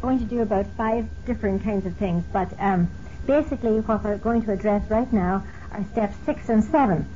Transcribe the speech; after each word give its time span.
going 0.00 0.18
to 0.18 0.24
do 0.24 0.42
about 0.42 0.66
five 0.76 1.06
different 1.26 1.62
kinds 1.62 1.86
of 1.86 1.96
things, 1.96 2.24
but 2.32 2.48
um, 2.58 2.90
basically 3.26 3.80
what 3.80 4.02
we're 4.02 4.16
going 4.16 4.42
to 4.42 4.52
address 4.52 4.88
right 4.90 5.12
now 5.12 5.44
are 5.72 5.84
steps 5.92 6.16
six 6.24 6.48
and 6.48 6.64
seven. 6.64 7.08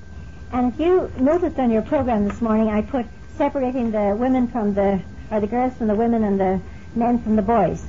And 0.53 0.72
if 0.72 0.79
you 0.79 1.11
noticed 1.19 1.59
on 1.59 1.71
your 1.71 1.83
program 1.83 2.29
this 2.29 2.41
morning, 2.41 2.69
I 2.69 2.83
put 2.83 3.07
separating 3.37 3.91
the 3.91 4.15
women 4.17 4.47
from 4.49 4.75
the, 4.75 5.01
or 5.31 5.41
the 5.41 5.47
girls 5.47 5.75
from 5.75 5.89
the 5.89 5.95
women 5.95 6.23
and 6.23 6.39
the 6.39 6.61
men 6.95 7.20
from 7.23 7.36
the 7.36 7.43
boys. 7.43 7.84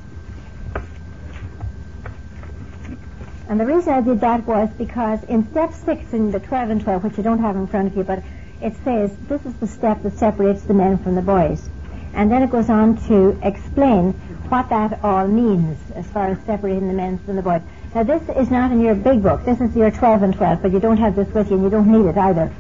And 3.48 3.60
the 3.60 3.66
reason 3.66 3.94
I 3.94 4.02
did 4.02 4.22
that 4.22 4.48
was 4.48 4.70
because 4.76 5.24
in 5.26 5.48
step 5.52 5.74
six 5.74 6.14
in 6.14 6.32
the 6.32 6.40
12 6.40 6.70
and 6.72 6.82
12, 6.82 7.04
which 7.04 7.18
you 7.18 7.24
don't 7.24 7.40
have 7.40 7.56
in 7.56 7.68
front 7.68 7.90
of 7.90 7.98
you, 7.98 8.04
but 8.04 8.24
it 8.62 8.74
says 8.84 9.16
this 9.28 9.46
is 9.46 9.54
the 9.56 9.68
step 9.68 10.02
that 10.02 10.18
separates 10.18 10.64
the 10.64 10.74
men 10.74 10.98
from 10.98 11.14
the 11.14 11.22
boys. 11.22 11.70
And 12.16 12.32
then 12.32 12.42
it 12.42 12.50
goes 12.50 12.70
on 12.70 12.98
to 13.08 13.38
explain 13.44 14.20
what 14.50 14.70
that 14.70 15.04
all 15.04 15.28
means 15.28 15.78
as 15.96 16.06
far 16.08 16.28
as 16.28 16.38
separating 16.46 16.88
the 16.88 16.94
men 16.94 17.18
from 17.20 17.36
the 17.36 17.42
boys. 17.42 17.62
Now 17.94 18.04
this 18.04 18.22
is 18.36 18.52
not 18.52 18.72
in 18.72 18.82
your 18.82 18.96
big 18.96 19.24
book. 19.24 19.46
This 19.46 19.62
is 19.62 19.76
your 19.76 19.92
12 19.92 20.24
and 20.24 20.34
12, 20.36 20.62
but 20.62 20.72
you 20.72 20.80
don't 20.80 20.98
have 20.98 21.16
this 21.16 21.28
with 21.34 21.50
you 21.50 21.56
and 21.56 21.64
you 21.64 21.70
don't 21.70 21.92
need 21.92 22.10
it 22.10 22.18
either. 22.18 22.52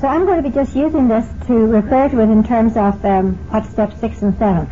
So 0.00 0.06
I'm 0.06 0.26
going 0.26 0.42
to 0.42 0.48
be 0.48 0.54
just 0.54 0.76
using 0.76 1.08
this 1.08 1.26
to 1.46 1.54
refer 1.54 2.08
to 2.08 2.20
it 2.20 2.30
in 2.30 2.44
terms 2.44 2.76
of 2.76 3.04
um, 3.04 3.34
what 3.50 3.64
steps 3.66 3.98
6 4.00 4.22
and 4.22 4.38
7. 4.38 4.70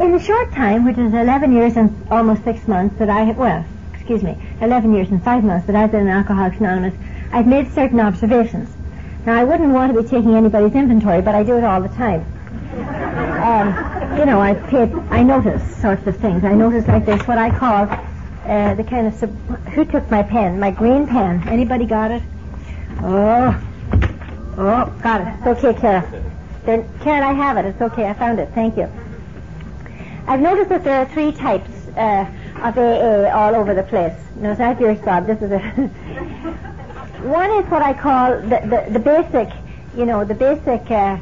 In 0.00 0.12
the 0.12 0.20
short 0.20 0.52
time, 0.52 0.84
which 0.84 0.98
is 0.98 1.12
11 1.12 1.52
years 1.52 1.76
and 1.76 2.06
almost 2.10 2.44
6 2.44 2.68
months 2.68 2.98
that 2.98 3.10
I 3.10 3.24
have, 3.24 3.36
well, 3.36 3.64
excuse 3.94 4.22
me, 4.22 4.38
11 4.60 4.94
years 4.94 5.10
and 5.10 5.22
5 5.22 5.44
months 5.44 5.66
that 5.66 5.76
I've 5.76 5.90
been 5.90 6.02
in 6.02 6.08
Alcoholics 6.08 6.58
Anonymous, 6.58 6.94
I've 7.32 7.46
made 7.46 7.72
certain 7.72 8.00
observations. 8.00 8.70
Now 9.26 9.34
I 9.34 9.44
wouldn't 9.44 9.72
want 9.72 9.92
to 9.92 10.02
be 10.02 10.08
taking 10.08 10.34
anybody's 10.34 10.74
inventory, 10.74 11.20
but 11.20 11.34
I 11.34 11.42
do 11.42 11.58
it 11.58 11.64
all 11.64 11.82
the 11.82 11.88
time. 11.88 12.24
Um, 13.36 13.95
you 14.18 14.24
know, 14.24 14.40
I 14.40 14.54
pay, 14.54 14.90
I 15.10 15.22
notice 15.22 15.62
sorts 15.78 16.06
of 16.06 16.16
things. 16.18 16.44
I 16.44 16.54
notice 16.54 16.86
like 16.86 17.04
this, 17.06 17.20
what 17.26 17.38
I 17.38 17.50
call 17.56 17.88
uh, 18.44 18.74
the 18.74 18.84
kind 18.84 19.06
of 19.06 19.14
sub- 19.14 19.36
who 19.70 19.84
took 19.84 20.10
my 20.10 20.22
pen, 20.22 20.58
my 20.60 20.70
green 20.70 21.06
pen. 21.06 21.46
Anybody 21.48 21.86
got 21.86 22.10
it? 22.10 22.22
Oh, 23.02 23.62
oh, 24.56 24.94
got 25.02 25.20
it. 25.20 25.28
It's 25.46 25.64
okay, 25.64 25.80
Kara. 25.80 26.24
Then, 26.64 26.88
Karen, 27.00 27.22
I 27.22 27.32
have 27.32 27.56
it. 27.56 27.64
It's 27.66 27.80
okay. 27.80 28.08
I 28.08 28.14
found 28.14 28.38
it. 28.38 28.50
Thank 28.54 28.76
you. 28.76 28.88
I've 30.26 30.40
noticed 30.40 30.68
that 30.70 30.82
there 30.82 30.98
are 30.98 31.06
three 31.06 31.32
types 31.32 31.70
uh, 31.96 32.26
of 32.62 32.76
AA 32.78 33.30
all 33.32 33.54
over 33.54 33.74
the 33.74 33.82
place. 33.84 34.14
No, 34.36 34.50
it's 34.50 34.58
not 34.58 34.80
yours, 34.80 34.98
Bob. 35.00 35.26
This 35.26 35.40
is 35.42 35.52
a. 35.52 35.58
One 37.26 37.50
is 37.52 37.70
what 37.70 37.82
I 37.82 37.92
call 37.92 38.40
the, 38.40 38.60
the, 38.64 38.92
the 38.92 38.98
basic, 38.98 39.48
you 39.96 40.06
know, 40.06 40.24
the 40.24 40.34
basic 40.34 40.90
uh, 40.90 41.18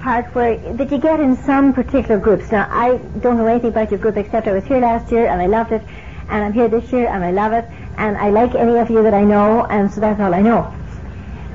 part 0.00 0.34
where 0.34 0.58
that 0.74 0.90
you 0.90 0.98
get 0.98 1.20
in 1.20 1.36
some 1.36 1.72
particular 1.72 2.18
groups. 2.18 2.50
Now, 2.50 2.68
I 2.70 2.96
don't 3.20 3.36
know 3.36 3.46
anything 3.46 3.70
about 3.70 3.90
your 3.90 4.00
group 4.00 4.16
except 4.16 4.48
I 4.48 4.52
was 4.52 4.64
here 4.64 4.78
last 4.80 5.12
year 5.12 5.26
and 5.26 5.40
I 5.40 5.46
loved 5.46 5.72
it, 5.72 5.82
and 6.28 6.44
I'm 6.44 6.52
here 6.52 6.68
this 6.68 6.92
year 6.92 7.06
and 7.08 7.24
I 7.24 7.30
love 7.30 7.52
it, 7.52 7.64
and 7.96 8.16
I 8.16 8.30
like 8.30 8.54
any 8.54 8.78
of 8.78 8.90
you 8.90 9.02
that 9.02 9.14
I 9.14 9.24
know, 9.24 9.66
and 9.66 9.90
so 9.92 10.00
that's 10.00 10.20
all 10.20 10.34
I 10.34 10.40
know. 10.40 10.74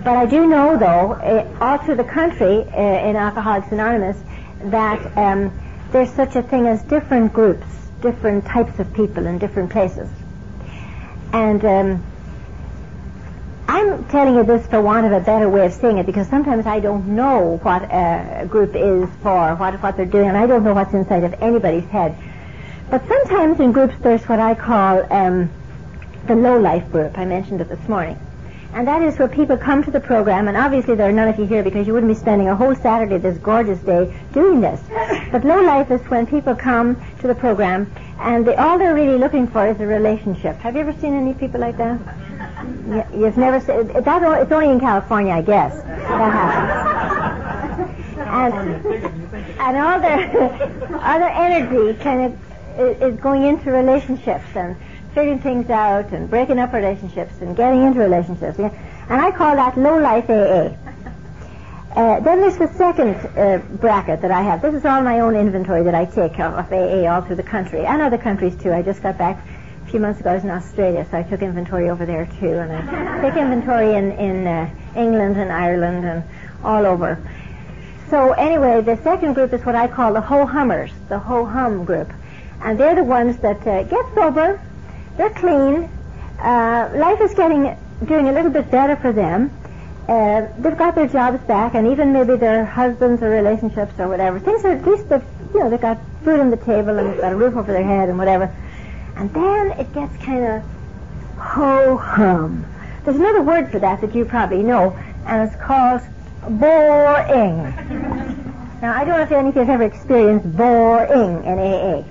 But 0.03 0.17
I 0.17 0.27
do 0.27 0.47
know, 0.47 0.77
though, 0.77 1.13
uh, 1.13 1.57
all 1.59 1.79
through 1.79 1.95
the 1.95 2.03
country 2.03 2.63
uh, 2.63 3.09
in 3.09 3.15
Alcoholics 3.15 3.71
Anonymous, 3.71 4.17
that 4.65 5.17
um, 5.17 5.51
there's 5.91 6.11
such 6.11 6.35
a 6.35 6.43
thing 6.43 6.67
as 6.67 6.83
different 6.83 7.33
groups, 7.33 7.65
different 8.01 8.45
types 8.45 8.77
of 8.79 8.93
people 8.93 9.25
in 9.25 9.39
different 9.39 9.71
places. 9.71 10.07
And 11.33 11.65
um, 11.65 12.03
I'm 13.75 14.05
telling 14.05 14.35
you 14.35 14.43
this 14.45 14.65
for 14.67 14.79
want 14.79 15.05
of 15.05 15.11
a 15.11 15.19
better 15.19 15.49
way 15.49 15.65
of 15.65 15.73
saying 15.73 15.97
it 15.97 16.05
because 16.05 16.29
sometimes 16.29 16.65
I 16.65 16.79
don't 16.79 17.07
know 17.07 17.59
what 17.61 17.81
a 17.83 18.47
group 18.49 18.73
is 18.73 19.09
for, 19.21 19.53
what, 19.55 19.83
what 19.83 19.97
they're 19.97 20.05
doing, 20.05 20.29
and 20.29 20.37
I 20.37 20.47
don't 20.47 20.63
know 20.63 20.73
what's 20.73 20.93
inside 20.93 21.25
of 21.25 21.33
anybody's 21.41 21.83
head. 21.89 22.15
But 22.89 23.05
sometimes 23.05 23.59
in 23.59 23.73
groups 23.73 23.95
there's 23.99 24.23
what 24.29 24.39
I 24.39 24.55
call 24.55 25.11
um, 25.11 25.49
the 26.25 26.35
low 26.35 26.57
life 26.57 26.89
group. 26.89 27.17
I 27.17 27.25
mentioned 27.25 27.59
it 27.59 27.67
this 27.67 27.85
morning. 27.89 28.17
And 28.71 28.87
that 28.87 29.01
is 29.01 29.19
where 29.19 29.27
people 29.27 29.57
come 29.57 29.83
to 29.83 29.91
the 29.91 29.99
program, 29.99 30.47
and 30.47 30.55
obviously 30.55 30.95
there 30.95 31.09
are 31.09 31.11
none 31.11 31.27
of 31.27 31.37
you 31.37 31.45
here 31.45 31.61
because 31.61 31.85
you 31.85 31.91
wouldn't 31.91 32.09
be 32.09 32.17
spending 32.17 32.47
a 32.47 32.55
whole 32.55 32.75
Saturday 32.75 33.17
this 33.17 33.37
gorgeous 33.39 33.79
day 33.79 34.17
doing 34.31 34.61
this. 34.61 34.79
But 35.33 35.43
low 35.43 35.61
life 35.61 35.91
is 35.91 35.99
when 36.09 36.27
people 36.27 36.55
come 36.55 36.95
to 37.19 37.27
the 37.27 37.35
program 37.35 37.91
and 38.19 38.45
they, 38.45 38.55
all 38.55 38.77
they're 38.77 38.95
really 38.95 39.17
looking 39.17 39.47
for 39.47 39.67
is 39.67 39.77
a 39.81 39.85
relationship. 39.85 40.55
Have 40.59 40.75
you 40.75 40.81
ever 40.81 40.93
seen 40.93 41.13
any 41.13 41.33
people 41.33 41.59
like 41.59 41.75
that? 41.75 41.99
You've 43.13 43.37
never 43.37 43.59
seen 43.59 43.87
that. 43.87 44.41
It's 44.41 44.51
only 44.51 44.69
in 44.69 44.79
California, 44.79 45.33
I 45.33 45.41
guess. 45.41 45.75
That 45.81 46.31
happens. 46.31 47.95
And, 48.17 48.53
and 49.59 49.77
all 49.77 49.99
their 49.99 50.99
other 51.01 51.29
energy 51.29 51.97
kind 52.01 52.25
of 52.25 52.99
is 53.01 53.19
going 53.19 53.43
into 53.43 53.71
relationships 53.71 54.45
and 54.55 54.75
figuring 55.13 55.39
things 55.39 55.69
out 55.69 56.11
and 56.11 56.29
breaking 56.29 56.59
up 56.59 56.73
relationships 56.73 57.33
and 57.41 57.55
getting 57.55 57.83
into 57.83 57.99
relationships. 57.99 58.59
And 58.59 58.71
I 59.09 59.31
call 59.31 59.55
that 59.55 59.77
low 59.77 59.97
life 59.97 60.29
AA. 60.29 60.75
Uh, 61.95 62.19
then 62.19 62.41
there's 62.41 62.57
the 62.57 62.67
second 62.73 63.15
uh, 63.37 63.57
bracket 63.77 64.21
that 64.21 64.31
I 64.31 64.41
have. 64.41 64.61
This 64.61 64.75
is 64.75 64.83
all 64.83 65.01
my 65.01 65.21
own 65.21 65.35
inventory 65.35 65.81
that 65.83 65.95
I 65.95 66.03
take 66.03 66.37
of, 66.39 66.53
of 66.53 66.71
AA 66.71 67.05
all 67.09 67.21
through 67.21 67.37
the 67.37 67.43
country 67.43 67.85
and 67.85 68.01
other 68.01 68.17
countries 68.17 68.55
too. 68.57 68.73
I 68.73 68.81
just 68.81 69.01
got 69.01 69.17
back 69.17 69.41
a 69.85 69.91
few 69.91 69.99
months 69.99 70.19
ago. 70.19 70.31
I 70.31 70.35
was 70.35 70.43
in 70.43 70.49
Australia, 70.49 71.05
so 71.09 71.17
I 71.17 71.23
took 71.23 71.41
inventory 71.41 71.89
over 71.89 72.05
there 72.05 72.25
too, 72.39 72.53
and 72.53 72.71
I 72.71 73.21
take 73.21 73.39
inventory 73.39 73.93
in 73.93 74.11
in 74.13 74.47
uh, 74.47 74.69
England 74.95 75.37
and 75.37 75.51
Ireland 75.51 76.05
and 76.05 76.23
all 76.63 76.85
over. 76.85 77.19
So 78.09 78.31
anyway, 78.33 78.81
the 78.81 78.97
second 79.03 79.33
group 79.33 79.53
is 79.53 79.65
what 79.65 79.75
I 79.75 79.87
call 79.87 80.13
the 80.13 80.21
ho 80.21 80.45
hummers, 80.45 80.91
the 81.09 81.19
ho 81.19 81.45
hum 81.45 81.85
group, 81.85 82.11
and 82.61 82.79
they're 82.79 82.95
the 82.95 83.03
ones 83.03 83.37
that 83.37 83.65
uh, 83.67 83.83
get 83.83 84.05
sober, 84.13 84.59
they're 85.17 85.29
clean. 85.31 85.89
Uh, 86.39 86.91
life 86.95 87.21
is 87.21 87.33
getting 87.33 87.77
doing 88.05 88.27
a 88.27 88.31
little 88.31 88.51
bit 88.51 88.69
better 88.69 88.95
for 88.95 89.11
them. 89.11 89.51
Uh, 90.07 90.47
they've 90.59 90.77
got 90.77 90.93
their 90.95 91.07
jobs 91.07 91.43
back, 91.45 91.73
and 91.73 91.87
even 91.87 92.13
maybe 92.13 92.35
their 92.35 92.65
husbands 92.65 93.21
or 93.23 93.29
relationships 93.29 93.93
or 93.99 94.07
whatever. 94.07 94.39
Things 94.39 94.63
are 94.65 94.73
at 94.73 94.85
least, 94.85 95.09
they've 95.09 95.23
you 95.55 95.61
know, 95.61 95.69
they've 95.69 95.81
got 95.81 95.97
food 96.23 96.39
on 96.39 96.49
the 96.49 96.57
table 96.57 96.97
and 96.99 97.13
they've 97.13 97.21
got 97.21 97.31
a 97.31 97.35
roof 97.35 97.55
over 97.55 97.71
their 97.71 97.83
head 97.83 98.09
and 98.09 98.17
whatever. 98.17 98.53
And 99.15 99.33
then 99.33 99.71
it 99.79 99.93
gets 99.93 100.15
kind 100.23 100.43
of 100.45 100.63
ho 101.37 101.97
hum. 101.97 102.65
There's 103.03 103.17
another 103.17 103.41
word 103.41 103.71
for 103.71 103.79
that 103.79 104.01
that 104.01 104.15
you 104.15 104.25
probably 104.25 104.63
know, 104.63 104.97
and 105.25 105.47
it's 105.47 105.61
called 105.61 106.01
boring. 106.49 107.57
now, 108.81 108.93
I 108.93 109.05
don't 109.05 109.17
know 109.17 109.21
if 109.21 109.31
any 109.31 109.49
of 109.49 109.55
you 109.55 109.61
have 109.61 109.69
ever 109.69 109.83
experienced 109.83 110.55
boring 110.57 111.43
in 111.43 111.59
AA. 111.59 112.03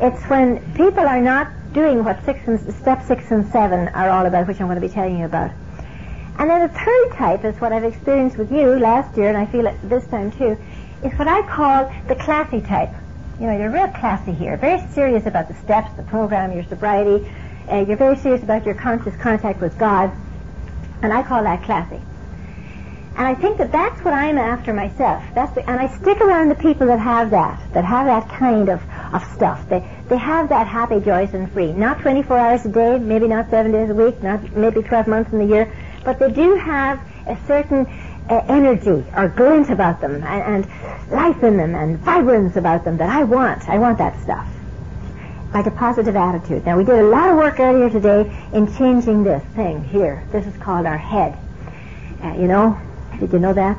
It's 0.00 0.22
when 0.24 0.58
people 0.74 1.06
are 1.06 1.20
not 1.20 1.48
doing 1.72 2.02
what 2.04 2.24
six 2.24 2.46
and, 2.48 2.58
step 2.74 3.02
six 3.06 3.30
and 3.30 3.46
seven 3.52 3.88
are 3.88 4.08
all 4.08 4.26
about, 4.26 4.48
which 4.48 4.60
I'm 4.60 4.66
going 4.66 4.80
to 4.80 4.86
be 4.86 4.92
telling 4.92 5.18
you 5.18 5.26
about. 5.26 5.50
And 6.38 6.50
then 6.50 6.60
the 6.60 6.68
third 6.68 7.12
type 7.12 7.44
is 7.44 7.58
what 7.60 7.72
I've 7.72 7.84
experienced 7.84 8.36
with 8.36 8.50
you 8.52 8.78
last 8.78 9.16
year, 9.16 9.28
and 9.28 9.38
I 9.38 9.46
feel 9.46 9.66
it 9.66 9.76
this 9.88 10.06
time 10.06 10.30
too, 10.32 10.58
is 11.02 11.18
what 11.18 11.28
I 11.28 11.42
call 11.42 11.92
the 12.08 12.14
classy 12.14 12.60
type. 12.60 12.94
You 13.38 13.46
know, 13.46 13.58
you're 13.58 13.70
real 13.70 13.88
classy 13.88 14.32
here, 14.32 14.56
very 14.56 14.80
serious 14.92 15.26
about 15.26 15.48
the 15.48 15.54
steps, 15.56 15.92
the 15.96 16.02
program, 16.04 16.52
your 16.52 16.64
sobriety. 16.64 17.30
Uh, 17.70 17.84
you're 17.86 17.98
very 17.98 18.16
serious 18.16 18.42
about 18.42 18.64
your 18.64 18.74
conscious 18.74 19.14
contact 19.16 19.60
with 19.60 19.76
God, 19.78 20.10
and 21.02 21.12
I 21.12 21.22
call 21.22 21.42
that 21.42 21.62
classy. 21.62 22.00
And 23.16 23.26
I 23.26 23.34
think 23.34 23.58
that 23.58 23.72
that's 23.72 24.02
what 24.02 24.14
I'm 24.14 24.38
after 24.38 24.72
myself. 24.72 25.22
That's 25.34 25.54
the, 25.54 25.68
and 25.68 25.78
I 25.78 25.86
stick 25.98 26.18
around 26.20 26.48
the 26.48 26.54
people 26.54 26.86
that 26.86 26.98
have 26.98 27.30
that, 27.30 27.60
that 27.74 27.84
have 27.84 28.06
that 28.06 28.26
kind 28.28 28.70
of, 28.70 28.82
of 29.12 29.22
stuff. 29.34 29.68
They, 29.68 29.86
they 30.08 30.16
have 30.16 30.48
that 30.48 30.66
happy, 30.66 31.00
joyous, 31.00 31.34
and 31.34 31.50
free. 31.52 31.72
Not 31.72 32.00
24 32.00 32.38
hours 32.38 32.64
a 32.64 32.70
day, 32.70 32.98
maybe 32.98 33.28
not 33.28 33.50
seven 33.50 33.72
days 33.72 33.90
a 33.90 33.94
week, 33.94 34.22
not 34.22 34.56
maybe 34.56 34.82
12 34.82 35.08
months 35.08 35.32
in 35.32 35.40
the 35.40 35.46
year, 35.46 35.70
but 36.04 36.18
they 36.18 36.30
do 36.30 36.54
have 36.56 37.00
a 37.26 37.36
certain 37.46 37.86
energy 38.30 39.04
or 39.16 39.28
glint 39.28 39.70
about 39.70 40.00
them 40.00 40.22
and, 40.22 40.64
and 40.64 41.10
life 41.10 41.42
in 41.42 41.56
them 41.56 41.74
and 41.74 41.98
vibrance 41.98 42.56
about 42.56 42.84
them 42.84 42.96
that 42.96 43.08
I 43.08 43.24
want. 43.24 43.68
I 43.68 43.78
want 43.78 43.98
that 43.98 44.20
stuff. 44.22 44.46
Like 45.54 45.66
a 45.66 45.70
positive 45.70 46.16
attitude. 46.16 46.66
Now, 46.66 46.76
we 46.76 46.84
did 46.84 46.98
a 46.98 47.04
lot 47.04 47.30
of 47.30 47.36
work 47.36 47.60
earlier 47.60 47.88
today 47.88 48.30
in 48.52 48.74
changing 48.76 49.24
this 49.24 49.42
thing 49.54 49.84
here. 49.84 50.24
This 50.32 50.46
is 50.46 50.56
called 50.58 50.86
our 50.86 50.98
head. 50.98 51.38
Uh, 52.22 52.34
you 52.34 52.48
know, 52.48 52.78
did 53.20 53.32
you 53.32 53.38
know 53.38 53.52
that? 53.52 53.76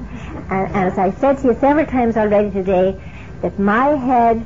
And, 0.50 0.68
and 0.68 0.92
as 0.92 0.98
I 0.98 1.12
said 1.12 1.39
to 1.39 1.48
you 1.48 1.54
several 1.60 1.86
times 1.86 2.18
already 2.18 2.50
today, 2.50 3.00
that 3.42 3.60
my 3.60 3.89
head 3.89 4.45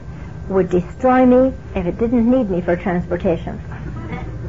would 0.50 0.70
destroy 0.70 1.25
me 1.25 1.54
if 1.75 1.86
it 1.86 1.98
didn't 1.98 2.30
need 2.30 2.50
me 2.50 2.62
for 2.62 2.75
transportation. 2.75 3.60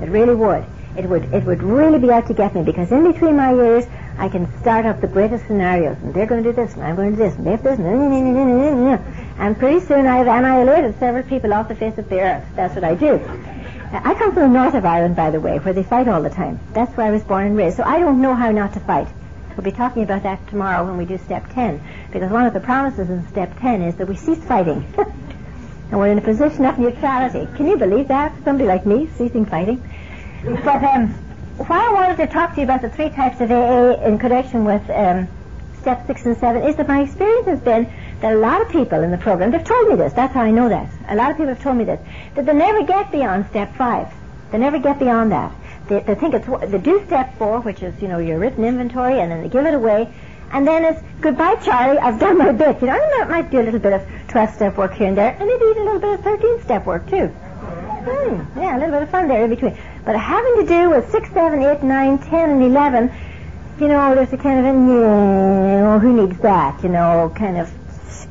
It 0.03 0.09
really 0.09 0.35
would. 0.35 0.65
It 0.97 1.07
would 1.07 1.33
it 1.33 1.45
would 1.45 1.63
really 1.63 1.99
be 1.99 2.11
out 2.11 2.27
to 2.27 2.35
get 2.35 2.55
me 2.55 2.63
because 2.63 2.93
in 2.93 3.11
between 3.11 3.37
my 3.37 3.55
ears 3.55 3.87
I 4.19 4.29
can 4.29 4.47
start 4.61 4.87
up 4.87 5.01
the 5.01 5.09
greatest 5.09 5.47
scenarios 5.47 5.97
and 6.03 6.15
they're 6.15 6.27
going 6.27 6.43
to 6.43 6.51
do 6.51 6.55
this 6.55 6.75
and 6.75 6.83
I'm 6.83 6.97
going 6.97 7.13
to 7.13 7.17
do 7.17 7.23
this 7.23 7.35
and 7.35 7.47
they 7.47 7.53
have 7.53 7.63
this 7.63 7.79
and, 7.79 9.59
pretty 9.59 9.81
soon 9.81 10.07
I've 10.07 10.27
annihilated 10.27 10.99
several 10.99 11.25
people 11.25 11.53
off 11.53 11.69
the 11.69 11.75
face 11.75 11.97
of 11.99 12.09
the 12.09 12.21
earth. 12.21 12.45
That's 12.55 12.75
what 12.75 12.85
I 12.85 12.95
do. 12.95 13.15
I 13.93 14.15
come 14.15 14.33
from 14.33 14.53
the 14.53 14.59
north 14.59 14.75
of 14.75 14.85
Ireland, 14.85 15.17
by 15.17 15.31
the 15.31 15.41
way, 15.41 15.59
where 15.59 15.75
they 15.75 15.83
fight 15.83 16.09
all 16.09 16.23
the 16.23 16.31
time. 16.31 16.61
That's 16.73 16.97
where 16.97 17.07
I 17.07 17.11
was 17.11 17.23
born 17.23 17.47
and 17.47 17.57
raised. 17.57 17.77
So 17.77 17.83
I 17.83 17.99
don't 17.99 18.23
know 18.23 18.35
how 18.35 18.51
not 18.51 18.73
to 18.75 18.81
fight. 18.81 19.09
We'll 19.57 19.65
be 19.65 19.73
talking 19.73 20.03
about 20.03 20.23
that 20.23 20.47
tomorrow 20.49 20.87
when 20.87 20.97
we 20.97 21.05
do 21.05 21.19
step 21.19 21.53
10, 21.53 21.81
because 22.11 22.31
one 22.31 22.47
of 22.47 22.55
the 22.55 22.61
promises 22.61 23.11
in 23.11 23.27
step 23.29 23.59
10 23.61 23.83
is 23.83 23.95
that 23.97 24.09
we 24.09 24.17
cease 24.17 24.43
fighting. 24.45 24.87
and 24.97 26.01
we're 26.01 26.09
in 26.09 26.19
a 26.19 26.23
position 26.23 26.65
of 26.65 26.79
neutrality. 26.79 27.47
Can 27.55 27.67
you 27.67 27.77
believe 27.77 28.09
that? 28.09 28.33
Somebody 28.45 28.67
like 28.67 28.87
me 28.87 29.11
ceasing 29.19 29.45
fighting. 29.45 29.83
But 30.43 30.83
um, 30.83 31.15
why 31.69 31.87
I 31.87 31.93
wanted 31.93 32.17
to 32.19 32.27
talk 32.27 32.55
to 32.55 32.61
you 32.61 32.65
about 32.65 32.83
the 32.83 32.91
three 32.91 33.11
types 33.11 33.41
of 33.41 33.51
AA 33.51 34.03
in 34.05 34.19
connection 34.19 34.65
with 34.65 34.89
um, 34.91 35.29
step 35.81 36.07
six 36.07 36.25
and 36.25 36.37
seven 36.37 36.63
is 36.63 36.77
that 36.77 36.89
my 36.89 37.03
experience 37.03 37.47
has 37.47 37.61
been 37.61 37.93
that 38.21 38.33
a 38.35 38.39
lot 38.39 38.63
of 38.63 38.69
people 38.71 39.03
in 39.03 39.11
the 39.11 39.19
program, 39.19 39.51
they've 39.51 39.65
told 39.65 39.89
me 39.89 39.97
this, 39.97 40.13
that's 40.13 40.33
how 40.33 40.43
I 40.43 40.51
know 40.51 40.69
that. 40.69 40.91
A 41.09 41.17
lot 41.17 41.31
of 41.31 41.37
people 41.37 41.55
have 41.55 41.63
told 41.63 41.77
me 41.77 41.85
this, 41.85 42.01
that 42.35 42.47
they 42.47 42.53
never 42.53 42.85
get 42.85 43.11
beyond 43.11 43.47
step 43.51 43.75
five. 43.77 44.09
They 44.53 44.59
never 44.59 44.79
get 44.79 44.99
beyond 44.99 45.33
that. 45.33 45.53
They, 45.89 46.01
they 46.01 46.15
think 46.15 46.35
it's, 46.35 46.47
they 46.47 46.79
do 46.79 47.05
step 47.07 47.37
four, 47.37 47.61
which 47.61 47.83
is, 47.83 48.01
you 48.01 48.09
know, 48.09 48.19
your 48.19 48.39
written 48.39 48.65
inventory, 48.65 49.21
and 49.21 49.31
then 49.31 49.43
they 49.43 49.49
give 49.49 49.67
it 49.67 49.75
away, 49.75 50.13
and 50.53 50.67
then 50.67 50.85
it's 50.85 51.03
goodbye, 51.21 51.57
Charlie. 51.57 51.99
I've 51.99 52.21
done 52.21 52.39
my 52.39 52.53
bit. 52.53 52.81
You 52.81 52.87
know, 52.89 52.93
I 52.93 53.25
might 53.25 53.51
do 53.51 53.61
a 53.61 53.65
little 53.65 53.81
bit 53.81 53.95
of 53.95 54.07
12 54.29 54.55
step 54.55 54.77
work 54.77 54.95
here 54.95 55.09
and 55.09 55.17
there, 55.17 55.31
and 55.31 55.49
maybe 55.49 55.65
even 55.65 55.83
a 55.83 55.85
little 55.85 56.01
bit 56.01 56.19
of 56.19 56.25
13 56.25 56.63
step 56.63 56.87
work 56.87 57.09
too. 57.09 57.35
Yeah, 58.57 58.77
a 58.77 58.79
little 58.79 58.95
bit 58.95 59.03
of 59.03 59.11
fun 59.11 59.29
there 59.29 59.45
in 59.45 59.51
between. 59.51 59.77
But 60.05 60.17
having 60.19 60.57
to 60.61 60.67
do 60.67 60.91
with 60.91 61.11
6, 61.11 61.31
7, 61.31 61.63
8, 61.63 61.83
9, 61.83 62.19
10, 62.19 62.51
and 62.51 62.63
11, 62.63 63.13
you 63.81 63.89
know, 63.89 64.15
there's 64.15 64.33
a 64.33 64.37
kind 64.37 64.61
of 64.61 64.67
a, 64.67 64.79
yeah, 64.79 65.99
who 65.99 66.27
needs 66.27 66.39
that? 66.41 66.83
You 66.83 66.89
know, 66.89 67.33
kind 67.37 67.59
of 67.59 67.73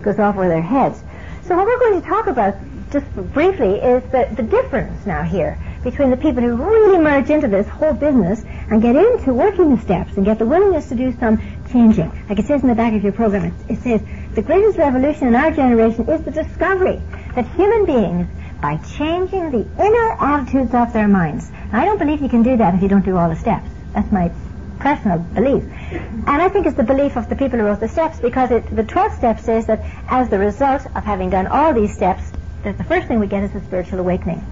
goes 0.02 0.20
off 0.20 0.36
over 0.36 0.48
their 0.48 0.62
heads. 0.62 1.02
So 1.44 1.56
what 1.56 1.66
we're 1.66 1.80
going 1.80 2.02
to 2.02 2.08
talk 2.08 2.28
about 2.28 2.56
just 2.92 3.06
briefly 3.34 3.76
is 3.76 4.04
the, 4.12 4.30
the 4.36 4.44
difference 4.44 5.06
now 5.06 5.24
here 5.24 5.58
between 5.84 6.12
the 6.12 6.18
people 6.18 6.44
who 6.44 6.56
really 6.56 7.00
merge 7.00 7.30
into 7.30 7.48
this 7.48 7.68
whole 7.68 7.94
business 7.94 8.44
and 8.70 8.82
get 8.82 8.96
into 8.96 9.34
working 9.34 9.76
the 9.76 9.82
steps 9.82 10.16
and 10.16 10.26
get 10.26 10.38
the 10.38 10.46
willingness 10.46 10.90
to 10.90 10.96
do 10.96 11.12
some 11.20 11.42
changing. 11.72 12.10
Like 12.30 12.38
it 12.38 12.46
says 12.46 12.62
in 12.62 12.68
the 12.68 12.76
back 12.76 12.94
of 12.94 13.04
your 13.04 13.14
program, 13.14 13.46
it, 13.46 13.54
it 13.68 13.80
says, 13.80 14.02
the 14.36 14.42
greatest 14.42 14.78
revolution 14.78 15.28
in 15.28 15.36
our 15.36 15.52
generation 15.52 16.08
is 16.08 16.22
the 16.22 16.32
discovery 16.32 17.02
that 17.36 17.48
human 17.56 17.86
beings, 17.86 18.28
by 18.62 18.78
changing 18.98 19.52
the 19.52 19.66
inner 19.84 20.12
attitudes 20.20 20.74
of 20.74 20.94
their 20.94 21.08
minds, 21.08 21.52
I 21.72 21.86
don't 21.86 21.98
believe 21.98 22.22
you 22.22 22.30
can 22.30 22.44
do 22.44 22.58
that 22.58 22.76
if 22.76 22.82
you 22.82 22.88
don't 22.88 23.04
do 23.04 23.18
all 23.18 23.30
the 23.30 23.36
steps. 23.36 23.68
That's 23.94 24.12
my 24.12 24.32
personal 24.80 25.20
belief. 25.20 25.64
And 25.92 26.42
I 26.42 26.50
think 26.50 26.66
it's 26.66 26.78
the 26.78 26.84
belief 26.84 27.18
of 27.18 27.30
the 27.30 27.36
people 27.36 27.60
who 27.60 27.66
wrote 27.66 27.80
the 27.80 27.88
steps 27.88 28.20
because 28.20 28.52
it, 28.52 28.76
the 28.76 28.84
12th 28.84 29.18
step 29.18 29.40
says 29.40 29.66
that 29.68 29.82
as 30.08 30.30
the 30.30 30.40
result 30.40 30.86
of 30.96 31.04
having 31.04 31.30
done 31.30 31.48
all 31.48 31.74
these 31.74 31.94
steps, 31.94 32.32
that 32.64 32.78
the 32.78 32.84
first 32.84 33.08
thing 33.08 33.20
we 33.20 33.28
get 33.28 33.44
is 33.44 33.56
a 33.56 33.62
spiritual 33.62 34.00
awakening. 34.00 34.46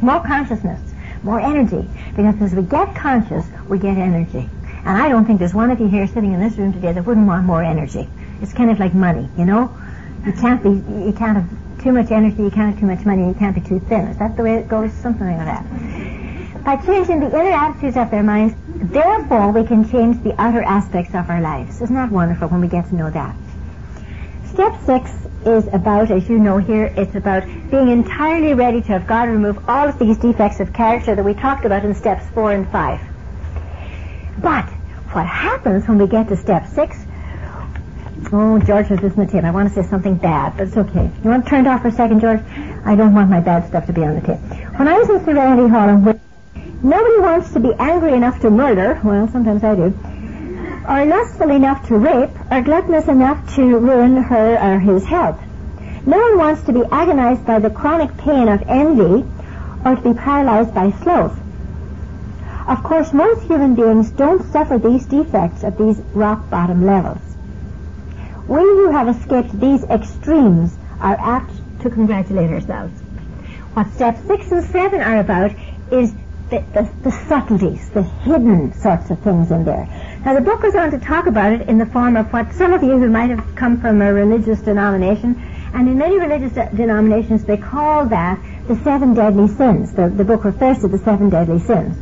More 0.00 0.20
consciousness, 0.20 0.80
more 1.22 1.40
energy. 1.40 1.88
Because 2.16 2.40
as 2.42 2.54
we 2.54 2.62
get 2.62 2.94
conscious, 2.96 3.46
we 3.68 3.78
get 3.78 3.96
energy. 3.96 4.48
And 4.84 4.98
I 5.00 5.08
don't 5.08 5.24
think 5.24 5.38
there's 5.38 5.54
one 5.54 5.70
of 5.70 5.80
you 5.80 5.88
here 5.88 6.06
sitting 6.06 6.32
in 6.32 6.40
this 6.40 6.56
room 6.58 6.72
today 6.72 6.92
that 6.92 7.04
wouldn't 7.04 7.26
want 7.26 7.44
more 7.44 7.62
energy. 7.62 8.08
It's 8.42 8.52
kind 8.52 8.70
of 8.70 8.78
like 8.78 8.92
money, 8.92 9.28
you 9.38 9.44
know? 9.44 9.74
You 10.26 10.32
can't 10.32 10.62
be, 10.62 10.70
you 10.70 11.14
can't 11.16 11.36
have 11.36 11.63
too 11.84 11.92
much 11.92 12.10
energy, 12.10 12.42
you 12.42 12.50
can't 12.50 12.72
have 12.72 12.80
too 12.80 12.86
much 12.86 13.04
money, 13.04 13.28
you 13.28 13.34
can't 13.34 13.54
be 13.54 13.60
too 13.60 13.78
thin. 13.78 14.08
Is 14.08 14.16
that 14.16 14.36
the 14.36 14.42
way 14.42 14.56
it 14.56 14.68
goes? 14.68 14.90
Something 14.94 15.26
like 15.26 15.36
that. 15.36 16.64
By 16.64 16.76
changing 16.76 17.20
the 17.20 17.26
inner 17.26 17.50
attitudes 17.50 17.98
of 17.98 18.10
their 18.10 18.22
minds, 18.22 18.54
therefore 18.66 19.52
we 19.52 19.66
can 19.66 19.88
change 19.90 20.22
the 20.22 20.34
outer 20.40 20.62
aspects 20.62 21.14
of 21.14 21.28
our 21.28 21.42
lives. 21.42 21.82
Isn't 21.82 21.94
that 21.94 22.10
wonderful 22.10 22.48
when 22.48 22.62
we 22.62 22.68
get 22.68 22.88
to 22.88 22.94
know 22.94 23.10
that? 23.10 23.36
Step 24.46 24.80
six 24.86 25.10
is 25.44 25.66
about, 25.74 26.10
as 26.10 26.26
you 26.26 26.38
know 26.38 26.56
here, 26.56 26.86
it's 26.96 27.14
about 27.16 27.44
being 27.70 27.90
entirely 27.90 28.54
ready 28.54 28.80
to 28.80 28.88
have 28.88 29.06
God 29.06 29.28
remove 29.28 29.68
all 29.68 29.86
of 29.86 29.98
these 29.98 30.16
defects 30.16 30.60
of 30.60 30.72
character 30.72 31.14
that 31.14 31.22
we 31.22 31.34
talked 31.34 31.66
about 31.66 31.84
in 31.84 31.94
steps 31.94 32.24
four 32.30 32.52
and 32.52 32.66
five. 32.70 32.98
But 34.38 34.64
what 35.12 35.26
happens 35.26 35.86
when 35.86 35.98
we 35.98 36.06
get 36.06 36.28
to 36.28 36.36
step 36.36 36.66
six? 36.66 37.03
Oh, 38.32 38.58
George 38.58 38.90
was 38.90 39.00
listening 39.00 39.26
to 39.26 39.32
tape. 39.32 39.44
I 39.44 39.50
want 39.50 39.72
to 39.72 39.82
say 39.82 39.88
something 39.88 40.16
bad, 40.16 40.56
but 40.56 40.68
it's 40.68 40.76
okay. 40.76 41.10
You 41.22 41.30
want 41.30 41.44
to 41.44 41.50
turn 41.50 41.66
it 41.66 41.68
off 41.68 41.82
for 41.82 41.88
a 41.88 41.92
second, 41.92 42.20
George? 42.20 42.40
I 42.84 42.96
don't 42.96 43.14
want 43.14 43.30
my 43.30 43.40
bad 43.40 43.68
stuff 43.68 43.86
to 43.86 43.92
be 43.92 44.02
on 44.02 44.14
the 44.14 44.20
tape. 44.20 44.40
When 44.78 44.88
I 44.88 44.98
was 44.98 45.08
in 45.10 45.24
Serenity 45.24 45.68
Hall, 45.68 45.88
and 45.88 46.04
nobody 46.82 47.20
wants 47.20 47.52
to 47.52 47.60
be 47.60 47.72
angry 47.78 48.14
enough 48.14 48.40
to 48.40 48.50
murder. 48.50 49.00
Well, 49.04 49.28
sometimes 49.28 49.62
I 49.62 49.74
do 49.74 49.94
or 50.88 51.06
lustful 51.06 51.50
enough 51.50 51.88
to 51.88 51.96
rape, 51.96 52.30
or 52.50 52.60
gluttonous 52.60 53.08
enough 53.08 53.54
to 53.54 53.78
ruin 53.78 54.16
her 54.16 54.58
or 54.58 54.78
his 54.78 55.04
health. 55.04 55.40
No 56.06 56.18
one 56.18 56.38
wants 56.38 56.62
to 56.64 56.72
be 56.72 56.84
agonized 56.84 57.46
by 57.46 57.58
the 57.58 57.70
chronic 57.70 58.14
pain 58.18 58.48
of 58.48 58.62
envy 58.68 59.26
or 59.84 59.96
to 59.96 60.02
be 60.02 60.12
paralyzed 60.12 60.74
by 60.74 60.90
sloth. 61.02 61.38
Of 62.68 62.82
course, 62.82 63.12
most 63.12 63.42
human 63.42 63.74
beings 63.74 64.10
don't 64.10 64.50
suffer 64.52 64.78
these 64.78 65.06
defects 65.06 65.64
at 65.64 65.78
these 65.78 65.98
rock 66.12 66.50
bottom 66.50 66.84
levels. 66.84 67.20
We 68.46 68.60
who 68.60 68.90
have 68.90 69.08
escaped 69.08 69.58
these 69.58 69.84
extremes 69.84 70.76
are 71.00 71.16
apt 71.18 71.52
to 71.80 71.90
congratulate 71.90 72.50
ourselves. 72.50 73.00
What 73.72 73.90
steps 73.94 74.20
six 74.26 74.52
and 74.52 74.64
seven 74.64 75.00
are 75.00 75.18
about 75.18 75.52
is 75.90 76.14
the, 76.50 76.62
the, 76.72 76.90
the 77.02 77.10
subtleties, 77.10 77.88
the 77.90 78.02
hidden 78.02 78.72
sorts 78.74 79.10
of 79.10 79.18
things 79.20 79.50
in 79.50 79.64
there. 79.64 79.88
Now, 80.24 80.34
the 80.34 80.42
book 80.42 80.62
goes 80.62 80.74
on 80.74 80.90
to 80.90 80.98
talk 80.98 81.26
about 81.26 81.52
it 81.52 81.68
in 81.68 81.78
the 81.78 81.86
form 81.86 82.16
of 82.16 82.32
what 82.32 82.52
some 82.52 82.72
of 82.72 82.82
you 82.82 82.98
who 82.98 83.08
might 83.08 83.30
have 83.30 83.56
come 83.56 83.80
from 83.80 84.02
a 84.02 84.12
religious 84.12 84.60
denomination, 84.60 85.42
and 85.72 85.88
in 85.88 85.98
many 85.98 86.18
religious 86.18 86.52
de- 86.52 86.70
denominations, 86.76 87.44
they 87.44 87.56
call 87.56 88.06
that 88.06 88.38
the 88.68 88.76
seven 88.76 89.14
deadly 89.14 89.48
sins. 89.48 89.92
The, 89.94 90.08
the 90.08 90.24
book 90.24 90.44
refers 90.44 90.80
to 90.80 90.88
the 90.88 90.98
seven 90.98 91.30
deadly 91.30 91.58
sins. 91.60 91.96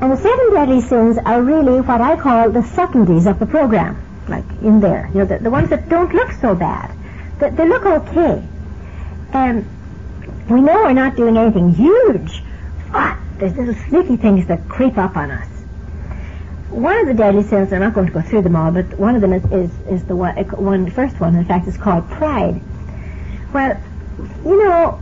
And 0.00 0.12
the 0.12 0.16
seven 0.16 0.54
deadly 0.54 0.80
sins 0.80 1.18
are 1.18 1.42
really 1.42 1.80
what 1.80 2.00
I 2.00 2.16
call 2.16 2.50
the 2.50 2.62
subtleties 2.62 3.26
of 3.26 3.38
the 3.38 3.46
program, 3.46 4.00
like 4.30 4.44
in 4.62 4.80
there. 4.80 5.08
You 5.12 5.20
know, 5.20 5.24
the, 5.26 5.38
the 5.38 5.50
ones 5.50 5.70
that 5.70 5.88
don't 5.88 6.12
look 6.14 6.32
so 6.32 6.54
bad. 6.54 6.90
That 7.38 7.56
they 7.56 7.68
look 7.68 7.84
okay. 7.84 8.46
And 9.32 9.66
we 10.48 10.60
know 10.60 10.82
we're 10.82 10.92
not 10.92 11.16
doing 11.16 11.36
anything 11.36 11.74
huge, 11.74 12.42
but 12.92 13.16
there's 13.38 13.56
little 13.56 13.74
sneaky 13.88 14.16
things 14.16 14.46
that 14.48 14.68
creep 14.68 14.98
up 14.98 15.16
on 15.16 15.30
us 15.30 15.50
one 16.70 16.96
of 16.98 17.06
the 17.08 17.14
deadly 17.14 17.42
sins, 17.42 17.72
I'm 17.72 17.80
not 17.80 17.94
going 17.94 18.06
to 18.06 18.12
go 18.12 18.22
through 18.22 18.42
them 18.42 18.54
all, 18.54 18.70
but 18.70 18.86
one 18.98 19.16
of 19.16 19.20
them 19.20 19.32
is, 19.32 19.44
is, 19.46 19.70
is 19.88 20.04
the 20.04 20.14
one, 20.14 20.36
one, 20.50 20.84
the 20.84 20.90
first 20.90 21.18
one, 21.18 21.34
in 21.34 21.44
fact, 21.44 21.66
is 21.66 21.76
called 21.76 22.08
pride. 22.10 22.60
Well, 23.52 23.80
you 24.44 24.64
know, 24.64 25.00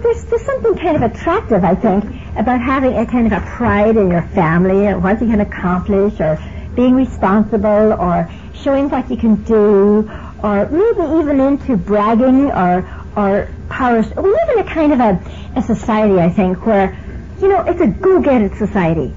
there's, 0.00 0.24
there's 0.24 0.42
something 0.42 0.76
kind 0.78 0.96
of 0.96 1.12
attractive, 1.12 1.62
I 1.62 1.74
think, 1.74 2.04
about 2.36 2.62
having 2.62 2.96
a 2.96 3.04
kind 3.04 3.26
of 3.26 3.34
a 3.34 3.46
pride 3.46 3.96
in 3.96 4.10
your 4.10 4.22
family 4.22 4.86
and 4.86 5.02
what 5.02 5.20
you 5.20 5.26
can 5.26 5.40
accomplish 5.40 6.18
or 6.20 6.36
being 6.74 6.94
responsible 6.94 7.92
or 7.92 8.30
showing 8.54 8.88
what 8.88 9.10
you 9.10 9.16
can 9.16 9.42
do 9.44 10.10
or 10.42 10.68
maybe 10.68 11.20
even 11.20 11.40
into 11.40 11.76
bragging 11.76 12.50
or, 12.50 12.88
or 13.16 13.48
power. 13.68 14.02
We 14.02 14.30
live 14.30 14.48
in 14.54 14.58
a 14.60 14.64
kind 14.64 14.92
of 14.92 15.00
a, 15.00 15.20
a 15.56 15.62
society, 15.62 16.18
I 16.18 16.30
think, 16.30 16.66
where, 16.66 16.98
you 17.40 17.48
know, 17.48 17.62
it's 17.62 17.80
a 17.80 17.86
go-get-it 17.86 18.56
society 18.56 19.14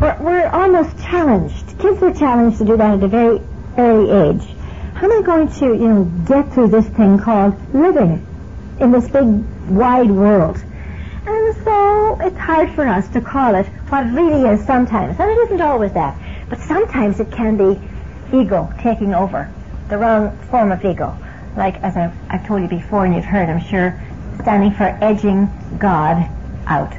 we're, 0.00 0.16
we're 0.20 0.48
almost 0.48 0.98
challenged. 0.98 1.78
Kids 1.78 2.02
are 2.02 2.14
challenged 2.14 2.58
to 2.58 2.64
do 2.64 2.76
that 2.76 2.94
at 2.94 3.02
a 3.02 3.08
very 3.08 3.40
early 3.76 4.10
age. 4.30 4.48
How 4.94 5.10
am 5.10 5.22
I 5.22 5.22
going 5.24 5.48
to, 5.48 5.66
you 5.66 5.88
know, 5.88 6.04
get 6.26 6.52
through 6.52 6.68
this 6.68 6.86
thing 6.88 7.18
called 7.18 7.54
living 7.74 8.26
in 8.80 8.90
this 8.90 9.08
big, 9.08 9.26
wide 9.68 10.10
world? 10.10 10.56
And 11.26 11.64
so 11.64 12.18
it's 12.20 12.36
hard 12.38 12.70
for 12.70 12.86
us 12.86 13.08
to 13.10 13.20
call 13.20 13.54
it 13.54 13.66
what 13.88 14.06
it 14.06 14.10
really 14.10 14.48
is 14.48 14.64
sometimes. 14.64 15.20
And 15.20 15.30
it 15.30 15.38
isn't 15.46 15.60
always 15.60 15.92
that. 15.92 16.16
But 16.50 16.58
sometimes 16.58 17.20
it 17.20 17.30
can 17.30 17.56
be 17.56 17.80
ego 18.36 18.70
taking 18.80 19.14
over, 19.14 19.50
the 19.88 19.96
wrong 19.96 20.36
form 20.50 20.72
of 20.72 20.84
ego. 20.84 21.16
Like, 21.56 21.76
as 21.76 21.96
I've, 21.96 22.12
I've 22.28 22.46
told 22.46 22.62
you 22.62 22.68
before, 22.68 23.06
and 23.06 23.14
you've 23.14 23.24
heard, 23.24 23.48
I'm 23.48 23.60
sure, 23.60 23.98
standing 24.42 24.72
for 24.72 24.98
edging 25.00 25.48
God 25.78 26.28
out. 26.66 26.92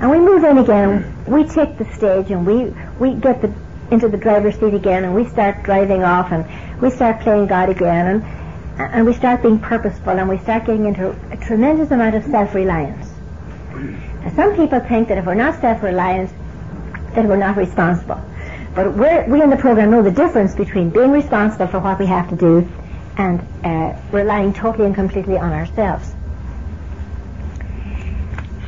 And 0.00 0.10
we 0.10 0.18
move 0.18 0.44
in 0.44 0.58
again. 0.58 1.14
We 1.26 1.44
take 1.44 1.76
the 1.76 1.84
stage 1.94 2.30
and 2.30 2.46
we, 2.46 2.66
we 3.00 3.14
get 3.14 3.42
the, 3.42 3.52
into 3.90 4.08
the 4.08 4.16
driver's 4.16 4.56
seat 4.56 4.74
again 4.74 5.04
and 5.04 5.14
we 5.14 5.26
start 5.26 5.62
driving 5.64 6.04
off 6.04 6.30
and 6.30 6.46
we 6.80 6.90
start 6.90 7.20
playing 7.20 7.46
God 7.48 7.68
again 7.68 8.06
and, 8.06 8.94
and 8.94 9.06
we 9.06 9.12
start 9.12 9.42
being 9.42 9.58
purposeful 9.58 10.10
and 10.10 10.28
we 10.28 10.38
start 10.38 10.66
getting 10.66 10.86
into 10.86 11.10
a 11.32 11.36
tremendous 11.36 11.90
amount 11.90 12.14
of 12.14 12.24
self-reliance. 12.24 13.12
Now, 13.74 14.32
some 14.36 14.56
people 14.56 14.78
think 14.80 15.08
that 15.08 15.18
if 15.18 15.26
we're 15.26 15.34
not 15.34 15.60
self-reliant, 15.60 16.30
that 17.22 17.28
we're 17.28 17.36
not 17.36 17.56
responsible. 17.56 18.20
But 18.74 18.94
we 18.94 19.42
in 19.42 19.50
the 19.50 19.56
program 19.56 19.90
know 19.90 20.02
the 20.02 20.10
difference 20.10 20.54
between 20.54 20.90
being 20.90 21.10
responsible 21.10 21.66
for 21.66 21.80
what 21.80 21.98
we 21.98 22.06
have 22.06 22.28
to 22.30 22.36
do 22.36 22.68
and 23.16 23.40
uh, 23.64 23.98
relying 24.12 24.52
totally 24.52 24.86
and 24.86 24.94
completely 24.94 25.36
on 25.36 25.52
ourselves. 25.52 26.14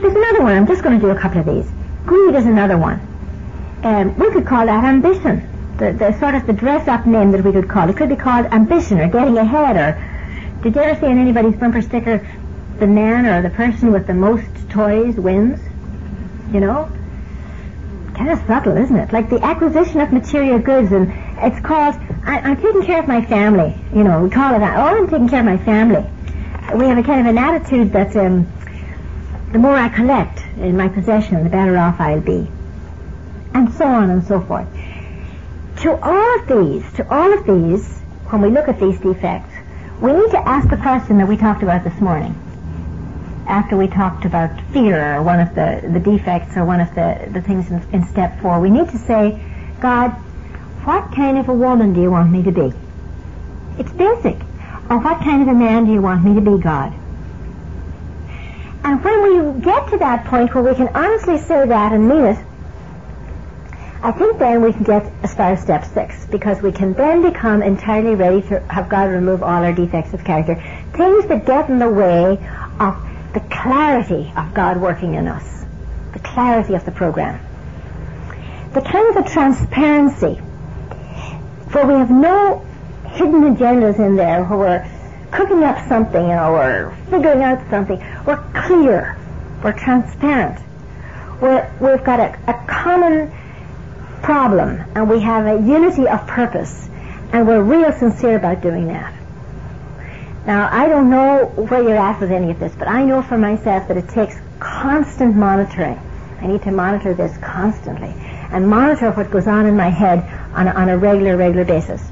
There's 0.01 0.15
another 0.15 0.43
one. 0.43 0.57
I'm 0.57 0.67
just 0.67 0.83
going 0.83 0.99
to 0.99 1.07
do 1.07 1.11
a 1.11 1.19
couple 1.19 1.41
of 1.41 1.47
these. 1.47 1.71
Greed 2.07 2.35
is 2.35 2.47
another 2.47 2.77
one. 2.77 2.99
Um, 3.85 4.19
we 4.19 4.33
could 4.33 4.47
call 4.47 4.67
that 4.67 4.83
ambition. 4.83 5.47
The, 5.77 5.93
the 5.93 6.19
sort 6.19 6.35
of 6.35 6.47
the 6.47 6.53
dress-up 6.53 7.07
name 7.07 7.31
that 7.33 7.45
we 7.45 7.53
could 7.53 7.69
call 7.69 7.89
it. 7.89 7.97
could 7.97 8.09
be 8.09 8.17
called 8.17 8.47
ambition 8.47 8.99
or 8.99 9.09
getting 9.09 9.39
ahead 9.39 9.77
or 9.77 10.63
did 10.63 10.75
you 10.75 10.83
ever 10.83 11.01
see 11.01 11.07
on 11.07 11.19
anybody's 11.19 11.55
bumper 11.55 11.81
sticker 11.81 12.27
the 12.79 12.87
man 12.87 13.27
or 13.27 13.43
the 13.43 13.55
person 13.55 13.93
with 13.93 14.07
the 14.07 14.15
most 14.15 14.49
toys 14.71 15.15
wins? 15.15 15.61
You 16.53 16.61
know? 16.61 16.91
Kind 18.21 18.33
of 18.33 18.47
subtle, 18.47 18.77
isn't 18.77 18.97
it? 18.97 19.15
Like 19.15 19.31
the 19.31 19.43
acquisition 19.43 19.99
of 20.03 20.13
material 20.13 20.59
goods 20.59 20.93
and 20.93 21.11
It's 21.39 21.59
called, 21.65 21.95
I, 22.23 22.51
am 22.51 22.57
taking 22.57 22.83
care 22.83 22.99
of 22.99 23.09
my 23.09 23.25
family. 23.25 23.75
You 23.95 24.05
know, 24.05 24.23
we 24.23 24.29
call 24.29 24.55
it 24.55 24.59
that. 24.59 24.77
Oh, 24.77 24.99
I'm 24.99 25.09
taking 25.09 25.27
care 25.27 25.41
of 25.41 25.47
my 25.47 25.57
family. 25.57 26.05
We 26.77 26.85
have 26.85 26.99
a 26.99 27.03
kind 27.03 27.27
of 27.27 27.35
an 27.35 27.39
attitude 27.39 27.95
that 27.95 28.15
um, 28.19 28.47
the 29.53 29.59
more 29.59 29.75
I 29.75 29.89
collect 29.89 30.39
in 30.59 30.77
my 30.77 30.89
possession, 30.89 31.43
the 31.43 31.49
better 31.49 31.79
off 31.79 31.99
I'll 31.99 32.21
be. 32.21 32.47
And 33.55 33.73
so 33.73 33.87
on 33.87 34.11
and 34.11 34.23
so 34.23 34.43
forth. 34.43 34.69
To 35.79 35.99
all 36.03 36.41
of 36.41 36.47
these, 36.47 36.93
to 36.99 37.11
all 37.11 37.33
of 37.33 37.47
these, 37.47 38.01
when 38.29 38.43
we 38.43 38.51
look 38.51 38.69
at 38.69 38.79
these 38.79 39.01
defects, 39.01 39.55
we 40.03 40.13
need 40.13 40.31
to 40.33 40.47
ask 40.47 40.69
the 40.69 40.77
question 40.77 41.17
that 41.17 41.27
we 41.27 41.39
talked 41.39 41.63
about 41.63 41.85
this 41.85 41.99
morning. 42.03 42.39
After 43.51 43.77
we 43.77 43.89
talked 43.89 44.25
about 44.25 44.61
fear 44.73 45.17
or 45.17 45.23
one 45.25 45.41
of 45.41 45.57
the, 45.57 45.81
the 45.93 45.99
defects 45.99 46.57
or 46.57 46.65
one 46.65 46.81
of 46.81 46.95
the, 46.95 47.29
the 47.33 47.43
things 47.43 47.69
in, 47.69 47.83
in 47.93 48.07
step 48.07 48.41
four, 48.41 48.61
we 48.61 48.71
need 48.71 48.89
to 48.91 48.99
say, 48.99 49.43
God, 49.81 50.11
what 50.87 51.13
kind 51.13 51.37
of 51.37 51.49
a 51.49 51.53
woman 51.53 51.93
do 51.93 52.01
you 52.01 52.13
want 52.13 52.31
me 52.31 52.45
to 52.45 52.53
be? 52.53 52.73
It's 53.79 53.91
basic. 53.91 54.37
Or 54.89 54.99
what 54.99 55.19
kind 55.19 55.43
of 55.43 55.49
a 55.49 55.55
man 55.55 55.87
do 55.87 55.93
you 55.93 56.01
want 56.01 56.25
me 56.25 56.35
to 56.35 56.41
be, 56.41 56.63
God? 56.63 56.95
And 58.85 59.03
when 59.05 59.23
we 59.23 59.61
get 59.61 59.89
to 59.91 59.99
that 59.99 60.27
point 60.27 60.55
where 60.55 60.65
we 60.65 60.75
can 60.77 60.89
honestly 60.95 61.39
say 61.39 61.67
that 61.67 61.93
and 61.93 62.09
mean 62.09 62.25
it, 62.25 62.39
I 64.03 64.13
think 64.13 64.39
then 64.39 64.63
we 64.63 64.73
can 64.73 64.85
get 64.85 65.13
as 65.23 65.35
far 65.35 65.53
as 65.53 65.61
step 65.61 65.85
six, 65.85 66.25
because 66.27 66.63
we 66.63 66.73
can 66.73 66.95
then 66.95 67.21
become 67.21 67.63
entirely 67.63 68.15
ready 68.15 68.43
to 68.49 68.61
have 68.73 68.89
God 68.89 69.11
remove 69.11 69.43
all 69.43 69.63
our 69.63 69.73
defects 69.73 70.15
of 70.15 70.25
character. 70.25 70.55
Things 70.93 71.27
that 71.27 71.45
get 71.45 71.69
in 71.69 71.81
the 71.81 71.91
way 71.91 72.39
of 72.79 73.10
the 73.33 73.41
clarity 73.41 74.33
of 74.37 74.55
God 74.55 74.81
working 74.81 75.15
in 75.15 75.29
us, 75.29 75.65
the 76.13 76.19
clarity 76.21 76.75
of 76.75 76.85
the 76.85 76.91
program. 76.91 77.41
The 78.73 78.81
kind 78.81 79.17
of 79.17 79.27
transparency 79.31 80.35
where 81.73 81.87
we 81.87 81.95
have 81.95 82.11
no 82.11 82.65
hidden 83.07 83.55
agendas 83.55 83.99
in 83.99 84.17
there, 84.17 84.45
where 84.45 84.59
we're 84.59 84.91
cooking 85.31 85.63
up 85.63 85.87
something, 85.89 86.25
or 86.25 86.97
figuring 87.11 87.43
out 87.43 87.69
something. 87.71 87.99
We're 88.27 88.43
clear. 88.55 89.17
We're 89.63 89.79
transparent. 89.79 90.61
We're, 91.41 91.71
we've 91.81 92.05
got 92.05 92.21
a, 92.21 92.39
a 92.49 92.67
common 92.67 93.33
problem 94.23 94.85
and 94.95 95.09
we 95.09 95.21
have 95.21 95.47
a 95.47 95.67
unity 95.67 96.07
of 96.07 96.27
purpose 96.27 96.89
and 97.33 97.47
we're 97.47 97.63
real 97.63 97.93
sincere 97.93 98.37
about 98.37 98.61
doing 98.61 98.89
that. 98.89 99.15
Now, 100.51 100.69
I 100.73 100.89
don't 100.89 101.09
know 101.11 101.45
where 101.69 101.81
you're 101.81 101.97
at 101.97 102.21
with 102.21 102.33
any 102.33 102.51
of 102.51 102.59
this, 102.59 102.75
but 102.77 102.89
I 102.89 103.05
know 103.05 103.23
for 103.23 103.39
myself 103.39 103.87
that 103.87 103.97
it 103.97 104.09
takes 104.09 104.35
constant 104.59 105.37
monitoring. 105.37 105.97
I 106.41 106.49
need 106.49 106.63
to 106.63 106.73
monitor 106.73 107.15
this 107.15 107.39
constantly 107.39 108.13
and 108.51 108.69
monitor 108.69 109.13
what 109.13 109.31
goes 109.31 109.47
on 109.47 109.67
in 109.67 109.77
my 109.77 109.91
head 109.91 110.19
on 110.53 110.67
a, 110.67 110.73
on 110.73 110.89
a 110.89 110.99
regular, 110.99 111.37
regular 111.37 111.65
basis. 111.65 112.03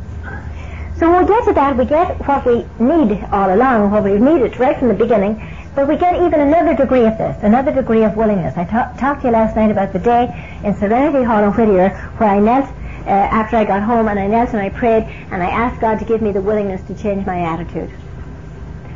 So 0.99 1.11
when 1.11 1.23
we 1.23 1.26
get 1.26 1.47
to 1.47 1.52
that, 1.54 1.76
we 1.76 1.85
get 1.85 2.16
what 2.28 2.47
we 2.47 2.64
need 2.78 3.25
all 3.33 3.52
along, 3.52 3.90
what 3.90 4.04
we 4.04 4.16
needed 4.21 4.57
right 4.61 4.78
from 4.78 4.87
the 4.87 4.95
beginning, 4.95 5.35
but 5.75 5.88
we 5.88 5.97
get 5.97 6.23
even 6.23 6.38
another 6.38 6.76
degree 6.76 7.07
of 7.07 7.18
this, 7.18 7.42
another 7.42 7.73
degree 7.73 8.04
of 8.04 8.16
willingness. 8.16 8.57
I 8.57 8.66
ta- 8.66 8.95
talked 9.00 9.23
to 9.23 9.26
you 9.26 9.33
last 9.33 9.57
night 9.57 9.73
about 9.73 9.92
the 9.92 9.99
day 9.99 10.30
in 10.62 10.76
Serenity 10.76 11.25
Hall 11.25 11.42
in 11.42 11.50
Whittier 11.54 11.88
where 12.18 12.30
I 12.30 12.38
knelt 12.38 12.66
uh, 13.04 13.11
after 13.11 13.57
I 13.57 13.64
got 13.64 13.83
home 13.83 14.07
and 14.07 14.16
I 14.16 14.28
knelt 14.28 14.50
and 14.50 14.61
I 14.61 14.68
prayed 14.68 15.02
and 15.33 15.42
I 15.42 15.50
asked 15.50 15.80
God 15.80 15.99
to 15.99 16.04
give 16.04 16.23
me 16.23 16.30
the 16.30 16.40
willingness 16.40 16.83
to 16.83 16.95
change 16.95 17.26
my 17.26 17.40
attitude. 17.40 17.90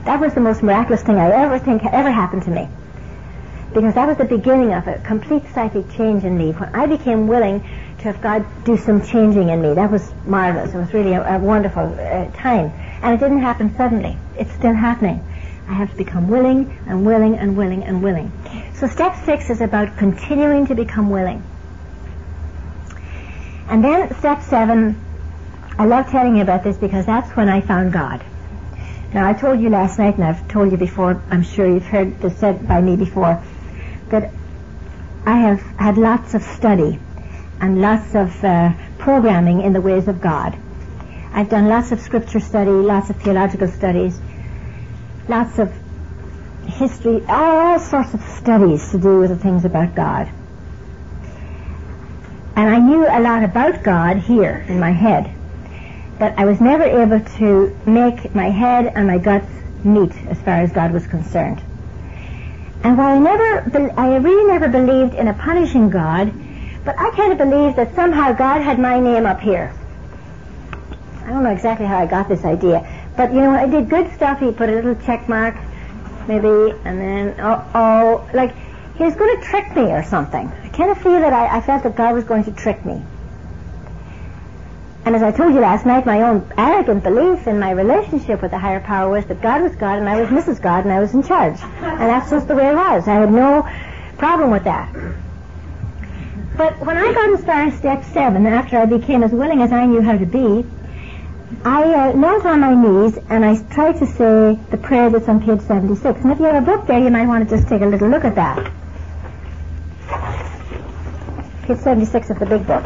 That 0.04 0.20
was 0.20 0.34
the 0.34 0.40
most 0.40 0.62
miraculous 0.62 1.02
thing 1.02 1.16
I 1.16 1.30
ever 1.30 1.58
think 1.58 1.84
ever 1.84 2.10
happened 2.10 2.42
to 2.44 2.50
me. 2.50 2.68
Because 3.72 3.94
that 3.94 4.06
was 4.06 4.18
the 4.18 4.24
beginning 4.24 4.74
of 4.74 4.86
a 4.86 4.98
complete 4.98 5.42
psychic 5.54 5.90
change 5.92 6.24
in 6.24 6.36
me. 6.36 6.52
When 6.52 6.74
I 6.74 6.86
became 6.86 7.26
willing 7.26 7.60
to 7.60 8.04
have 8.04 8.20
God 8.20 8.44
do 8.64 8.76
some 8.76 9.02
changing 9.02 9.48
in 9.48 9.62
me, 9.62 9.74
that 9.74 9.90
was 9.90 10.12
marvelous. 10.26 10.74
It 10.74 10.78
was 10.78 10.92
really 10.92 11.12
a, 11.12 11.36
a 11.36 11.38
wonderful 11.38 11.84
uh, 11.84 12.30
time. 12.32 12.72
And 13.00 13.14
it 13.14 13.18
didn't 13.18 13.40
happen 13.40 13.74
suddenly. 13.76 14.18
It's 14.36 14.52
still 14.52 14.74
happening. 14.74 15.24
I 15.68 15.74
have 15.74 15.90
to 15.90 15.96
become 15.96 16.28
willing 16.28 16.78
and 16.86 17.06
willing 17.06 17.38
and 17.38 17.56
willing 17.56 17.84
and 17.84 18.02
willing. 18.02 18.30
So 18.74 18.88
step 18.88 19.16
six 19.24 19.48
is 19.48 19.60
about 19.60 19.96
continuing 19.96 20.66
to 20.66 20.74
become 20.74 21.08
willing. 21.08 21.42
And 23.68 23.82
then 23.82 24.14
step 24.18 24.42
seven, 24.42 25.00
I 25.78 25.86
love 25.86 26.10
telling 26.10 26.36
you 26.36 26.42
about 26.42 26.64
this 26.64 26.76
because 26.76 27.06
that's 27.06 27.34
when 27.36 27.48
I 27.48 27.60
found 27.60 27.92
God. 27.92 28.22
Now 29.14 29.28
I 29.28 29.34
told 29.34 29.60
you 29.60 29.68
last 29.68 29.98
night, 29.98 30.14
and 30.14 30.24
I've 30.24 30.48
told 30.48 30.70
you 30.72 30.78
before, 30.78 31.20
I'm 31.30 31.42
sure 31.42 31.66
you've 31.66 31.84
heard 31.84 32.18
this 32.20 32.38
said 32.38 32.66
by 32.66 32.80
me 32.80 32.96
before, 32.96 33.42
that 34.08 34.32
I 35.26 35.36
have 35.36 35.60
had 35.76 35.98
lots 35.98 36.34
of 36.34 36.42
study 36.42 36.98
and 37.60 37.80
lots 37.80 38.14
of 38.14 38.42
uh, 38.42 38.72
programming 38.98 39.60
in 39.60 39.72
the 39.74 39.80
ways 39.80 40.08
of 40.08 40.20
God. 40.20 40.56
I've 41.32 41.50
done 41.50 41.68
lots 41.68 41.92
of 41.92 42.00
scripture 42.00 42.40
study, 42.40 42.70
lots 42.70 43.10
of 43.10 43.16
theological 43.16 43.68
studies, 43.68 44.18
lots 45.28 45.58
of 45.58 45.72
history, 46.66 47.22
all 47.28 47.78
sorts 47.78 48.14
of 48.14 48.22
studies 48.22 48.90
to 48.90 48.98
do 48.98 49.20
with 49.20 49.30
the 49.30 49.36
things 49.36 49.64
about 49.64 49.94
God. 49.94 50.28
And 52.56 52.68
I 52.68 52.78
knew 52.78 53.06
a 53.06 53.20
lot 53.20 53.44
about 53.44 53.82
God 53.82 54.18
here 54.18 54.64
in 54.68 54.80
my 54.80 54.90
head, 54.90 55.34
but 56.22 56.38
I 56.38 56.44
was 56.44 56.60
never 56.60 56.84
able 56.84 57.18
to 57.38 57.76
make 57.84 58.32
my 58.32 58.48
head 58.48 58.92
and 58.94 59.08
my 59.08 59.18
guts 59.18 59.50
meet 59.82 60.12
as 60.28 60.40
far 60.42 60.60
as 60.62 60.70
God 60.70 60.92
was 60.92 61.04
concerned. 61.08 61.60
And 62.84 62.96
while 62.96 63.16
I 63.16 63.18
never, 63.18 63.92
I 63.98 64.14
really 64.18 64.46
never 64.46 64.68
believed 64.68 65.14
in 65.14 65.26
a 65.26 65.34
punishing 65.34 65.90
God, 65.90 66.32
but 66.84 66.96
I 66.96 67.10
kind 67.16 67.32
of 67.32 67.38
believed 67.38 67.74
that 67.74 67.96
somehow 67.96 68.30
God 68.34 68.60
had 68.60 68.78
my 68.78 69.00
name 69.00 69.26
up 69.26 69.40
here. 69.40 69.74
I 71.24 71.30
don't 71.30 71.42
know 71.42 71.50
exactly 71.50 71.86
how 71.86 71.98
I 71.98 72.06
got 72.06 72.28
this 72.28 72.44
idea, 72.44 72.86
but 73.16 73.32
you 73.32 73.40
know, 73.40 73.50
I 73.50 73.66
did 73.66 73.90
good 73.90 74.08
stuff. 74.14 74.38
He 74.38 74.52
put 74.52 74.68
a 74.68 74.76
little 74.76 74.94
check 75.04 75.28
mark, 75.28 75.56
maybe, 76.28 76.70
and 76.84 77.00
then 77.00 77.34
oh, 77.40 77.68
oh 77.74 78.30
like 78.32 78.54
he 78.96 79.02
was 79.02 79.16
going 79.16 79.40
to 79.40 79.44
trick 79.44 79.74
me 79.74 79.90
or 79.90 80.04
something. 80.04 80.46
I 80.46 80.68
kind 80.68 80.92
of 80.92 80.98
feel 80.98 81.18
that 81.18 81.32
I, 81.32 81.56
I 81.56 81.60
felt 81.62 81.82
that 81.82 81.96
God 81.96 82.14
was 82.14 82.22
going 82.22 82.44
to 82.44 82.52
trick 82.52 82.86
me. 82.86 83.02
And 85.04 85.16
as 85.16 85.22
I 85.22 85.32
told 85.32 85.52
you 85.52 85.60
last 85.60 85.84
night, 85.84 86.06
my 86.06 86.22
own 86.22 86.48
arrogant 86.56 87.02
belief 87.02 87.48
in 87.48 87.58
my 87.58 87.72
relationship 87.72 88.40
with 88.40 88.52
the 88.52 88.58
higher 88.58 88.78
power 88.78 89.10
was 89.10 89.24
that 89.26 89.42
God 89.42 89.62
was 89.62 89.74
God 89.74 89.98
and 89.98 90.08
I 90.08 90.20
was 90.20 90.28
Mrs. 90.30 90.62
God 90.62 90.84
and 90.84 90.92
I 90.92 91.00
was 91.00 91.12
in 91.12 91.24
charge. 91.24 91.60
And 91.60 92.00
that's 92.00 92.30
just 92.30 92.46
the 92.46 92.54
way 92.54 92.68
it 92.70 92.74
was. 92.74 93.08
I 93.08 93.14
had 93.14 93.32
no 93.32 93.68
problem 94.16 94.52
with 94.52 94.62
that. 94.64 94.94
But 96.56 96.78
when 96.86 96.96
I 96.96 97.12
got 97.12 97.30
as 97.30 97.44
far 97.44 97.62
as 97.62 97.76
step 97.78 98.04
seven, 98.04 98.46
after 98.46 98.78
I 98.78 98.86
became 98.86 99.24
as 99.24 99.32
willing 99.32 99.60
as 99.60 99.72
I 99.72 99.86
knew 99.86 100.02
how 100.02 100.16
to 100.16 100.26
be, 100.26 100.64
I 101.64 101.82
uh, 101.82 102.12
knelt 102.12 102.46
on 102.46 102.60
my 102.60 102.74
knees 102.74 103.18
and 103.28 103.44
I 103.44 103.60
tried 103.74 103.98
to 103.98 104.06
say 104.06 104.58
the 104.70 104.76
prayer 104.76 105.10
that's 105.10 105.28
on 105.28 105.40
page 105.40 105.60
76. 105.62 106.20
And 106.20 106.30
if 106.30 106.38
you 106.38 106.44
have 106.44 106.62
a 106.62 106.66
book 106.66 106.86
there, 106.86 107.00
you 107.00 107.10
might 107.10 107.26
want 107.26 107.48
to 107.48 107.56
just 107.56 107.68
take 107.68 107.82
a 107.82 107.86
little 107.86 108.08
look 108.08 108.24
at 108.24 108.36
that. 108.36 108.72
Page 111.62 111.78
76 111.78 112.30
of 112.30 112.38
the 112.38 112.46
big 112.46 112.66
book. 112.66 112.84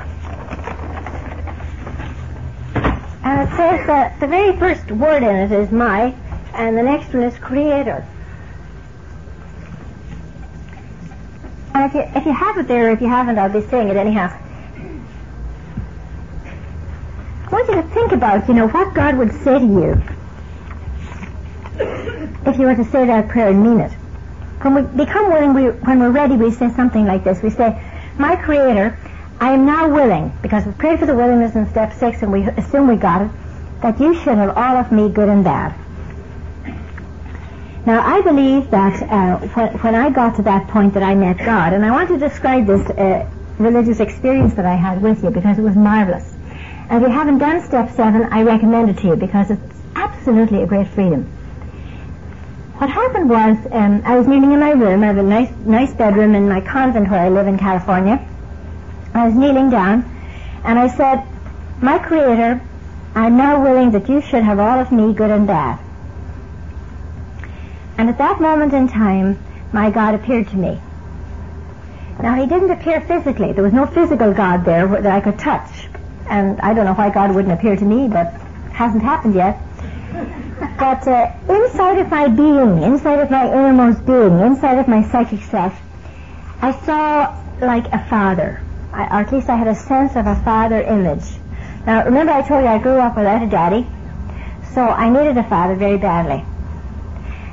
And 3.26 3.48
it 3.48 3.56
says 3.56 3.84
that 3.88 4.20
the 4.20 4.28
very 4.28 4.56
first 4.56 4.88
word 4.88 5.24
in 5.24 5.34
it 5.34 5.50
is 5.50 5.72
my, 5.72 6.14
and 6.54 6.78
the 6.78 6.82
next 6.84 7.12
one 7.12 7.24
is 7.24 7.36
creator. 7.38 8.06
And 11.74 11.90
if 11.90 11.94
you, 11.94 12.02
if 12.14 12.24
you 12.24 12.32
have 12.32 12.56
it 12.58 12.68
there, 12.68 12.92
if 12.92 13.00
you 13.00 13.08
haven't, 13.08 13.36
I'll 13.36 13.52
be 13.52 13.62
saying 13.62 13.88
it 13.88 13.96
anyhow. 13.96 14.28
I 17.46 17.48
want 17.50 17.68
you 17.68 17.74
to 17.74 17.82
think 17.88 18.12
about, 18.12 18.46
you 18.46 18.54
know, 18.54 18.68
what 18.68 18.94
God 18.94 19.18
would 19.18 19.32
say 19.42 19.58
to 19.58 19.66
you 19.66 20.00
if 22.46 22.58
you 22.60 22.66
were 22.66 22.76
to 22.76 22.84
say 22.92 23.06
that 23.06 23.28
prayer 23.28 23.48
and 23.48 23.60
mean 23.60 23.80
it. 23.80 23.90
When 24.62 24.74
we 24.76 25.04
become 25.04 25.32
willing, 25.32 25.52
we, 25.52 25.64
when 25.80 25.98
we're 25.98 26.12
ready, 26.12 26.36
we 26.36 26.52
say 26.52 26.70
something 26.70 27.04
like 27.06 27.24
this. 27.24 27.42
We 27.42 27.50
say, 27.50 27.82
My 28.18 28.36
Creator, 28.36 28.96
I 29.38 29.52
am 29.52 29.66
now 29.66 29.88
willing, 29.88 30.32
because 30.40 30.64
we 30.64 30.72
prayed 30.72 30.98
for 30.98 31.06
the 31.06 31.14
willingness 31.14 31.54
in 31.54 31.68
step 31.68 31.92
six 31.92 32.22
and 32.22 32.32
we 32.32 32.42
assume 32.44 32.88
we 32.88 32.96
got 32.96 33.22
it, 33.22 33.30
that 33.82 34.00
you 34.00 34.14
should 34.14 34.38
have 34.38 34.56
all 34.56 34.76
of 34.76 34.90
me 34.90 35.10
good 35.10 35.28
and 35.28 35.44
bad. 35.44 35.74
Now, 37.84 38.04
I 38.04 38.20
believe 38.22 38.70
that 38.70 39.02
uh, 39.02 39.36
when, 39.78 39.94
I 39.94 40.10
got 40.10 40.36
to 40.36 40.42
that 40.42 40.68
point 40.68 40.94
that 40.94 41.02
I 41.02 41.14
met 41.14 41.38
God, 41.38 41.72
and 41.72 41.84
I 41.84 41.90
want 41.90 42.08
to 42.08 42.18
describe 42.18 42.66
this 42.66 42.88
uh, 42.90 43.30
religious 43.58 44.00
experience 44.00 44.54
that 44.54 44.64
I 44.64 44.74
had 44.74 45.02
with 45.02 45.22
you 45.22 45.30
because 45.30 45.58
it 45.58 45.62
was 45.62 45.76
marvelous. 45.76 46.34
And 46.88 47.04
if 47.04 47.08
you 47.08 47.14
haven't 47.14 47.38
done 47.38 47.62
step 47.62 47.90
seven, 47.90 48.24
I 48.32 48.42
recommend 48.42 48.90
it 48.90 48.98
to 48.98 49.08
you 49.08 49.16
because 49.16 49.50
it's 49.50 49.62
absolutely 49.94 50.62
a 50.62 50.66
great 50.66 50.88
freedom. 50.88 51.24
What 52.78 52.90
happened 52.90 53.30
was, 53.30 53.56
um, 53.70 54.02
I 54.04 54.16
was 54.16 54.26
kneeling 54.26 54.52
in 54.52 54.60
my 54.60 54.72
room. 54.72 55.02
I 55.02 55.06
have 55.06 55.18
a 55.18 55.22
nice, 55.22 55.50
nice 55.60 55.92
bedroom 55.94 56.34
in 56.34 56.48
my 56.48 56.60
convent 56.60 57.08
where 57.10 57.20
I 57.20 57.28
live 57.28 57.46
in 57.46 57.58
California. 57.58 58.26
I 59.14 59.26
was 59.26 59.34
kneeling 59.34 59.70
down, 59.70 60.04
and 60.64 60.78
I 60.78 60.88
said, 60.88 61.22
"My 61.80 61.98
Creator, 61.98 62.60
I'm 63.14 63.36
now 63.36 63.62
willing 63.62 63.90
that 63.92 64.08
you 64.08 64.20
should 64.20 64.42
have 64.42 64.58
all 64.58 64.78
of 64.80 64.92
me, 64.92 65.12
good 65.12 65.30
and 65.30 65.46
bad." 65.46 65.78
And 67.98 68.08
at 68.10 68.18
that 68.18 68.40
moment 68.40 68.72
in 68.74 68.88
time, 68.88 69.38
my 69.72 69.90
God 69.90 70.14
appeared 70.14 70.48
to 70.48 70.56
me. 70.56 70.80
Now, 72.22 72.34
he 72.34 72.46
didn't 72.46 72.70
appear 72.70 73.00
physically. 73.00 73.52
There 73.52 73.64
was 73.64 73.72
no 73.72 73.86
physical 73.86 74.32
God 74.32 74.64
there 74.64 74.86
that 74.86 75.06
I 75.06 75.20
could 75.20 75.38
touch. 75.38 75.88
And 76.28 76.60
I 76.60 76.74
don't 76.74 76.86
know 76.86 76.94
why 76.94 77.10
God 77.10 77.34
wouldn't 77.34 77.52
appear 77.52 77.76
to 77.76 77.84
me, 77.84 78.08
but 78.08 78.34
it 78.34 78.72
hasn't 78.72 79.02
happened 79.02 79.34
yet. 79.34 79.58
But 80.78 81.06
uh, 81.06 81.32
inside 81.48 81.98
of 81.98 82.10
my 82.10 82.28
being, 82.28 82.82
inside 82.82 83.18
of 83.18 83.30
my 83.30 83.46
innermost 83.46 84.06
being, 84.06 84.40
inside 84.40 84.78
of 84.78 84.88
my 84.88 85.02
psychic 85.10 85.42
self, 85.42 85.78
I 86.62 86.72
saw 86.72 87.36
like 87.60 87.86
a 87.92 88.04
father. 88.08 88.62
I, 88.96 89.18
or 89.18 89.20
at 89.26 89.32
least 89.32 89.50
I 89.50 89.56
had 89.56 89.68
a 89.68 89.74
sense 89.74 90.16
of 90.16 90.26
a 90.26 90.36
father 90.36 90.80
image. 90.80 91.24
Now, 91.86 92.04
remember 92.06 92.32
I 92.32 92.40
told 92.40 92.62
you 92.64 92.68
I 92.68 92.78
grew 92.78 92.98
up 92.98 93.16
without 93.16 93.42
a 93.42 93.46
daddy, 93.46 93.86
so 94.72 94.80
I 94.82 95.10
needed 95.10 95.36
a 95.36 95.44
father 95.44 95.74
very 95.74 95.98
badly. 95.98 96.42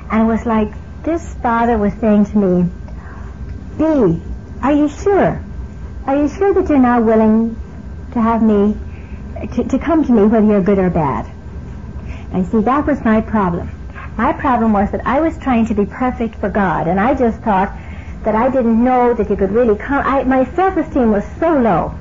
And 0.09 0.21
it 0.21 0.25
was 0.25 0.45
like 0.45 0.71
this 1.03 1.33
father 1.35 1.77
was 1.77 1.93
saying 1.95 2.27
to 2.27 2.37
me, 2.37 2.71
B, 3.77 4.21
are 4.61 4.71
you 4.71 4.87
sure? 4.87 5.43
Are 6.05 6.15
you 6.15 6.29
sure 6.29 6.53
that 6.53 6.69
you're 6.69 6.79
now 6.79 7.01
willing 7.01 7.55
to 8.13 8.21
have 8.21 8.41
me, 8.41 8.77
to, 9.55 9.63
to 9.65 9.79
come 9.79 10.05
to 10.05 10.11
me 10.13 10.23
whether 10.23 10.45
you're 10.45 10.63
good 10.63 10.79
or 10.79 10.89
bad? 10.89 11.29
And 12.31 12.47
see, 12.47 12.61
that 12.61 12.87
was 12.87 13.03
my 13.03 13.19
problem. 13.19 13.69
My 14.17 14.31
problem 14.31 14.71
was 14.71 14.91
that 14.91 15.05
I 15.05 15.19
was 15.19 15.37
trying 15.39 15.65
to 15.65 15.73
be 15.73 15.85
perfect 15.85 16.35
for 16.35 16.49
God, 16.49 16.87
and 16.87 16.99
I 16.99 17.15
just 17.15 17.39
thought 17.41 17.77
that 18.23 18.35
I 18.35 18.49
didn't 18.49 18.83
know 18.83 19.13
that 19.13 19.29
you 19.29 19.35
could 19.35 19.51
really 19.51 19.77
come. 19.77 20.05
I, 20.05 20.23
my 20.23 20.45
self-esteem 20.55 21.11
was 21.11 21.25
so 21.39 21.57
low. 21.57 21.93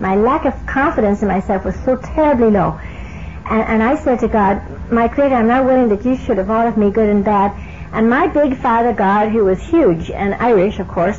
My 0.00 0.14
lack 0.16 0.44
of 0.44 0.54
confidence 0.66 1.22
in 1.22 1.28
myself 1.28 1.64
was 1.64 1.74
so 1.84 1.96
terribly 1.96 2.50
low. 2.50 2.78
And, 3.50 3.62
and 3.62 3.82
I 3.82 3.96
said 3.96 4.20
to 4.20 4.28
God, 4.28 4.62
my 4.90 5.08
Creator, 5.08 5.34
I'm 5.34 5.48
not 5.48 5.64
willing 5.64 5.88
that 5.88 6.04
you 6.04 6.16
should 6.16 6.38
have 6.38 6.50
all 6.50 6.66
of 6.66 6.76
me 6.76 6.90
good 6.90 7.08
and 7.08 7.24
bad. 7.24 7.52
And 7.92 8.08
my 8.08 8.26
big 8.26 8.56
Father 8.56 8.92
God, 8.92 9.30
who 9.30 9.44
was 9.44 9.60
huge 9.60 10.10
and 10.10 10.34
Irish, 10.34 10.78
of 10.78 10.88
course, 10.88 11.18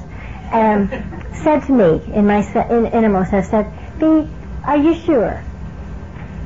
um, 0.51 0.89
said 1.43 1.59
to 1.65 1.71
me 1.71 2.01
in 2.13 2.25
my 2.25 2.41
in, 2.69 2.87
innermost, 2.87 3.33
I 3.33 3.41
said, 3.41 3.71
B, 3.99 4.27
are 4.65 4.77
you 4.77 4.95
sure? 4.95 5.43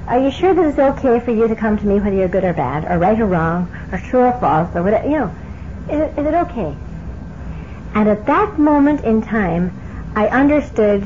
Are 0.07 0.19
you 0.19 0.31
sure 0.31 0.53
that 0.53 0.65
it's 0.65 0.79
okay 0.79 1.19
for 1.19 1.31
you 1.31 1.47
to 1.47 1.55
come 1.55 1.77
to 1.77 1.85
me 1.85 1.99
whether 1.99 2.15
you're 2.15 2.27
good 2.27 2.43
or 2.43 2.53
bad, 2.53 2.85
or 2.89 2.97
right 2.97 3.19
or 3.19 3.27
wrong, 3.27 3.69
or 3.91 3.99
true 3.99 4.21
or 4.21 4.31
false, 4.39 4.75
or 4.75 4.81
whatever, 4.81 5.07
you 5.07 5.19
know? 5.19 5.35
Is, 5.89 6.17
is 6.17 6.25
it 6.25 6.33
okay? 6.33 6.75
And 7.93 8.07
at 8.07 8.25
that 8.27 8.59
moment 8.59 9.03
in 9.03 9.21
time, 9.21 9.71
I 10.15 10.27
understood 10.27 11.03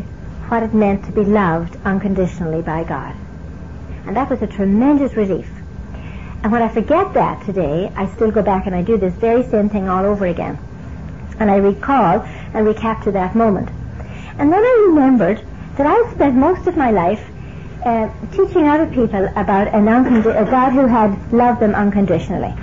what 0.50 0.64
it 0.64 0.74
meant 0.74 1.06
to 1.06 1.12
be 1.12 1.22
loved 1.22 1.78
unconditionally 1.86 2.62
by 2.62 2.84
God. 2.84 3.16
And 4.06 4.16
that 4.16 4.30
was 4.30 4.42
a 4.42 4.48
tremendous 4.48 5.16
relief. 5.16 5.50
And 6.44 6.52
when 6.52 6.62
I 6.62 6.68
forget 6.68 7.14
that 7.14 7.46
today, 7.46 7.92
I 7.96 8.08
still 8.08 8.32
go 8.32 8.42
back 8.42 8.66
and 8.66 8.76
I 8.76 8.82
do 8.82 8.98
this 8.98 9.14
very 9.14 9.44
same 9.44 9.70
thing 9.70 9.88
all 9.88 10.06
over 10.06 10.26
again. 10.26 10.60
And 11.40 11.50
I 11.50 11.56
recall 11.56 12.22
and 12.54 12.66
recapture 12.66 13.12
that 13.12 13.34
moment. 13.36 13.70
And 14.38 14.52
then 14.52 14.64
I 14.64 14.86
remembered 14.90 15.42
that 15.78 15.88
I 15.88 16.12
spent 16.12 16.36
most 16.36 16.68
of 16.68 16.76
my 16.76 16.92
life 16.92 17.26
uh, 17.86 18.10
teaching 18.32 18.68
other 18.68 18.88
people 18.88 19.26
about 19.36 19.68
an 19.70 19.86
uncondi- 19.86 20.40
a 20.40 20.50
God 20.50 20.72
who 20.72 20.86
had 20.86 21.34
loved 21.34 21.62
them 21.62 21.76
unconditionally 21.76 22.54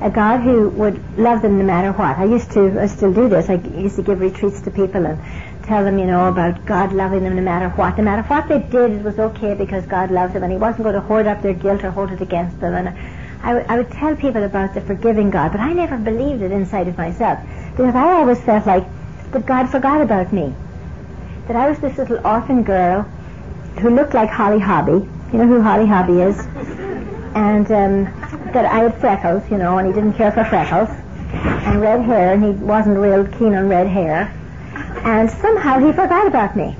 a 0.00 0.10
God 0.10 0.40
who 0.40 0.68
would 0.70 1.18
love 1.18 1.42
them 1.42 1.58
no 1.58 1.64
matter 1.64 1.92
what. 1.92 2.18
I 2.18 2.24
used 2.24 2.50
to, 2.52 2.80
I 2.80 2.86
still 2.86 3.12
do 3.12 3.28
this. 3.28 3.48
I 3.48 3.54
used 3.54 3.96
to 3.96 4.02
give 4.02 4.20
retreats 4.20 4.60
to 4.62 4.70
people 4.70 5.06
and 5.06 5.18
tell 5.64 5.84
them, 5.84 5.98
you 5.98 6.06
know, 6.06 6.28
about 6.28 6.66
God 6.66 6.92
loving 6.92 7.24
them 7.24 7.36
no 7.36 7.42
matter 7.42 7.68
what. 7.70 7.96
No 7.96 8.04
matter 8.04 8.22
what 8.22 8.48
they 8.48 8.58
did, 8.58 8.92
it 8.92 9.02
was 9.02 9.18
okay 9.18 9.54
because 9.54 9.86
God 9.86 10.10
loved 10.10 10.34
them 10.34 10.42
and 10.42 10.52
He 10.52 10.58
wasn't 10.58 10.84
going 10.84 10.94
to 10.94 11.00
hoard 11.00 11.26
up 11.26 11.42
their 11.42 11.54
guilt 11.54 11.84
or 11.84 11.90
hold 11.90 12.10
it 12.12 12.20
against 12.20 12.60
them. 12.60 12.74
And 12.74 12.88
I, 13.42 13.48
w- 13.52 13.66
I 13.68 13.76
would 13.78 13.90
tell 13.90 14.16
people 14.16 14.42
about 14.44 14.74
the 14.74 14.80
forgiving 14.80 15.30
God, 15.30 15.52
but 15.52 15.60
I 15.60 15.72
never 15.72 15.96
believed 15.96 16.42
it 16.42 16.52
inside 16.52 16.88
of 16.88 16.96
myself 16.98 17.38
because 17.70 17.94
I 17.94 18.12
always 18.12 18.40
felt 18.40 18.66
like 18.66 18.86
that 19.32 19.46
God 19.46 19.68
forgot 19.68 20.00
about 20.00 20.32
me. 20.32 20.54
That 21.46 21.56
I 21.56 21.68
was 21.68 21.78
this 21.78 21.98
little 21.98 22.26
orphan 22.26 22.62
girl 22.62 23.02
who 23.80 23.90
looked 23.90 24.14
like 24.14 24.30
Holly 24.30 24.60
Hobbie. 24.60 25.06
You 25.32 25.38
know 25.38 25.46
who 25.46 25.60
Holly 25.60 25.86
Hobbie 25.86 26.20
is? 26.20 26.38
And 27.34 27.70
um, 27.70 28.23
that 28.54 28.64
I 28.64 28.78
had 28.78 28.94
freckles, 29.00 29.42
you 29.50 29.58
know, 29.58 29.78
and 29.78 29.86
he 29.86 29.92
didn't 29.92 30.14
care 30.14 30.32
for 30.32 30.44
freckles, 30.44 30.88
and 31.66 31.80
red 31.80 32.02
hair, 32.02 32.32
and 32.32 32.42
he 32.42 32.50
wasn't 32.50 32.98
real 32.98 33.26
keen 33.26 33.54
on 33.54 33.68
red 33.68 33.86
hair. 33.86 34.32
And 35.04 35.30
somehow 35.30 35.78
he 35.78 35.92
forgot 35.92 36.26
about 36.26 36.56
me. 36.56 36.76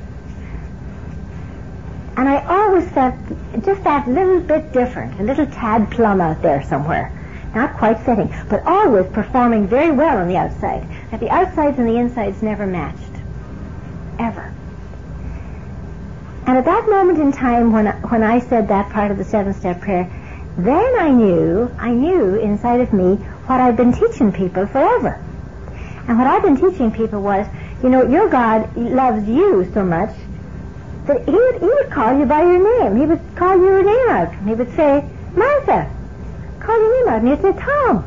And 2.16 2.28
I 2.28 2.44
always 2.46 2.88
felt 2.90 3.14
just 3.64 3.82
that 3.84 4.08
little 4.08 4.40
bit 4.40 4.72
different, 4.72 5.20
a 5.20 5.24
little 5.24 5.46
tad 5.46 5.90
plum 5.90 6.20
out 6.20 6.40
there 6.42 6.62
somewhere. 6.62 7.10
Not 7.54 7.76
quite 7.76 8.00
fitting, 8.00 8.32
but 8.48 8.64
always 8.64 9.06
performing 9.12 9.66
very 9.66 9.90
well 9.90 10.18
on 10.18 10.28
the 10.28 10.36
outside. 10.36 10.86
That 11.10 11.20
the 11.20 11.30
outsides 11.30 11.78
and 11.78 11.88
the 11.88 11.96
insides 11.96 12.42
never 12.42 12.66
matched. 12.66 13.00
Ever. 14.18 14.52
And 16.46 16.58
at 16.58 16.64
that 16.64 16.88
moment 16.88 17.18
in 17.18 17.32
time 17.32 17.72
when 17.72 17.88
I, 17.88 17.92
when 17.92 18.22
I 18.22 18.38
said 18.38 18.68
that 18.68 18.90
part 18.90 19.10
of 19.10 19.18
the 19.18 19.24
seven-step 19.24 19.80
prayer, 19.80 20.10
then 20.56 20.98
I 21.00 21.10
knew, 21.10 21.70
I 21.78 21.90
knew 21.90 22.36
inside 22.36 22.80
of 22.80 22.92
me 22.92 23.16
what 23.46 23.60
I'd 23.60 23.76
been 23.76 23.92
teaching 23.92 24.32
people 24.32 24.66
forever. 24.66 25.20
And 26.06 26.18
what 26.18 26.26
I'd 26.26 26.42
been 26.42 26.56
teaching 26.56 26.92
people 26.92 27.22
was, 27.22 27.46
you 27.82 27.88
know, 27.88 28.06
your 28.06 28.28
God 28.28 28.76
loves 28.76 29.28
you 29.28 29.70
so 29.74 29.84
much 29.84 30.14
that 31.06 31.24
he 31.24 31.32
would, 31.32 31.60
he 31.60 31.66
would 31.66 31.90
call 31.90 32.18
you 32.18 32.24
by 32.24 32.42
your 32.42 32.82
name. 32.82 32.96
He 32.96 33.06
would 33.06 33.20
call 33.36 33.56
your 33.56 33.82
name 33.82 34.10
out. 34.10 34.32
And 34.32 34.48
he 34.48 34.54
would 34.54 34.74
say, 34.76 35.04
Martha, 35.34 35.90
call 36.60 36.78
your 36.78 37.04
name 37.04 37.12
out. 37.12 37.20
And 37.20 37.28
he'd 37.28 37.42
say, 37.42 37.52
Tom, 37.60 38.04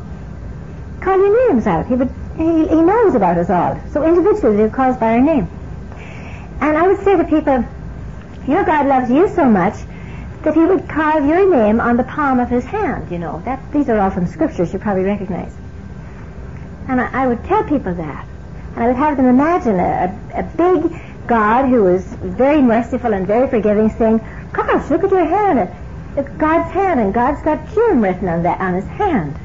call 1.00 1.18
your 1.18 1.52
names 1.52 1.66
out. 1.66 1.86
He 1.86 1.94
would, 1.94 2.10
he, 2.36 2.66
he 2.68 2.80
knows 2.80 3.14
about 3.14 3.36
us 3.36 3.50
all. 3.50 3.80
So 3.92 4.04
individually 4.04 4.64
he 4.64 4.70
calls 4.70 4.96
by 4.96 5.14
our 5.14 5.20
name. 5.20 5.48
And 6.60 6.76
I 6.76 6.88
would 6.88 7.04
say 7.04 7.16
to 7.16 7.24
people, 7.24 7.64
your 8.48 8.64
God 8.64 8.86
loves 8.86 9.10
you 9.10 9.28
so 9.28 9.44
much 9.44 9.74
that 10.42 10.54
he 10.54 10.64
would 10.64 10.88
carve 10.88 11.26
your 11.26 11.50
name 11.50 11.80
on 11.80 11.96
the 11.96 12.04
palm 12.04 12.38
of 12.38 12.48
his 12.48 12.64
hand, 12.64 13.10
you 13.10 13.18
know. 13.18 13.42
That, 13.44 13.72
these 13.72 13.88
are 13.88 13.98
all 13.98 14.10
from 14.10 14.26
scriptures 14.26 14.72
you 14.72 14.78
probably 14.78 15.04
recognize. 15.04 15.54
And 16.88 17.00
I, 17.00 17.24
I 17.24 17.26
would 17.26 17.44
tell 17.44 17.64
people 17.64 17.94
that. 17.94 18.26
And 18.74 18.84
I 18.84 18.86
would 18.86 18.96
have 18.96 19.16
them 19.16 19.26
imagine 19.26 19.80
a, 19.80 20.16
a, 20.34 20.40
a 20.40 20.42
big 20.42 21.26
God 21.26 21.66
who 21.66 21.82
was 21.82 22.04
very 22.04 22.62
merciful 22.62 23.12
and 23.12 23.26
very 23.26 23.48
forgiving 23.48 23.90
saying, 23.90 24.18
Gosh, 24.52 24.90
look 24.90 25.04
at 25.04 25.10
your 25.10 25.24
hand. 25.24 25.70
It's 26.16 26.28
God's 26.30 26.72
hand, 26.72 27.00
and 27.00 27.12
God's 27.12 27.42
got 27.42 27.72
Jim 27.74 28.00
written 28.00 28.28
on 28.28 28.42
that 28.44 28.60
on 28.60 28.74
his 28.74 28.86
hand. 28.86 29.36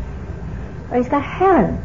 Or 0.89 0.97
he's 0.97 1.10
got 1.10 1.23
Helen. 1.23 1.84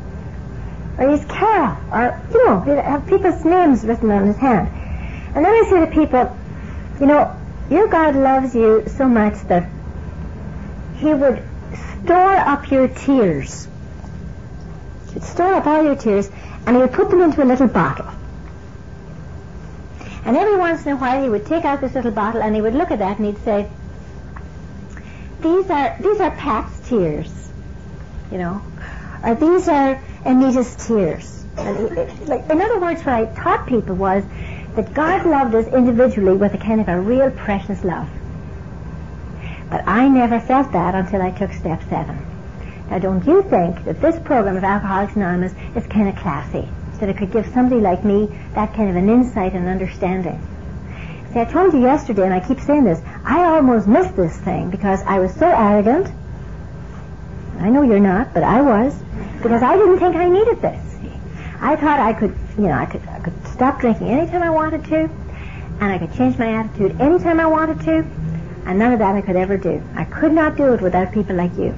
Or 0.98 1.10
he's 1.10 1.24
Carol. 1.26 1.76
Or, 1.92 2.20
you 2.32 2.44
know, 2.46 2.60
have 2.82 3.06
people's 3.06 3.44
names 3.44 3.84
written 3.84 4.10
on 4.10 4.26
his 4.26 4.36
hand. 4.36 4.68
And 5.34 5.44
then 5.44 5.52
I 5.52 5.66
say 5.68 5.80
to 5.80 5.86
people, 5.86 6.36
you 7.00 7.06
know, 7.06 7.37
your 7.70 7.88
God 7.88 8.16
loves 8.16 8.54
you 8.54 8.84
so 8.86 9.08
much 9.08 9.34
that 9.48 9.68
He 10.96 11.12
would 11.12 11.42
store 12.00 12.36
up 12.36 12.70
your 12.70 12.88
tears. 12.88 13.68
He'd 15.12 15.22
store 15.22 15.54
up 15.54 15.66
all 15.66 15.82
your 15.82 15.96
tears 15.96 16.30
and 16.66 16.76
He 16.76 16.82
would 16.82 16.92
put 16.92 17.10
them 17.10 17.22
into 17.22 17.42
a 17.42 17.46
little 17.46 17.68
bottle. 17.68 18.08
And 20.24 20.36
every 20.36 20.56
once 20.56 20.84
in 20.86 20.92
a 20.92 20.96
while 20.96 21.22
He 21.22 21.28
would 21.28 21.46
take 21.46 21.64
out 21.64 21.80
this 21.80 21.94
little 21.94 22.10
bottle 22.10 22.42
and 22.42 22.54
He 22.54 22.60
would 22.60 22.74
look 22.74 22.90
at 22.90 22.98
that 23.00 23.18
and 23.18 23.26
He'd 23.26 23.44
say, 23.44 23.68
these 25.40 25.70
are, 25.70 25.96
these 26.00 26.20
are 26.20 26.30
Pat's 26.32 26.88
tears, 26.88 27.50
you 28.32 28.38
know, 28.38 28.60
or 29.24 29.34
these 29.36 29.68
are 29.68 30.02
Anita's 30.24 30.74
tears. 30.86 31.44
And 31.56 32.10
he, 32.10 32.24
like, 32.24 32.48
in 32.50 32.60
other 32.60 32.80
words, 32.80 33.02
what 33.04 33.14
I 33.14 33.26
taught 33.26 33.66
people 33.66 33.94
was 33.94 34.24
that 34.78 34.94
God 34.94 35.26
loved 35.26 35.56
us 35.56 35.66
individually 35.74 36.36
with 36.36 36.54
a 36.54 36.58
kind 36.58 36.80
of 36.80 36.86
a 36.86 37.00
real 37.00 37.32
precious 37.32 37.82
love. 37.82 38.08
But 39.68 39.82
I 39.88 40.06
never 40.06 40.38
felt 40.38 40.70
that 40.70 40.94
until 40.94 41.20
I 41.20 41.32
took 41.32 41.52
step 41.52 41.82
seven. 41.90 42.24
Now 42.88 43.00
don't 43.00 43.26
you 43.26 43.42
think 43.42 43.84
that 43.86 44.00
this 44.00 44.16
program 44.20 44.56
of 44.56 44.62
Alcoholics 44.62 45.16
Anonymous 45.16 45.52
is 45.74 45.84
kind 45.88 46.08
of 46.08 46.14
classy? 46.14 46.68
That 47.00 47.08
it 47.08 47.16
could 47.16 47.32
give 47.32 47.46
somebody 47.46 47.80
like 47.80 48.04
me 48.04 48.26
that 48.54 48.72
kind 48.72 48.88
of 48.88 48.94
an 48.94 49.08
insight 49.08 49.54
and 49.54 49.66
understanding. 49.66 50.40
See, 51.32 51.40
I 51.40 51.44
told 51.44 51.72
you 51.72 51.80
yesterday, 51.80 52.22
and 52.22 52.32
I 52.32 52.38
keep 52.38 52.60
saying 52.60 52.84
this, 52.84 53.02
I 53.24 53.46
almost 53.56 53.88
missed 53.88 54.14
this 54.14 54.36
thing 54.38 54.70
because 54.70 55.02
I 55.02 55.18
was 55.18 55.34
so 55.34 55.48
arrogant. 55.48 56.06
I 57.58 57.68
know 57.68 57.82
you're 57.82 57.98
not, 57.98 58.32
but 58.32 58.44
I 58.44 58.60
was. 58.62 58.94
Because 59.42 59.60
I 59.60 59.76
didn't 59.76 59.98
think 59.98 60.14
I 60.14 60.28
needed 60.28 60.62
this. 60.62 60.84
I 61.60 61.74
thought 61.74 61.98
I 61.98 62.12
could, 62.12 62.36
you 62.58 62.66
know, 62.66 62.72
I 62.72 62.86
could, 62.86 63.06
I 63.08 63.20
could 63.20 63.46
stop 63.46 63.80
drinking 63.80 64.08
anytime 64.08 64.42
I 64.42 64.50
wanted 64.50 64.84
to, 64.86 65.08
and 65.80 65.84
I 65.84 65.98
could 65.98 66.12
change 66.14 66.36
my 66.38 66.54
attitude 66.54 67.00
anytime 67.00 67.38
I 67.38 67.46
wanted 67.46 67.80
to, 67.82 67.98
and 68.66 68.78
none 68.78 68.92
of 68.92 68.98
that 68.98 69.14
I 69.14 69.20
could 69.20 69.36
ever 69.36 69.56
do. 69.56 69.80
I 69.94 70.04
could 70.04 70.32
not 70.32 70.56
do 70.56 70.74
it 70.74 70.80
without 70.80 71.12
people 71.12 71.36
like 71.36 71.56
you. 71.56 71.74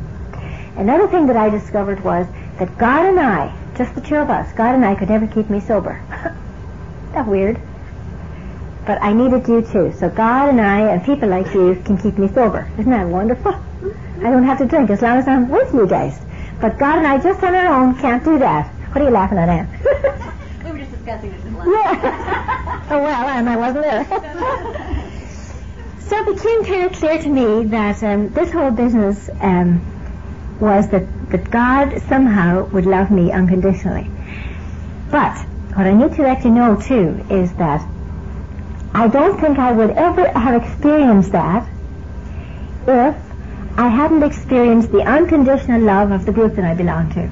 Another 0.77 1.07
thing 1.07 1.27
that 1.27 1.37
I 1.37 1.51
discovered 1.51 2.03
was 2.03 2.27
that 2.59 2.79
God 2.79 3.07
and 3.07 3.21
I, 3.21 3.55
just 3.77 3.95
the 3.95 4.01
two 4.01 4.17
of 4.17 4.31
us, 4.31 4.51
God 4.55 4.75
and 4.75 4.85
I 4.85 4.95
could 4.95 5.11
never 5.11 5.27
keep 5.27 5.51
me 5.51 5.61
sober. 5.61 6.03
that 7.13 7.27
weird? 7.27 7.61
But 8.87 9.03
I 9.03 9.13
needed 9.13 9.47
you 9.47 9.63
too. 9.63 9.93
So 9.99 10.09
God 10.09 10.49
and 10.49 10.61
I 10.61 10.81
and 10.93 11.05
people 11.05 11.29
like 11.29 11.53
you 11.53 11.81
can 11.85 11.99
keep 11.99 12.17
me 12.17 12.29
sober. 12.29 12.71
Isn't 12.79 12.91
that 12.91 13.07
wonderful? 13.07 13.53
I 13.53 14.31
don't 14.31 14.45
have 14.45 14.59
to 14.59 14.67
drink 14.67 14.91
as 14.91 15.03
long 15.03 15.19
as 15.19 15.29
I'm 15.29 15.49
with 15.49 15.73
you 15.75 15.87
guys. 15.87 16.19
But 16.61 16.79
God 16.79 16.99
and 16.99 17.07
I 17.07 17.19
just 17.19 17.43
on 17.43 17.55
our 17.55 17.83
own 17.83 17.99
can't 17.99 18.25
do 18.25 18.39
that. 18.39 18.67
What 18.93 19.03
are 19.03 19.05
you 19.05 19.11
laughing 19.11 19.39
at, 19.39 19.49
Anne? 19.49 20.33
just 20.81 20.93
discussing 20.93 21.31
this 21.31 21.45
in 21.45 21.55
Yeah. 21.57 22.87
oh, 22.91 23.03
well, 23.03 23.29
and 23.29 23.49
I 23.49 23.57
wasn't 23.57 23.85
there. 23.85 24.97
So 26.01 26.17
it 26.17 26.37
became 26.37 26.65
kind 26.65 26.91
of 26.91 26.93
clear 26.99 27.23
to 27.23 27.29
me 27.29 27.67
that 27.67 28.03
um, 28.03 28.31
this 28.31 28.51
whole 28.51 28.73
business 28.73 29.31
um, 29.41 29.81
was 30.59 30.89
that, 30.89 31.07
that 31.31 31.49
God 31.53 32.03
somehow 32.09 32.65
would 32.71 32.85
love 32.85 33.13
me 33.13 33.31
unconditionally. 33.31 34.11
But 35.13 35.39
what 35.77 35.87
I 35.87 35.93
need 35.93 36.17
to 36.17 36.23
let 36.23 36.45
you 36.45 36.51
know 36.51 36.75
too 36.75 37.25
is 37.31 37.53
that 37.55 37.87
I 38.93 39.07
don't 39.07 39.41
think 39.41 39.61
I 39.61 39.71
would 39.71 39.91
ever 39.91 40.27
have 40.37 40.61
experienced 40.61 41.31
that 41.31 41.69
if 42.89 43.15
I 43.79 43.87
hadn't 43.87 44.25
experienced 44.25 44.91
the 44.91 45.03
unconditional 45.03 45.81
love 45.81 46.11
of 46.11 46.27
the 46.27 46.33
group 46.33 46.57
that 46.57 46.65
I 46.65 46.75
belong 46.75 47.11
to. 47.11 47.31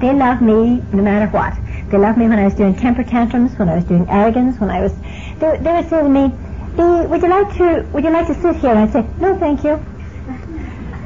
They 0.00 0.14
love 0.14 0.40
me 0.40 0.82
no 0.94 1.02
matter 1.02 1.30
what. 1.30 1.52
They 1.90 1.98
loved 1.98 2.18
me 2.18 2.28
when 2.28 2.38
I 2.38 2.44
was 2.44 2.54
doing 2.54 2.74
temper 2.74 3.02
tantrums, 3.02 3.58
when 3.58 3.68
I 3.68 3.76
was 3.76 3.84
doing 3.84 4.08
arrogance, 4.08 4.60
when 4.60 4.70
I 4.70 4.80
was. 4.80 4.92
They, 5.38 5.56
they 5.58 5.72
would 5.72 5.88
say 5.88 6.02
to 6.02 6.08
me, 6.08 6.28
"Would 6.76 7.22
you 7.22 7.28
like 7.28 7.56
to? 7.56 7.86
Would 7.92 8.04
you 8.04 8.10
like 8.10 8.26
to 8.26 8.34
sit 8.34 8.56
here?" 8.56 8.70
And 8.70 8.80
I'd 8.80 8.92
say, 8.92 9.06
"No, 9.18 9.38
thank 9.38 9.64
you." 9.64 9.82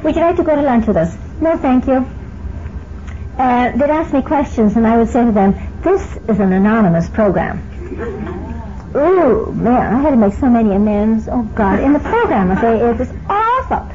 Would 0.03 0.15
you 0.15 0.21
like 0.21 0.35
to 0.35 0.43
go 0.43 0.55
to 0.55 0.61
lunch 0.61 0.85
with 0.85 0.97
us? 0.97 1.15
No, 1.39 1.57
thank 1.57 1.87
you. 1.87 2.05
Uh, 3.37 3.71
they'd 3.71 3.89
ask 3.89 4.13
me 4.13 4.21
questions, 4.21 4.75
and 4.75 4.85
I 4.85 4.97
would 4.97 5.09
say 5.09 5.23
to 5.25 5.31
them, 5.31 5.55
"This 5.81 6.01
is 6.27 6.39
an 6.39 6.51
anonymous 6.51 7.09
program." 7.09 7.61
Ooh, 8.95 9.51
man, 9.53 9.95
I 9.95 10.01
had 10.01 10.11
to 10.11 10.17
make 10.17 10.33
so 10.33 10.47
many 10.47 10.75
amends. 10.75 11.27
Oh 11.27 11.43
God, 11.55 11.79
in 11.79 11.93
the 11.93 11.99
program, 11.99 12.51
okay, 12.51 12.79
it 12.79 12.97
was 12.97 13.09
awful. 13.27 13.89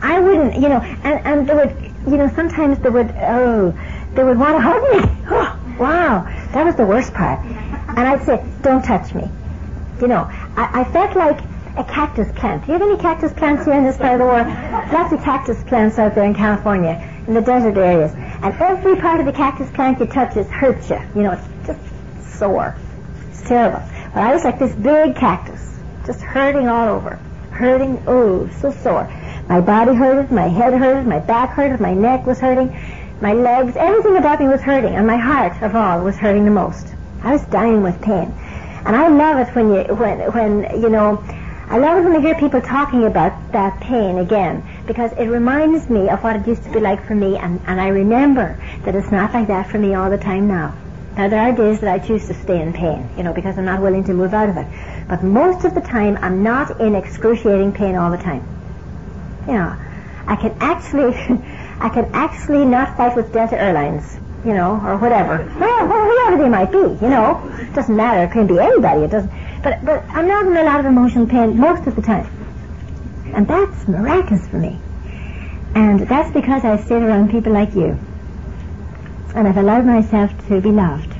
I 0.00 0.20
wouldn't, 0.20 0.54
you 0.54 0.68
know, 0.68 0.80
and 0.80 1.26
and 1.26 1.48
they 1.48 1.54
would, 1.54 1.74
you 2.06 2.16
know, 2.18 2.30
sometimes 2.36 2.78
they 2.78 2.90
would, 2.90 3.10
oh, 3.16 3.74
they 4.14 4.22
would 4.22 4.38
want 4.38 4.56
to 4.56 4.60
hug 4.60 4.82
me. 4.92 5.24
Wow, 5.78 6.24
that 6.52 6.64
was 6.64 6.74
the 6.76 6.86
worst 6.86 7.14
part. 7.14 7.44
And 7.44 8.00
I'd 8.00 8.22
say, 8.24 8.44
don't 8.62 8.84
touch 8.84 9.14
me. 9.14 9.28
You 10.00 10.08
know, 10.08 10.28
I, 10.56 10.80
I 10.80 10.84
felt 10.92 11.16
like 11.16 11.40
a 11.76 11.84
cactus 11.84 12.30
plant. 12.36 12.66
Do 12.66 12.72
you 12.72 12.78
have 12.78 12.82
any 12.82 13.00
cactus 13.00 13.32
plants 13.32 13.64
here 13.64 13.74
in 13.74 13.84
this 13.84 13.96
part 13.96 14.14
of 14.14 14.18
the 14.18 14.24
world? 14.24 14.46
Lots 14.92 15.12
of 15.12 15.22
cactus 15.22 15.62
plants 15.64 15.98
out 15.98 16.14
there 16.14 16.24
in 16.24 16.34
California, 16.34 16.98
in 17.26 17.34
the 17.34 17.40
desert 17.40 17.76
areas. 17.76 18.12
And 18.14 18.54
every 18.60 18.96
part 18.96 19.20
of 19.20 19.26
the 19.26 19.32
cactus 19.32 19.70
plant 19.70 20.00
you 20.00 20.06
touch 20.06 20.36
is 20.36 20.48
hurts 20.48 20.90
you. 20.90 21.00
You 21.14 21.22
know, 21.22 21.32
it's 21.32 21.66
just 21.66 22.38
sore. 22.38 22.76
It's 23.30 23.46
terrible. 23.46 23.82
But 24.14 24.22
I 24.22 24.34
was 24.34 24.44
like 24.44 24.58
this 24.58 24.74
big 24.74 25.14
cactus, 25.14 25.78
just 26.06 26.20
hurting 26.20 26.68
all 26.68 26.88
over. 26.88 27.16
Hurting, 27.50 28.02
oh, 28.06 28.48
so 28.60 28.72
sore. 28.72 29.04
My 29.48 29.60
body 29.60 29.94
hurted, 29.94 30.30
my 30.30 30.48
head 30.48 30.74
hurted, 30.74 31.06
my 31.06 31.20
back 31.20 31.50
hurted, 31.50 31.80
my 31.80 31.94
neck 31.94 32.26
was 32.26 32.38
hurting, 32.38 32.68
my 33.20 33.32
legs, 33.32 33.76
everything 33.76 34.16
about 34.16 34.40
me 34.40 34.48
was 34.48 34.60
hurting, 34.60 34.94
and 34.94 35.06
my 35.06 35.16
heart 35.16 35.62
of 35.62 35.74
all 35.74 36.02
was 36.02 36.16
hurting 36.16 36.44
the 36.44 36.50
most. 36.50 36.86
I 37.22 37.32
was 37.32 37.44
dying 37.46 37.82
with 37.82 38.00
pain. 38.00 38.32
And 38.86 38.94
I 38.94 39.08
love 39.08 39.38
it 39.38 39.54
when 39.54 39.68
you, 39.72 39.94
when, 39.94 40.20
when, 40.32 40.80
you 40.82 40.88
know, 40.88 41.22
I 41.68 41.78
love 41.78 41.98
it 41.98 42.08
when 42.08 42.16
I 42.16 42.20
hear 42.20 42.34
people 42.34 42.60
talking 42.60 43.04
about 43.04 43.52
that 43.52 43.80
pain 43.80 44.18
again, 44.18 44.62
because 44.86 45.12
it 45.12 45.26
reminds 45.26 45.90
me 45.90 46.08
of 46.08 46.22
what 46.22 46.36
it 46.36 46.46
used 46.46 46.64
to 46.64 46.70
be 46.70 46.80
like 46.80 47.04
for 47.06 47.14
me, 47.14 47.36
and, 47.36 47.60
and 47.66 47.80
I 47.80 47.88
remember 47.88 48.58
that 48.84 48.94
it's 48.94 49.10
not 49.10 49.34
like 49.34 49.48
that 49.48 49.68
for 49.68 49.78
me 49.78 49.94
all 49.94 50.10
the 50.10 50.18
time 50.18 50.48
now. 50.48 50.74
Now 51.16 51.28
there 51.28 51.40
are 51.40 51.52
days 51.52 51.80
that 51.80 51.92
I 51.92 51.98
choose 51.98 52.26
to 52.28 52.34
stay 52.34 52.62
in 52.62 52.72
pain, 52.72 53.10
you 53.16 53.24
know, 53.24 53.32
because 53.32 53.58
I'm 53.58 53.64
not 53.64 53.82
willing 53.82 54.04
to 54.04 54.14
move 54.14 54.32
out 54.32 54.48
of 54.48 54.56
it. 54.56 54.66
But 55.08 55.22
most 55.22 55.64
of 55.64 55.74
the 55.74 55.80
time, 55.80 56.16
I'm 56.22 56.42
not 56.42 56.80
in 56.80 56.94
excruciating 56.94 57.72
pain 57.72 57.96
all 57.96 58.10
the 58.10 58.18
time 58.18 58.46
you 59.48 59.54
know, 59.54 59.74
I 60.26 60.36
can 60.36 60.54
actually, 60.60 61.12
I 61.80 61.88
can 61.88 62.10
actually 62.12 62.64
not 62.64 62.96
fight 62.96 63.14
with 63.14 63.32
Delta 63.32 63.60
Airlines, 63.60 64.16
you 64.44 64.52
know, 64.52 64.80
or 64.84 64.96
whatever. 64.96 65.38
Well, 65.58 65.86
whoever 65.86 66.42
they 66.42 66.48
might 66.48 66.72
be, 66.72 66.78
you 66.78 67.10
know, 67.10 67.40
it 67.58 67.72
doesn't 67.74 67.94
matter. 67.94 68.24
It 68.24 68.32
can 68.32 68.46
be 68.46 68.58
anybody. 68.58 69.02
It 69.02 69.10
doesn't. 69.10 69.30
But 69.62 69.84
but 69.84 70.04
I'm 70.10 70.26
not 70.26 70.46
in 70.46 70.56
a 70.56 70.64
lot 70.64 70.80
of 70.80 70.86
emotional 70.86 71.26
pain 71.26 71.58
most 71.58 71.86
of 71.86 71.96
the 71.96 72.02
time, 72.02 72.26
and 73.34 73.46
that's 73.46 73.86
miraculous 73.88 74.46
for 74.48 74.58
me. 74.58 74.78
And 75.74 76.00
that's 76.00 76.32
because 76.32 76.64
I 76.64 76.76
stayed 76.78 77.02
around 77.02 77.30
people 77.30 77.52
like 77.52 77.74
you, 77.74 77.98
and 79.34 79.46
I've 79.46 79.56
allowed 79.56 79.86
myself 79.86 80.30
to 80.48 80.60
be 80.60 80.70
loved. 80.70 81.14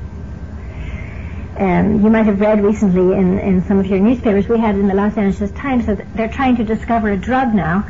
Um, 1.59 2.05
you 2.05 2.11
might 2.11 2.27
have 2.27 2.41
read 2.41 2.63
recently 2.63 3.17
in, 3.19 3.41
in 3.41 3.65
some 3.65 3.81
of 3.81 3.87
your 3.87 3.99
newspapers, 3.99 4.49
we 4.49 4.61
had 4.61 4.77
in 4.77 4.87
the 4.87 4.95
Los 4.95 5.17
Angeles 5.17 5.51
Times 5.51 5.87
that 5.87 6.15
they're 6.15 6.29
trying 6.29 6.55
to 6.57 6.65
discover 6.65 7.11
a 7.11 7.17
drug 7.17 7.53
now 7.53 7.81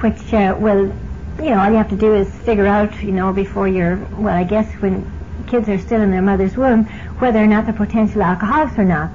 which 0.00 0.32
uh, 0.32 0.54
will, 0.58 0.92
you 1.38 1.50
know, 1.50 1.60
all 1.60 1.70
you 1.70 1.76
have 1.76 1.90
to 1.90 1.96
do 1.96 2.14
is 2.14 2.32
figure 2.40 2.66
out, 2.66 3.02
you 3.02 3.12
know, 3.12 3.32
before 3.32 3.68
you're, 3.68 3.96
well, 4.16 4.34
I 4.34 4.44
guess 4.44 4.70
when 4.80 5.10
kids 5.46 5.68
are 5.68 5.78
still 5.78 6.00
in 6.00 6.10
their 6.10 6.22
mother's 6.22 6.56
womb, 6.56 6.84
whether 7.18 7.38
or 7.38 7.46
not 7.46 7.66
they're 7.66 7.74
potential 7.74 8.22
alcoholics 8.22 8.78
or 8.78 8.84
not. 8.84 9.10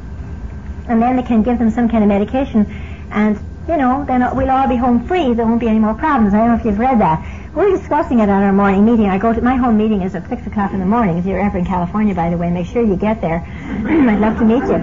And 0.88 1.02
then 1.02 1.16
they 1.16 1.24
can 1.24 1.44
give 1.44 1.60
them 1.60 1.72
some 1.72 1.90
kind 1.90 2.04
of 2.04 2.08
medication, 2.08 2.66
and, 3.12 3.38
you 3.68 3.78
know, 3.78 4.06
then 4.06 4.22
we'll 4.36 4.50
all 4.50 4.68
be 4.68 4.76
home 4.76 5.08
free. 5.08 5.34
There 5.34 5.46
won't 5.46 5.60
be 5.60 5.68
any 5.68 5.80
more 5.80 5.94
problems. 5.94 6.34
I 6.34 6.38
don't 6.38 6.48
know 6.50 6.56
if 6.56 6.66
you've 6.66 6.80
read 6.80 7.00
that. 7.00 7.26
We're 7.54 7.70
discussing 7.70 8.20
it 8.20 8.30
at 8.30 8.44
our 8.44 8.54
morning 8.54 8.86
meeting. 8.86 9.08
I 9.08 9.18
go 9.18 9.34
to, 9.34 9.42
my 9.42 9.56
home 9.56 9.78
meeting 9.78 10.02
is 10.02 10.16
at 10.16 10.28
6 10.30 10.48
o'clock 10.48 10.74
in 10.74 10.80
the 10.80 10.86
morning. 10.86 11.18
If 11.18 11.26
you're 11.26 11.40
ever 11.40 11.58
in 11.58 11.66
California, 11.66 12.16
by 12.16 12.30
the 12.30 12.38
way, 12.38 12.50
make 12.50 12.68
sure 12.68 12.84
you 12.84 12.96
get 12.96 13.20
there. 13.20 13.40
I'd 13.86 14.20
love 14.20 14.38
to 14.40 14.46
meet 14.46 14.64
you. 14.64 14.82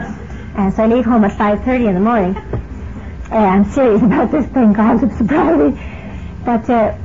And 0.56 0.74
so 0.74 0.82
I 0.82 0.86
leave 0.86 1.04
home 1.04 1.24
at 1.24 1.32
5.30 1.32 1.88
in 1.88 1.94
the 1.94 2.00
morning. 2.00 2.36
I'm 3.30 3.64
serious 3.70 4.02
about 4.02 4.30
this 4.30 4.46
thing 4.46 4.74
called 4.74 5.00
sobriety. 5.16 5.80
But 6.44 6.68
uh, 6.68 6.96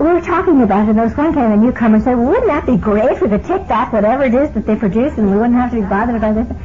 we 0.00 0.06
were 0.06 0.22
talking 0.22 0.62
about 0.62 0.86
it, 0.86 0.90
and 0.90 0.98
there 0.98 1.04
was 1.04 1.14
one 1.14 1.34
time 1.34 1.52
a 1.52 1.56
newcomer 1.58 2.00
said, 2.00 2.16
well, 2.16 2.28
wouldn't 2.28 2.46
that 2.46 2.64
be 2.64 2.78
great 2.78 3.18
for 3.18 3.28
the 3.28 3.38
Tic 3.38 3.68
Tac, 3.68 3.92
whatever 3.92 4.24
it 4.24 4.32
is 4.32 4.50
that 4.52 4.64
they 4.64 4.74
produce, 4.74 5.18
and 5.18 5.30
we 5.30 5.36
wouldn't 5.36 5.54
have 5.54 5.70
to 5.72 5.76
be 5.76 5.82
bothered 5.82 6.16
about 6.16 6.36
this? 6.36 6.56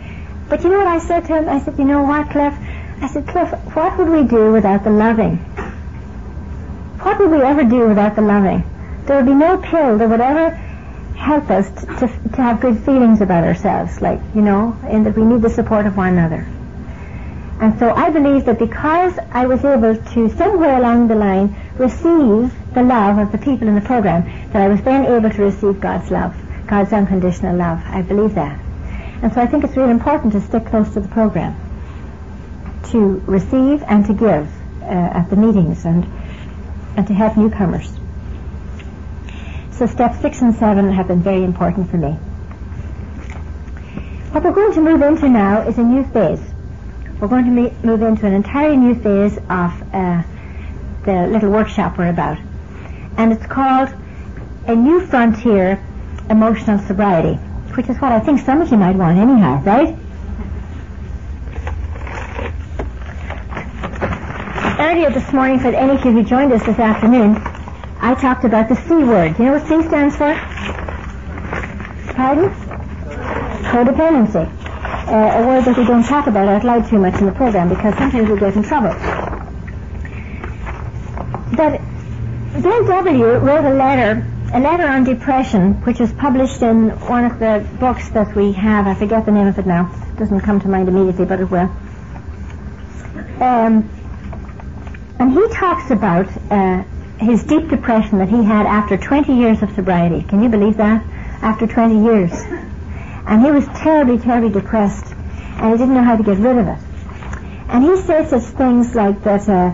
But 0.47 0.63
you 0.63 0.69
know 0.69 0.77
what 0.77 0.87
I 0.87 0.99
said 0.99 1.25
to 1.25 1.35
him? 1.35 1.49
I 1.49 1.59
said, 1.59 1.77
you 1.77 1.83
know 1.83 2.03
what, 2.03 2.29
Cliff? 2.29 2.53
I 3.01 3.07
said, 3.07 3.27
Cliff, 3.27 3.51
what 3.75 3.97
would 3.97 4.07
we 4.07 4.23
do 4.23 4.53
without 4.53 4.85
the 4.85 4.89
loving? 4.89 5.35
What 7.03 7.19
would 7.19 7.29
we 7.29 7.41
ever 7.41 7.65
do 7.65 7.89
without 7.89 8.15
the 8.15 8.21
loving? 8.21 8.63
There 9.05 9.17
would 9.17 9.25
be 9.25 9.33
no 9.33 9.57
pill 9.57 9.97
that 9.97 10.09
would 10.09 10.21
ever 10.21 10.51
help 11.17 11.49
us 11.49 11.69
to, 11.71 11.85
to, 11.85 12.07
to 12.07 12.41
have 12.41 12.61
good 12.61 12.85
feelings 12.85 13.19
about 13.19 13.43
ourselves, 13.43 14.01
like, 14.01 14.21
you 14.33 14.41
know, 14.41 14.77
and 14.83 15.05
that 15.05 15.17
we 15.17 15.23
need 15.23 15.41
the 15.41 15.49
support 15.49 15.85
of 15.85 15.97
one 15.97 16.17
another. 16.17 16.47
And 17.59 17.77
so 17.79 17.91
I 17.91 18.09
believe 18.11 18.45
that 18.45 18.59
because 18.59 19.19
I 19.31 19.45
was 19.45 19.63
able 19.65 19.97
to 19.97 20.29
somewhere 20.37 20.77
along 20.77 21.09
the 21.09 21.15
line 21.15 21.55
receive 21.77 22.53
the 22.75 22.83
love 22.83 23.17
of 23.17 23.31
the 23.31 23.37
people 23.37 23.67
in 23.67 23.75
the 23.75 23.81
program, 23.81 24.23
that 24.51 24.61
I 24.61 24.67
was 24.67 24.81
then 24.83 25.05
able 25.05 25.29
to 25.29 25.41
receive 25.41 25.79
God's 25.79 26.11
love, 26.11 26.35
God's 26.67 26.93
unconditional 26.93 27.55
love. 27.55 27.81
I 27.85 28.03
believe 28.03 28.35
that. 28.35 28.59
And 29.23 29.33
so 29.33 29.41
I 29.41 29.47
think 29.47 29.63
it's 29.63 29.75
really 29.75 29.91
important 29.91 30.33
to 30.33 30.41
stick 30.41 30.65
close 30.67 30.93
to 30.93 30.99
the 30.99 31.07
program, 31.07 31.55
to 32.91 33.23
receive 33.25 33.81
and 33.83 34.05
to 34.05 34.13
give 34.13 34.47
uh, 34.83 34.85
at 34.85 35.29
the 35.31 35.35
meetings 35.35 35.85
and, 35.85 36.05
and 36.95 37.07
to 37.07 37.13
help 37.13 37.35
newcomers. 37.37 37.91
So 39.71 39.87
steps 39.87 40.21
six 40.21 40.41
and 40.41 40.53
seven 40.53 40.91
have 40.91 41.07
been 41.07 41.23
very 41.23 41.43
important 41.43 41.89
for 41.89 41.97
me. 41.97 42.11
What 44.31 44.43
we're 44.43 44.51
going 44.51 44.73
to 44.73 44.81
move 44.81 45.01
into 45.01 45.29
now 45.29 45.67
is 45.67 45.77
a 45.77 45.83
new 45.83 46.03
phase 46.03 46.41
we're 47.19 47.27
going 47.29 47.45
to 47.45 47.85
move 47.85 48.01
into 48.01 48.25
an 48.25 48.33
entirely 48.33 48.77
new 48.77 48.95
phase 48.95 49.37
of 49.49 49.93
uh, 49.93 50.21
the 51.05 51.27
little 51.27 51.49
workshop 51.49 51.97
we're 51.97 52.09
about. 52.09 52.37
And 53.17 53.31
it's 53.31 53.45
called 53.45 53.89
A 54.67 54.75
New 54.75 55.05
Frontier 55.05 55.83
Emotional 56.29 56.79
Sobriety, 56.79 57.35
which 57.75 57.89
is 57.89 57.97
what 57.97 58.11
I 58.11 58.19
think 58.19 58.39
some 58.41 58.61
of 58.61 58.69
you 58.71 58.77
might 58.77 58.95
want 58.95 59.17
anyhow, 59.17 59.61
right? 59.63 59.95
Earlier 64.79 65.09
this 65.09 65.31
morning, 65.33 65.59
for 65.59 65.67
any 65.69 65.91
of 65.91 66.03
you 66.05 66.11
who 66.11 66.23
joined 66.23 66.51
us 66.51 66.63
this 66.65 66.79
afternoon, 66.79 67.35
I 68.01 68.15
talked 68.15 68.43
about 68.43 68.69
the 68.69 68.75
C 68.75 68.93
word. 68.93 69.37
Do 69.37 69.43
you 69.43 69.49
know 69.49 69.57
what 69.57 69.67
C 69.67 69.81
stands 69.87 70.15
for? 70.15 70.33
Pardon? 72.13 72.49
Codependency 73.71 74.65
uh, 75.07 75.43
a 75.43 75.47
word 75.47 75.63
that 75.65 75.77
we 75.77 75.85
don't 75.85 76.03
talk 76.03 76.27
about 76.27 76.47
out 76.47 76.63
loud 76.63 76.89
too 76.89 76.97
much 76.97 77.19
in 77.19 77.27
the 77.27 77.31
program 77.31 77.69
because 77.69 77.95
sometimes 77.95 78.29
we 78.29 78.39
get 78.39 78.55
in 78.55 78.63
trouble. 78.63 78.93
But 81.55 81.79
Bill 82.61 82.85
W. 82.85 83.37
wrote 83.39 83.65
a 83.65 83.73
letter, 83.73 84.25
a 84.53 84.59
letter 84.61 84.87
on 84.87 85.03
depression, 85.03 85.73
which 85.83 85.99
was 85.99 86.13
published 86.13 86.61
in 86.61 86.89
one 87.01 87.25
of 87.25 87.37
the 87.37 87.67
books 87.81 88.09
that 88.11 88.33
we 88.33 88.53
have. 88.53 88.87
I 88.87 88.95
forget 88.95 89.25
the 89.25 89.31
name 89.33 89.47
of 89.47 89.59
it 89.59 89.65
now. 89.65 89.91
It 90.13 90.17
doesn't 90.17 90.39
come 90.39 90.61
to 90.61 90.69
mind 90.69 90.87
immediately, 90.87 91.25
but 91.25 91.41
it 91.41 91.51
will. 91.51 91.69
Um, 93.41 93.89
and 95.19 95.33
he 95.33 95.47
talks 95.49 95.91
about 95.91 96.27
uh, 96.49 96.83
his 97.19 97.43
deep 97.43 97.67
depression 97.67 98.19
that 98.19 98.29
he 98.29 98.41
had 98.41 98.65
after 98.65 98.95
20 98.95 99.33
years 99.33 99.61
of 99.61 99.71
sobriety. 99.71 100.21
Can 100.23 100.41
you 100.41 100.47
believe 100.47 100.77
that? 100.77 101.03
After 101.41 101.67
20 101.67 102.05
years. 102.05 102.31
And 103.27 103.43
he 103.43 103.51
was 103.51 103.65
terribly, 103.79 104.17
terribly 104.17 104.49
depressed, 104.49 105.13
and 105.57 105.71
he 105.71 105.77
didn't 105.77 105.93
know 105.93 106.03
how 106.03 106.15
to 106.15 106.23
get 106.23 106.37
rid 106.37 106.57
of 106.57 106.67
it. 106.69 106.79
And 107.67 107.83
he 107.83 107.97
says 107.97 108.29
such 108.29 108.43
things 108.55 108.95
like 108.95 109.21
that, 109.23 109.49
uh, 109.49 109.73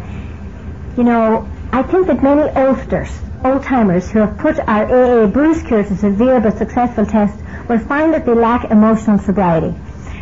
you 0.97 1.03
know, 1.03 1.47
I 1.73 1.83
think 1.83 2.07
that 2.07 2.21
many 2.21 2.41
oldsters, 2.51 3.09
old-timers 3.45 4.11
who 4.11 4.19
have 4.19 4.37
put 4.37 4.59
our 4.59 4.83
AA 4.85 5.27
bruise 5.27 5.63
cure 5.63 5.83
to 5.83 5.95
severe 5.95 6.41
but 6.41 6.57
successful 6.57 7.05
test 7.05 7.41
will 7.69 7.79
find 7.79 8.13
that 8.13 8.25
they 8.25 8.33
lack 8.33 8.69
emotional 8.69 9.19
sobriety. 9.19 9.73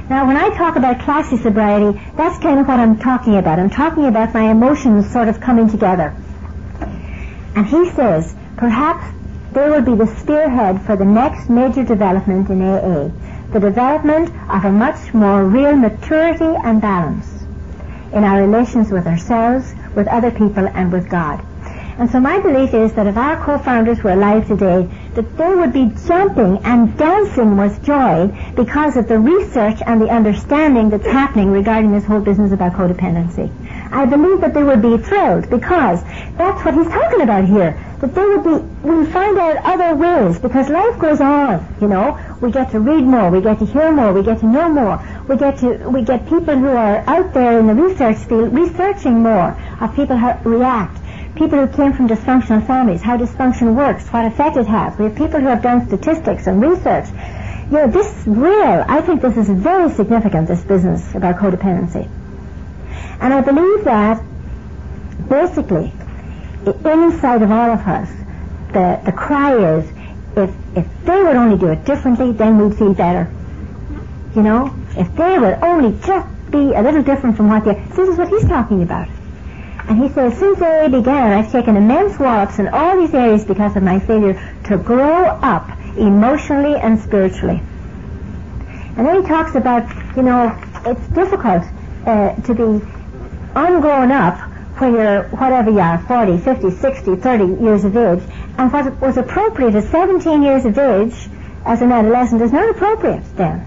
Now, 0.09 0.27
when 0.27 0.37
I 0.37 0.55
talk 0.55 0.75
about 0.75 1.01
classy 1.01 1.37
sobriety, 1.37 1.99
that's 2.15 2.37
kind 2.39 2.59
of 2.59 2.67
what 2.67 2.79
I'm 2.79 2.99
talking 2.99 3.35
about. 3.37 3.57
I'm 3.57 3.69
talking 3.69 4.05
about 4.05 4.33
my 4.33 4.51
emotions 4.51 5.11
sort 5.11 5.27
of 5.27 5.39
coming 5.39 5.69
together. 5.69 6.15
And 7.55 7.65
he 7.65 7.89
says, 7.91 8.35
perhaps 8.57 9.05
they 9.51 9.69
will 9.69 9.81
be 9.81 9.95
the 9.95 10.07
spearhead 10.19 10.81
for 10.83 10.95
the 10.95 11.05
next 11.05 11.49
major 11.49 11.83
development 11.83 12.49
in 12.49 12.61
AA, 12.61 13.09
the 13.53 13.59
development 13.59 14.29
of 14.51 14.65
a 14.65 14.71
much 14.71 15.13
more 15.15 15.43
real 15.45 15.75
maturity 15.75 16.55
and 16.63 16.79
balance 16.79 17.27
in 18.13 18.23
our 18.23 18.41
relations 18.41 18.91
with 18.91 19.07
ourselves, 19.07 19.73
with 19.95 20.07
other 20.07 20.31
people, 20.31 20.67
and 20.67 20.91
with 20.91 21.09
God. 21.09 21.45
And 21.99 22.09
so 22.09 22.21
my 22.21 22.39
belief 22.39 22.73
is 22.73 22.93
that 22.93 23.07
if 23.07 23.17
our 23.17 23.35
co-founders 23.43 24.01
were 24.01 24.11
alive 24.11 24.47
today, 24.47 24.87
that 25.15 25.37
they 25.37 25.53
would 25.53 25.73
be 25.73 25.91
jumping 26.07 26.57
and 26.63 26.97
dancing 26.97 27.57
with 27.57 27.83
joy 27.83 28.27
because 28.55 28.95
of 28.95 29.09
the 29.09 29.19
research 29.19 29.81
and 29.85 29.99
the 29.99 30.07
understanding 30.07 30.89
that's 30.89 31.05
happening 31.05 31.51
regarding 31.51 31.91
this 31.91 32.05
whole 32.05 32.21
business 32.21 32.53
about 32.53 32.71
codependency. 32.71 33.51
I 33.91 34.05
believe 34.05 34.39
that 34.39 34.53
they 34.53 34.63
would 34.63 34.81
be 34.81 34.97
thrilled 34.97 35.49
because 35.49 36.01
that's 36.37 36.63
what 36.63 36.73
he's 36.73 36.87
talking 36.87 37.19
about 37.19 37.43
here. 37.43 37.77
That 37.99 38.15
they 38.15 38.25
would 38.25 38.43
be, 38.43 38.87
we 38.87 39.05
find 39.07 39.37
out 39.37 39.57
other 39.57 39.95
ways 39.95 40.39
because 40.39 40.69
life 40.69 40.97
goes 40.99 41.19
on, 41.19 41.75
you 41.81 41.87
know. 41.87 42.17
We 42.41 42.51
get 42.51 42.71
to 42.71 42.79
read 42.79 43.03
more, 43.03 43.29
we 43.29 43.41
get 43.41 43.59
to 43.59 43.65
hear 43.65 43.91
more, 43.91 44.13
we 44.13 44.23
get 44.23 44.39
to 44.39 44.45
know 44.45 44.69
more. 44.69 45.03
We 45.27 45.35
get 45.35 45.57
to, 45.59 45.89
we 45.89 46.03
get 46.03 46.27
people 46.27 46.57
who 46.57 46.69
are 46.69 46.97
out 47.07 47.33
there 47.33 47.59
in 47.59 47.67
the 47.67 47.75
research 47.75 48.17
field 48.19 48.53
researching 48.53 49.21
more 49.21 49.57
of 49.81 49.95
people 49.95 50.17
who 50.17 50.49
react 50.49 50.97
people 51.39 51.65
who 51.65 51.73
came 51.75 51.93
from 51.93 52.09
dysfunctional 52.09 52.65
families, 52.67 53.01
how 53.01 53.15
dysfunction 53.15 53.73
works, 53.73 54.05
what 54.09 54.25
effect 54.25 54.57
it 54.57 54.67
has. 54.67 54.97
We 54.97 55.05
have 55.05 55.15
people 55.15 55.39
who 55.39 55.47
have 55.47 55.61
done 55.61 55.87
statistics 55.87 56.47
and 56.47 56.61
research. 56.61 57.07
You 57.71 57.77
know, 57.77 57.87
this 57.87 58.11
real, 58.27 58.83
I 58.87 59.01
think 59.01 59.21
this 59.21 59.37
is 59.37 59.47
very 59.49 59.89
significant, 59.91 60.47
this 60.47 60.61
business 60.63 61.15
about 61.15 61.37
codependency. 61.37 62.09
And 63.21 63.33
I 63.33 63.41
believe 63.41 63.85
that 63.85 64.21
basically, 65.29 65.93
inside 66.65 67.41
of 67.41 67.51
all 67.51 67.71
of 67.71 67.79
us, 67.79 68.09
the, 68.73 69.01
the 69.05 69.11
cry 69.11 69.55
is, 69.77 69.89
if, 70.35 70.53
if 70.75 70.87
they 71.05 71.23
would 71.23 71.35
only 71.35 71.57
do 71.57 71.67
it 71.67 71.85
differently, 71.85 72.31
then 72.31 72.57
we'd 72.57 72.77
feel 72.77 72.93
better. 72.93 73.31
You 74.35 74.43
know? 74.43 74.75
If 74.91 75.15
they 75.15 75.39
would 75.39 75.55
only 75.63 75.97
just 76.05 76.27
be 76.51 76.73
a 76.73 76.81
little 76.81 77.03
different 77.03 77.37
from 77.37 77.49
what 77.49 77.65
they 77.65 77.71
are. 77.71 77.87
this 77.89 78.09
is 78.09 78.17
what 78.17 78.29
he's 78.29 78.47
talking 78.47 78.83
about. 78.83 79.07
And 79.87 80.03
he 80.03 80.09
says, 80.09 80.37
since 80.37 80.61
I 80.61 80.87
began, 80.87 81.31
I've 81.31 81.51
taken 81.51 81.75
immense 81.75 82.19
wallops 82.19 82.59
in 82.59 82.67
all 82.67 82.99
these 82.99 83.13
areas 83.13 83.43
because 83.43 83.75
of 83.75 83.83
my 83.83 83.99
failure 83.99 84.39
to 84.65 84.77
grow 84.77 85.25
up 85.25 85.67
emotionally 85.97 86.75
and 86.75 86.99
spiritually. 86.99 87.61
And 88.97 89.07
then 89.07 89.21
he 89.21 89.27
talks 89.27 89.55
about, 89.55 89.87
you 90.15 90.23
know, 90.23 90.55
it's 90.85 91.07
difficult 91.07 91.63
uh, 92.05 92.35
to 92.35 92.53
be 92.53 92.85
ungrown 93.55 94.11
up 94.11 94.48
when 94.79 94.93
you're 94.93 95.23
whatever 95.23 95.71
you 95.71 95.79
are, 95.79 95.99
40, 95.99 96.37
50, 96.37 96.71
60, 96.71 97.15
30 97.17 97.63
years 97.63 97.83
of 97.83 97.95
age, 97.97 98.23
and 98.57 98.71
what 98.71 98.99
was 99.01 99.17
appropriate 99.17 99.75
at 99.75 99.83
17 99.91 100.41
years 100.41 100.65
of 100.65 100.77
age 100.77 101.13
as 101.65 101.81
an 101.81 101.91
adolescent 101.91 102.41
is 102.41 102.51
not 102.51 102.69
appropriate 102.69 103.23
then. 103.35 103.65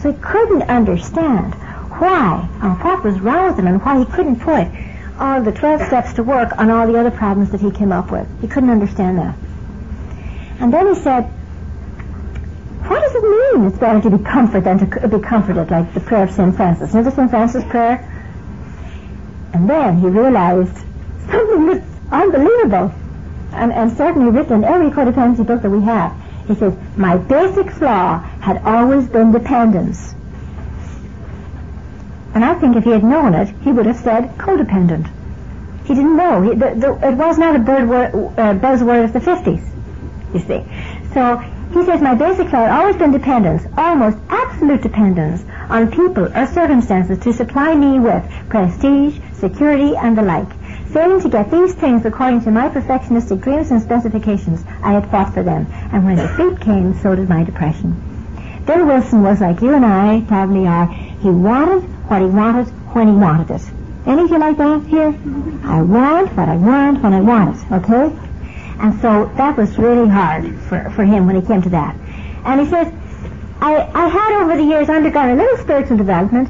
So 0.00 0.12
he 0.12 0.18
couldn't 0.20 0.62
understand 0.62 1.54
why 1.54 2.48
and 2.62 2.82
what 2.82 3.04
was 3.04 3.20
wrong 3.20 3.48
with 3.48 3.58
him 3.58 3.66
and 3.66 3.82
why 3.82 3.98
he 3.98 4.04
couldn't 4.04 4.40
put 4.40 4.68
all 5.18 5.42
the 5.42 5.52
12 5.52 5.86
steps 5.86 6.14
to 6.14 6.22
work 6.22 6.56
on 6.58 6.70
all 6.70 6.86
the 6.86 6.98
other 6.98 7.10
problems 7.10 7.50
that 7.50 7.60
he 7.60 7.70
came 7.70 7.92
up 7.92 8.10
with. 8.10 8.26
He 8.40 8.48
couldn't 8.48 8.70
understand 8.70 9.18
that. 9.18 9.36
And 10.60 10.72
then 10.72 10.94
he 10.94 11.00
said, 11.00 11.22
what 12.86 13.00
does 13.00 13.14
it 13.14 13.22
mean 13.22 13.66
it's 13.66 13.78
better 13.78 14.00
to 14.00 14.16
be 14.16 14.24
comforted 14.24 14.64
than 14.64 14.78
to 14.78 15.08
be 15.08 15.18
comforted, 15.20 15.70
like 15.70 15.94
the 15.94 16.00
prayer 16.00 16.24
of 16.24 16.30
St. 16.30 16.54
Francis? 16.54 16.92
The 16.92 17.10
St. 17.10 17.30
Francis 17.30 17.64
prayer? 17.64 18.08
And 19.52 19.68
then 19.68 19.98
he 19.98 20.06
realized 20.06 20.76
something 21.30 21.66
that's 21.66 21.86
unbelievable, 22.10 22.92
and, 23.52 23.72
and 23.72 23.96
certainly 23.96 24.30
written 24.30 24.58
in 24.58 24.64
every 24.64 24.90
codependency 24.90 25.46
book 25.46 25.62
that 25.62 25.70
we 25.70 25.82
have. 25.82 26.16
He 26.46 26.54
says, 26.54 26.74
my 26.96 27.16
basic 27.16 27.70
flaw 27.70 28.18
had 28.40 28.58
always 28.64 29.06
been 29.08 29.32
dependence. 29.32 30.14
And 32.34 32.44
I 32.44 32.54
think 32.54 32.76
if 32.76 32.84
he 32.84 32.90
had 32.90 33.04
known 33.04 33.34
it, 33.34 33.48
he 33.62 33.72
would 33.72 33.86
have 33.86 33.98
said 33.98 34.36
codependent. 34.38 35.10
He 35.84 35.94
didn't 35.94 36.16
know. 36.16 36.42
He, 36.42 36.50
the, 36.50 36.74
the, 36.74 37.08
it 37.08 37.14
was 37.16 37.38
not 37.38 37.56
a 37.56 37.58
uh, 37.58 38.54
buzzword 38.54 39.04
of 39.04 39.12
the 39.12 39.18
50s, 39.18 39.62
you 40.32 40.40
see. 40.40 40.64
So 41.12 41.42
he 41.74 41.84
says, 41.84 42.00
my 42.00 42.14
basic 42.14 42.48
flaw 42.48 42.66
had 42.66 42.80
always 42.80 42.96
been 42.96 43.12
dependence, 43.12 43.62
almost 43.76 44.18
absolute 44.28 44.82
dependence 44.82 45.44
on 45.70 45.90
people 45.90 46.24
or 46.36 46.46
circumstances 46.46 47.18
to 47.20 47.32
supply 47.32 47.74
me 47.74 47.98
with 47.98 48.22
prestige, 48.48 49.18
security, 49.34 49.96
and 49.96 50.16
the 50.16 50.22
like. 50.22 50.48
Failing 50.92 51.20
to 51.22 51.28
get 51.28 51.50
these 51.50 51.72
things 51.74 52.04
according 52.04 52.42
to 52.42 52.50
my 52.50 52.68
perfectionistic 52.68 53.40
dreams 53.40 53.70
and 53.70 53.80
specifications, 53.80 54.62
I 54.82 54.92
had 54.92 55.10
fought 55.10 55.32
for 55.32 55.42
them. 55.42 55.66
And 55.92 56.04
when 56.04 56.16
defeat 56.16 56.60
came, 56.60 56.94
so 57.00 57.14
did 57.14 57.28
my 57.28 57.44
depression. 57.44 57.96
Bill 58.66 58.86
Wilson 58.86 59.22
was 59.22 59.40
like 59.40 59.60
you 59.60 59.74
and 59.74 59.84
I 59.84 60.22
probably 60.28 60.66
are. 60.66 60.86
He 60.86 61.30
wanted 61.30 61.82
what 62.10 62.20
he 62.20 62.28
wanted 62.28 62.68
when 62.94 63.08
he 63.08 63.14
wanted 63.14 63.50
it. 63.50 63.62
Any 64.06 64.22
of 64.22 64.30
you 64.30 64.38
like 64.38 64.58
that 64.58 64.84
here? 64.86 65.14
I 65.64 65.80
want 65.80 66.36
what 66.36 66.48
I 66.48 66.56
want 66.56 67.02
when 67.02 67.14
I 67.14 67.20
want 67.20 67.56
it, 67.56 67.72
okay? 67.72 68.31
And 68.82 69.00
so 69.00 69.32
that 69.36 69.56
was 69.56 69.78
really 69.78 70.08
hard 70.08 70.58
for, 70.62 70.90
for 70.90 71.04
him 71.04 71.26
when 71.26 71.40
he 71.40 71.42
came 71.46 71.62
to 71.62 71.70
that. 71.70 71.96
And 72.44 72.60
he 72.60 72.66
says, 72.66 72.92
I, 73.60 73.88
I 73.94 74.08
had 74.08 74.42
over 74.42 74.56
the 74.56 74.64
years 74.64 74.88
undergone 74.88 75.30
a 75.30 75.36
little 75.36 75.56
spiritual 75.58 75.96
development. 75.96 76.48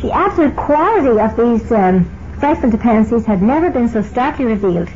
The 0.00 0.12
absolute 0.12 0.54
quality 0.56 1.20
of 1.20 1.36
these 1.36 1.72
um, 1.72 2.08
dependencies 2.40 3.26
had 3.26 3.42
never 3.42 3.70
been 3.70 3.88
so 3.88 4.02
starkly 4.02 4.44
revealed. 4.44 4.88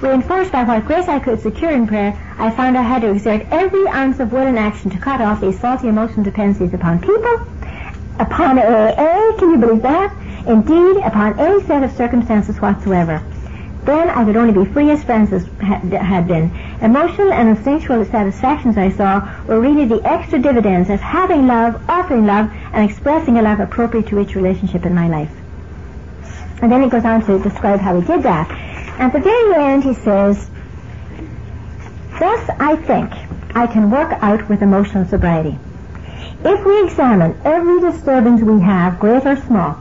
Reinforced 0.00 0.52
by 0.52 0.64
what 0.64 0.84
grace 0.84 1.08
I 1.08 1.18
could 1.18 1.40
secure 1.40 1.70
in 1.72 1.86
prayer, 1.86 2.18
I 2.38 2.50
found 2.50 2.78
I 2.78 2.82
had 2.82 3.02
to 3.02 3.10
exert 3.10 3.46
every 3.50 3.86
ounce 3.88 4.20
of 4.20 4.32
will 4.32 4.46
and 4.46 4.58
action 4.58 4.90
to 4.90 4.98
cut 4.98 5.20
off 5.20 5.40
these 5.40 5.58
faulty 5.58 5.88
emotional 5.88 6.24
dependencies 6.24 6.72
upon 6.72 7.00
people 7.00 7.46
upon 8.22 8.58
AA, 8.58 9.36
can 9.38 9.50
you 9.50 9.58
believe 9.58 9.82
that? 9.82 10.14
Indeed, 10.46 10.98
upon 11.04 11.38
any 11.38 11.62
set 11.64 11.82
of 11.82 11.92
circumstances 11.92 12.60
whatsoever. 12.60 13.22
Then 13.84 14.08
I 14.10 14.24
could 14.24 14.36
only 14.36 14.52
be 14.52 14.70
free 14.70 14.90
as 14.90 15.02
Francis 15.02 15.44
had 15.60 16.28
been. 16.28 16.54
Emotional 16.80 17.32
and 17.32 17.48
instinctual 17.48 18.04
satisfactions 18.04 18.78
I 18.78 18.90
saw 18.90 19.28
were 19.46 19.60
really 19.60 19.86
the 19.86 20.00
extra 20.06 20.38
dividends 20.38 20.88
of 20.88 21.00
having 21.00 21.48
love, 21.48 21.82
offering 21.88 22.24
love, 22.24 22.48
and 22.72 22.88
expressing 22.88 23.38
a 23.38 23.42
love 23.42 23.58
appropriate 23.58 24.06
to 24.08 24.20
each 24.20 24.36
relationship 24.36 24.86
in 24.86 24.94
my 24.94 25.08
life. 25.08 25.32
And 26.62 26.70
then 26.70 26.84
he 26.84 26.88
goes 26.88 27.04
on 27.04 27.26
to 27.26 27.40
describe 27.40 27.80
how 27.80 27.98
he 27.98 28.06
did 28.06 28.22
that. 28.22 28.48
At 29.00 29.12
the 29.12 29.18
very 29.18 29.54
end, 29.56 29.82
he 29.82 29.94
says, 29.94 30.48
Thus 32.20 32.50
I 32.60 32.76
think 32.76 33.10
I 33.56 33.66
can 33.66 33.90
work 33.90 34.12
out 34.22 34.48
with 34.48 34.62
emotional 34.62 35.06
sobriety. 35.06 35.58
If 36.44 36.64
we 36.64 36.84
examine 36.84 37.36
every 37.44 37.80
disturbance 37.80 38.42
we 38.42 38.60
have, 38.60 39.00
great 39.00 39.26
or 39.26 39.36
small, 39.36 39.80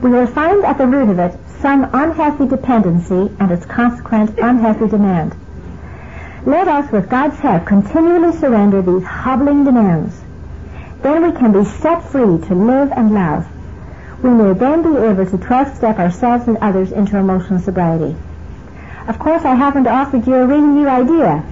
we 0.00 0.10
will 0.10 0.26
find 0.26 0.64
at 0.64 0.78
the 0.78 0.86
root 0.86 1.08
of 1.08 1.18
it 1.18 1.38
some 1.60 1.88
unhealthy 1.92 2.46
dependency 2.46 3.34
and 3.40 3.50
its 3.50 3.64
consequent 3.66 4.38
unhealthy 4.38 4.88
demand. 4.88 5.34
Let 6.44 6.68
us, 6.68 6.92
with 6.92 7.08
God's 7.08 7.38
help, 7.40 7.66
continually 7.66 8.36
surrender 8.36 8.82
these 8.82 9.04
hobbling 9.04 9.64
demands. 9.64 10.14
Then 11.02 11.22
we 11.22 11.32
can 11.38 11.52
be 11.52 11.64
set 11.64 12.04
free 12.04 12.38
to 12.46 12.54
live 12.54 12.92
and 12.92 13.12
love. 13.12 13.46
We 14.22 14.30
may 14.30 14.52
then 14.52 14.82
be 14.82 14.96
able 14.96 15.26
to 15.26 15.38
12-step 15.38 15.98
ourselves 15.98 16.46
and 16.46 16.56
others 16.58 16.92
into 16.92 17.16
emotional 17.16 17.58
sobriety. 17.58 18.14
Of 19.08 19.18
course, 19.18 19.44
I 19.44 19.54
haven't 19.54 19.86
offered 19.86 20.26
you 20.26 20.34
a 20.34 20.46
really 20.46 20.66
new 20.66 20.88
idea, 20.88 21.44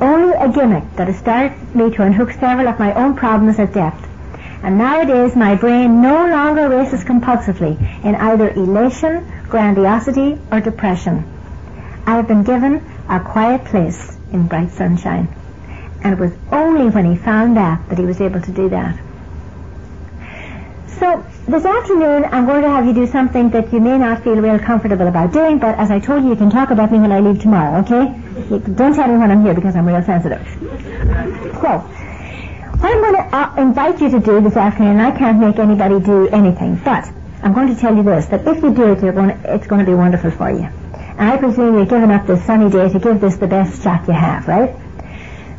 only 0.00 0.34
a 0.34 0.48
gimmick 0.48 0.84
that 0.96 1.08
has 1.08 1.18
started 1.18 1.74
me 1.74 1.90
to 1.90 2.02
unhook 2.02 2.32
several 2.32 2.68
of 2.68 2.78
my 2.78 2.94
own 2.94 3.16
problems 3.16 3.58
at 3.58 3.74
depth. 3.74 4.07
And 4.62 4.76
nowadays 4.76 5.36
my 5.36 5.54
brain 5.54 6.02
no 6.02 6.26
longer 6.26 6.68
races 6.68 7.04
compulsively 7.04 7.78
in 8.04 8.14
either 8.14 8.50
elation, 8.50 9.26
grandiosity, 9.48 10.38
or 10.50 10.60
depression. 10.60 11.24
I 12.06 12.16
have 12.16 12.26
been 12.26 12.42
given 12.42 12.84
a 13.08 13.20
quiet 13.20 13.64
place 13.66 14.16
in 14.32 14.48
bright 14.48 14.70
sunshine. 14.72 15.28
And 16.02 16.14
it 16.14 16.18
was 16.18 16.32
only 16.50 16.90
when 16.90 17.04
he 17.04 17.16
found 17.16 17.56
that 17.56 17.88
that 17.88 17.98
he 17.98 18.04
was 18.04 18.20
able 18.20 18.40
to 18.40 18.52
do 18.52 18.68
that. 18.70 18.98
So 20.98 21.24
this 21.46 21.64
afternoon 21.64 22.24
I'm 22.24 22.46
going 22.46 22.62
to 22.62 22.68
have 22.68 22.84
you 22.84 22.92
do 22.92 23.06
something 23.06 23.50
that 23.50 23.72
you 23.72 23.80
may 23.80 23.96
not 23.96 24.24
feel 24.24 24.34
real 24.34 24.58
comfortable 24.58 25.06
about 25.06 25.32
doing, 25.32 25.58
but 25.58 25.78
as 25.78 25.90
I 25.90 26.00
told 26.00 26.24
you, 26.24 26.30
you 26.30 26.36
can 26.36 26.50
talk 26.50 26.70
about 26.70 26.90
me 26.90 26.98
when 26.98 27.12
I 27.12 27.20
leave 27.20 27.40
tomorrow, 27.40 27.80
okay? 27.80 28.06
Don't 28.74 28.94
tell 28.94 29.06
me 29.06 29.16
when 29.16 29.30
I'm 29.30 29.44
here 29.44 29.54
because 29.54 29.76
I'm 29.76 29.86
real 29.86 30.02
sensitive. 30.02 30.44
So, 31.60 31.84
I'm 32.80 33.00
going 33.00 33.14
to 33.14 33.36
uh, 33.36 33.54
invite 33.58 34.00
you 34.00 34.10
to 34.10 34.20
do 34.20 34.40
this 34.40 34.56
afternoon, 34.56 34.98
and 34.98 35.02
I 35.02 35.16
can't 35.16 35.38
make 35.38 35.58
anybody 35.58 35.98
do 36.04 36.28
anything, 36.28 36.80
but 36.84 37.10
I'm 37.42 37.52
going 37.52 37.74
to 37.74 37.80
tell 37.80 37.96
you 37.96 38.02
this, 38.02 38.26
that 38.26 38.46
if 38.46 38.62
you 38.62 38.72
do 38.72 38.92
it, 38.92 39.00
going 39.00 39.28
to, 39.28 39.54
it's 39.54 39.66
going 39.66 39.84
to 39.84 39.90
be 39.90 39.94
wonderful 39.94 40.30
for 40.30 40.50
you. 40.50 40.68
And 40.94 41.28
I 41.28 41.36
presume 41.36 41.74
you're 41.74 41.86
giving 41.86 42.10
up 42.10 42.26
this 42.26 42.44
sunny 42.44 42.70
day 42.70 42.88
to 42.88 42.98
give 42.98 43.20
this 43.20 43.36
the 43.36 43.48
best 43.48 43.82
shot 43.82 44.06
you 44.06 44.14
have, 44.14 44.46
right? 44.46 44.74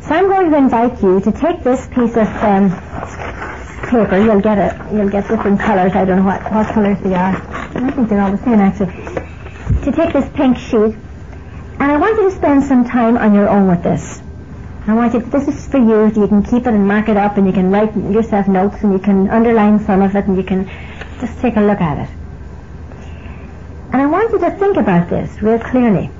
So 0.02 0.14
I'm 0.14 0.28
going 0.28 0.50
to 0.50 0.56
invite 0.56 1.02
you 1.02 1.20
to 1.20 1.32
take 1.32 1.62
this 1.62 1.86
piece 1.88 2.16
of 2.16 2.26
um, 2.42 2.70
paper, 3.90 4.18
you'll 4.18 4.40
get 4.40 4.56
a 4.58 4.88
you'll 4.92 5.08
get 5.08 5.28
different 5.28 5.60
colours. 5.60 5.92
I 5.92 6.04
don't 6.04 6.18
know 6.18 6.24
what 6.24 6.42
what 6.52 6.66
colours 6.72 6.98
they 7.02 7.14
are. 7.14 7.34
I 7.36 7.90
think 7.90 8.08
they're 8.08 8.20
all 8.20 8.30
the 8.30 8.42
same 8.44 8.60
actually. 8.60 8.94
To 9.84 9.92
take 9.92 10.12
this 10.12 10.28
pink 10.34 10.56
sheet, 10.56 10.94
and 11.80 11.92
I 11.92 11.96
want 11.96 12.16
you 12.18 12.30
to 12.30 12.36
spend 12.36 12.64
some 12.64 12.84
time 12.84 13.16
on 13.18 13.34
your 13.34 13.48
own 13.48 13.68
with 13.68 13.82
this. 13.82 14.22
I 14.90 14.92
want 14.92 15.14
you. 15.14 15.20
This 15.20 15.46
is 15.46 15.68
for 15.68 15.78
you. 15.78 16.06
You 16.20 16.26
can 16.26 16.42
keep 16.42 16.66
it 16.66 16.74
and 16.74 16.88
mark 16.88 17.08
it 17.08 17.16
up, 17.16 17.36
and 17.36 17.46
you 17.46 17.52
can 17.52 17.70
write 17.70 17.94
yourself 17.94 18.48
notes, 18.48 18.82
and 18.82 18.92
you 18.92 18.98
can 18.98 19.30
underline 19.30 19.78
some 19.78 20.02
of 20.02 20.16
it, 20.16 20.24
and 20.24 20.36
you 20.36 20.42
can 20.42 20.68
just 21.20 21.38
take 21.38 21.54
a 21.54 21.60
look 21.60 21.80
at 21.80 21.98
it. 21.98 22.10
And 23.92 24.02
I 24.02 24.06
want 24.06 24.32
you 24.32 24.40
to 24.40 24.50
think 24.50 24.76
about 24.76 25.08
this 25.08 25.40
real 25.42 25.60
clearly. 25.60 26.10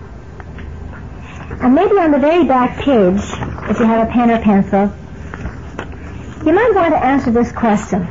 And 1.61 1.75
maybe 1.75 1.99
on 1.99 2.13
the 2.13 2.21
very 2.21 2.45
back 2.45 2.79
page, 2.79 3.21
if 3.69 3.81
you 3.81 3.87
have 3.87 4.09
a 4.09 4.13
pen 4.13 4.31
or 4.31 4.39
pencil, 4.39 4.93
you 6.47 6.53
might 6.53 6.73
want 6.73 6.95
to 6.95 7.05
answer 7.05 7.33
this 7.33 7.51
question. 7.51 8.07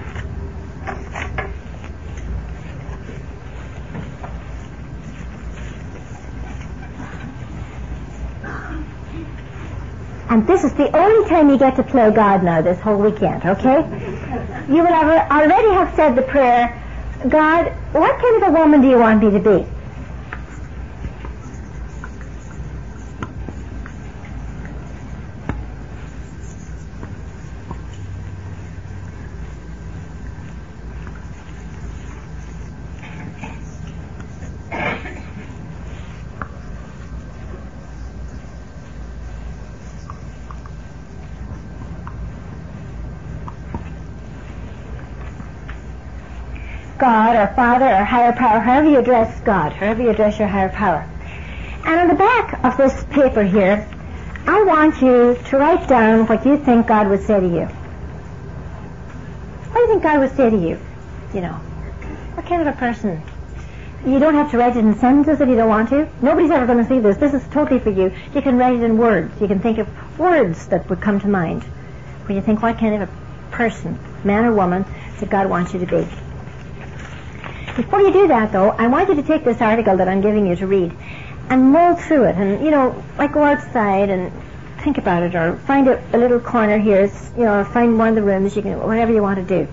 And 10.39 10.47
this 10.47 10.63
is 10.63 10.73
the 10.75 10.89
only 10.97 11.27
time 11.27 11.49
you 11.49 11.57
get 11.57 11.75
to 11.75 11.83
play 11.83 12.09
God 12.11 12.43
now 12.43 12.61
this 12.61 12.79
whole 12.79 12.95
weekend, 12.95 13.43
okay? 13.43 13.79
You 14.69 14.83
will 14.83 14.87
already 14.87 15.67
have 15.73 15.93
said 15.97 16.15
the 16.15 16.21
prayer, 16.21 16.81
God, 17.27 17.67
what 17.91 18.17
kind 18.21 18.43
of 18.43 18.47
a 18.47 18.51
woman 18.57 18.79
do 18.79 18.87
you 18.87 18.99
want 18.99 19.21
me 19.21 19.31
to 19.31 19.39
be? 19.39 19.78
God 47.09 47.35
or 47.35 47.47
Father 47.55 47.87
or 47.87 48.03
higher 48.03 48.33
power, 48.33 48.59
however 48.59 48.87
you 48.87 48.99
address 48.99 49.39
God, 49.39 49.73
however 49.73 50.03
you 50.03 50.09
address 50.11 50.37
your 50.37 50.47
higher 50.47 50.69
power. 50.69 51.09
And 51.83 52.01
on 52.01 52.07
the 52.07 52.13
back 52.13 52.63
of 52.63 52.77
this 52.77 53.03
paper 53.05 53.41
here, 53.41 53.89
I 54.45 54.61
want 54.61 55.01
you 55.01 55.35
to 55.45 55.57
write 55.57 55.89
down 55.89 56.27
what 56.27 56.45
you 56.45 56.57
think 56.57 56.85
God 56.85 57.07
would 57.09 57.23
say 57.23 57.39
to 57.39 57.47
you. 57.47 57.65
What 59.65 59.73
do 59.73 59.79
you 59.79 59.87
think 59.87 60.03
God 60.03 60.19
would 60.19 60.35
say 60.37 60.51
to 60.51 60.55
you? 60.55 60.77
You 61.33 61.41
know, 61.41 61.53
what 62.35 62.45
kind 62.45 62.61
of 62.61 62.67
a 62.67 62.77
person? 62.77 63.19
You 64.05 64.19
don't 64.19 64.35
have 64.35 64.51
to 64.51 64.59
write 64.59 64.77
it 64.77 64.85
in 64.85 64.95
sentences 64.99 65.41
if 65.41 65.49
you 65.49 65.55
don't 65.55 65.67
want 65.67 65.89
to. 65.89 66.07
Nobody's 66.21 66.51
ever 66.51 66.67
going 66.67 66.77
to 66.77 66.87
see 66.87 66.99
this. 66.99 67.17
This 67.17 67.33
is 67.33 67.43
totally 67.47 67.79
for 67.79 67.89
you. 67.89 68.13
You 68.35 68.43
can 68.43 68.55
write 68.55 68.75
it 68.75 68.83
in 68.83 68.99
words. 68.99 69.33
You 69.41 69.47
can 69.47 69.59
think 69.59 69.79
of 69.79 70.19
words 70.19 70.67
that 70.67 70.87
would 70.91 71.01
come 71.01 71.19
to 71.21 71.27
mind 71.27 71.63
when 72.27 72.35
you 72.35 72.43
think 72.43 72.61
what 72.61 72.77
kind 72.77 73.01
of 73.01 73.09
a 73.09 73.11
person, 73.49 73.97
man 74.23 74.45
or 74.45 74.53
woman, 74.53 74.85
that 75.19 75.31
God 75.31 75.49
wants 75.49 75.73
you 75.73 75.79
to 75.79 75.87
be. 75.87 76.07
Before 77.75 78.01
you 78.01 78.11
do 78.11 78.27
that, 78.27 78.51
though, 78.51 78.71
I 78.71 78.87
want 78.87 79.09
you 79.09 79.15
to 79.15 79.23
take 79.23 79.43
this 79.43 79.61
article 79.61 79.97
that 79.97 80.07
I'm 80.07 80.21
giving 80.21 80.47
you 80.47 80.55
to 80.57 80.67
read 80.67 80.95
and 81.49 81.71
mull 81.71 81.95
through 81.95 82.25
it 82.25 82.35
and, 82.35 82.63
you 82.63 82.71
know, 82.71 83.03
like 83.17 83.33
go 83.33 83.43
outside 83.43 84.09
and 84.09 84.31
think 84.81 84.97
about 84.97 85.23
it 85.23 85.35
or 85.35 85.57
find 85.57 85.87
a, 85.87 86.01
a 86.15 86.17
little 86.17 86.39
corner 86.39 86.77
here, 86.77 87.11
you 87.37 87.43
know, 87.43 87.63
find 87.63 87.97
one 87.97 88.09
of 88.09 88.15
the 88.15 88.21
rooms, 88.21 88.55
you 88.55 88.61
can, 88.61 88.79
whatever 88.79 89.11
you 89.11 89.21
want 89.21 89.39
to 89.39 89.45
do. 89.45 89.67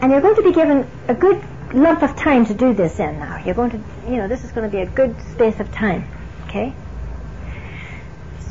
And 0.00 0.12
you're 0.12 0.20
going 0.20 0.36
to 0.36 0.42
be 0.42 0.52
given 0.52 0.86
a 1.08 1.14
good 1.14 1.42
lump 1.72 2.02
of 2.02 2.14
time 2.16 2.46
to 2.46 2.54
do 2.54 2.74
this 2.74 3.00
in 3.00 3.18
now. 3.18 3.38
You're 3.44 3.54
going 3.54 3.70
to, 3.70 3.80
you 4.08 4.16
know, 4.16 4.28
this 4.28 4.44
is 4.44 4.52
going 4.52 4.70
to 4.70 4.76
be 4.76 4.82
a 4.82 4.86
good 4.86 5.16
space 5.32 5.58
of 5.60 5.72
time, 5.72 6.06
okay? 6.44 6.74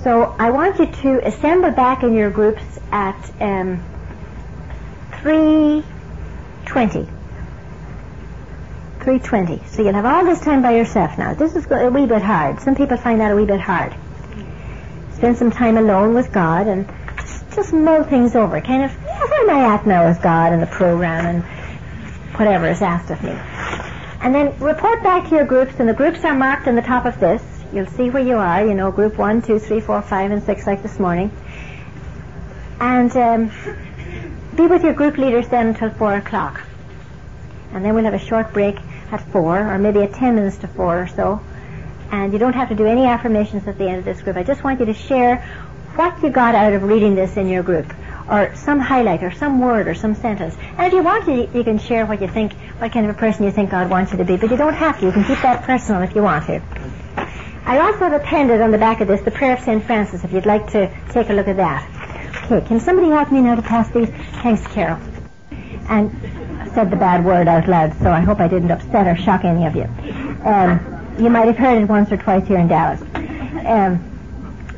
So 0.04 0.36
I 0.38 0.52
want 0.52 0.80
you 0.80 0.88
to 0.88 1.28
assemble 1.28 1.72
back 1.72 2.04
in 2.04 2.14
your 2.14 2.30
groups 2.30 2.62
at 2.92 3.18
um, 3.42 3.84
3.20. 5.12 7.15
3.20. 9.06 9.68
So 9.68 9.84
you'll 9.84 9.94
have 9.94 10.06
all 10.06 10.26
this 10.26 10.40
time 10.40 10.64
by 10.64 10.76
yourself 10.76 11.16
now. 11.20 11.36
This 11.36 11.56
is 11.56 11.68
a 11.70 11.90
wee 11.92 12.08
bit 12.08 12.24
hard. 12.24 12.60
Some 12.60 12.74
people 12.74 12.98
find 12.98 13.22
that 13.22 13.32
a 13.32 13.36
wee 13.36 13.46
bit 13.46 13.60
hard. 13.60 13.96
Spend 15.14 15.38
some 15.38 15.52
time 15.52 15.78
alone 15.78 16.16
with 16.16 16.32
God 16.32 16.66
and 16.66 16.88
just, 17.22 17.52
just 17.54 17.74
mull 17.74 18.04
things 18.04 18.36
over. 18.36 18.60
Kind 18.62 18.84
of, 18.84 18.92
yeah, 19.06 19.24
where 19.24 19.42
am 19.42 19.50
I 19.52 19.76
at 19.76 19.86
now 19.86 20.08
with 20.08 20.24
God 20.24 20.54
and 20.54 20.62
the 20.62 20.68
program 20.68 21.26
and 21.28 21.44
whatever 22.40 22.68
is 22.68 22.82
asked 22.82 23.12
of 23.12 23.22
me. 23.22 23.30
And 24.22 24.34
then 24.34 24.58
report 24.58 25.04
back 25.04 25.30
to 25.30 25.36
your 25.36 25.46
groups, 25.46 25.76
and 25.78 25.88
the 25.88 25.94
groups 25.94 26.24
are 26.26 26.34
marked 26.34 26.68
on 26.68 26.76
the 26.76 26.82
top 26.82 27.06
of 27.06 27.20
this. 27.20 27.44
You'll 27.72 27.86
see 27.86 28.10
where 28.10 28.24
you 28.24 28.38
are, 28.38 28.66
you 28.66 28.74
know, 28.74 28.92
group 28.92 29.20
one, 29.20 29.44
two, 29.44 29.60
three, 29.60 29.82
four, 29.82 30.02
five, 30.02 30.32
and 30.32 30.42
6 30.42 30.66
like 30.66 30.82
this 30.82 31.00
morning. 31.00 31.32
And 32.80 33.16
um, 33.16 33.52
be 34.56 34.66
with 34.66 34.84
your 34.84 34.94
group 34.94 35.20
leaders 35.20 35.48
then 35.50 35.68
until 35.68 35.92
4 35.92 36.16
o'clock. 36.16 36.64
And 37.72 37.86
then 37.86 37.94
we'll 37.94 38.06
have 38.06 38.16
a 38.16 38.20
short 38.20 38.52
break 38.52 38.78
at 39.12 39.22
four, 39.32 39.60
or 39.60 39.78
maybe 39.78 40.02
at 40.02 40.14
ten 40.14 40.36
minutes 40.36 40.58
to 40.58 40.68
four 40.68 41.04
or 41.04 41.08
so. 41.08 41.42
And 42.12 42.34
you 42.34 42.40
don't 42.40 42.54
have 42.54 42.70
to 42.70 42.76
do 42.76 42.86
any 42.86 43.06
affirmations 43.06 43.68
at 43.68 43.78
the 43.78 43.88
end 43.88 44.00
of 44.00 44.06
this 44.06 44.22
group. 44.22 44.38
I 44.38 44.44
just 44.44 44.64
want 44.64 44.80
you 44.80 44.86
to 44.86 44.94
share 44.94 45.38
what 45.96 46.22
you 46.22 46.30
got 46.30 46.56
out 46.56 46.74
of 46.74 46.84
reading 46.84 47.16
this 47.16 47.38
in 47.38 47.48
your 47.48 47.64
group, 47.64 47.92
or 48.30 48.54
some 48.56 48.80
highlight, 48.80 49.24
or 49.24 49.32
some 49.32 49.60
word, 49.60 49.88
or 49.88 49.96
some 49.96 50.16
sentence. 50.16 50.56
And 50.78 50.88
if 50.88 50.94
you 50.94 51.04
want 51.04 51.26
to, 51.26 51.58
you 51.58 51.64
can 51.64 51.80
share 51.80 52.06
what 52.06 52.22
you 52.22 52.28
think, 52.28 52.54
what 52.80 52.92
kind 52.92 53.10
of 53.10 53.16
a 53.16 53.20
person 53.20 53.46
you 53.46 53.52
think 53.52 53.72
God 53.72 53.90
wants 53.90 54.12
you 54.12 54.18
to 54.18 54.26
be. 54.26 54.38
But 54.38 54.52
you 54.52 54.58
don't 54.58 54.74
have 54.74 55.00
to. 55.00 55.06
You 55.06 55.12
can 55.12 55.24
keep 55.24 55.42
that 55.42 55.64
personal 55.64 56.02
if 56.02 56.16
you 56.16 56.24
want 56.24 56.46
to. 56.48 56.62
I 57.66 57.80
also 57.80 58.00
have 58.00 58.14
appended 58.14 58.62
on 58.62 58.70
the 58.70 58.78
back 58.78 59.02
of 59.02 59.08
this 59.08 59.22
the 59.22 59.32
prayer 59.32 59.54
of 59.54 59.60
St. 59.64 59.84
Francis, 59.84 60.24
if 60.24 60.32
you'd 60.32 60.46
like 60.46 60.72
to 60.72 60.88
take 61.10 61.30
a 61.30 61.34
look 61.34 61.48
at 61.48 61.58
that. 61.58 61.90
Okay, 62.46 62.68
can 62.68 62.80
somebody 62.80 63.10
help 63.10 63.32
me 63.32 63.42
now 63.42 63.56
to 63.56 63.62
pass 63.64 63.90
these? 63.90 64.10
Thanks, 64.44 64.62
Carol. 64.68 65.00
And 65.90 66.12
said 66.76 66.92
the 66.92 66.98
bad 66.98 67.24
word 67.26 67.48
out 67.48 67.68
loud, 67.68 67.98
so 68.00 68.12
I 68.12 68.20
hope 68.20 68.40
I 68.42 68.50
didn't 68.50 68.70
upset 68.70 69.08
or 69.08 69.16
shock 69.16 69.46
any 69.46 69.66
of 69.66 69.76
you. 69.76 69.84
Um, 70.44 71.16
you 71.18 71.30
might 71.30 71.48
have 71.48 71.58
heard 71.58 71.82
it 71.82 71.86
once 71.88 72.12
or 72.12 72.18
twice 72.18 72.46
here 72.46 72.58
in 72.60 72.68
Dallas. 72.68 73.02
Um, 73.66 74.12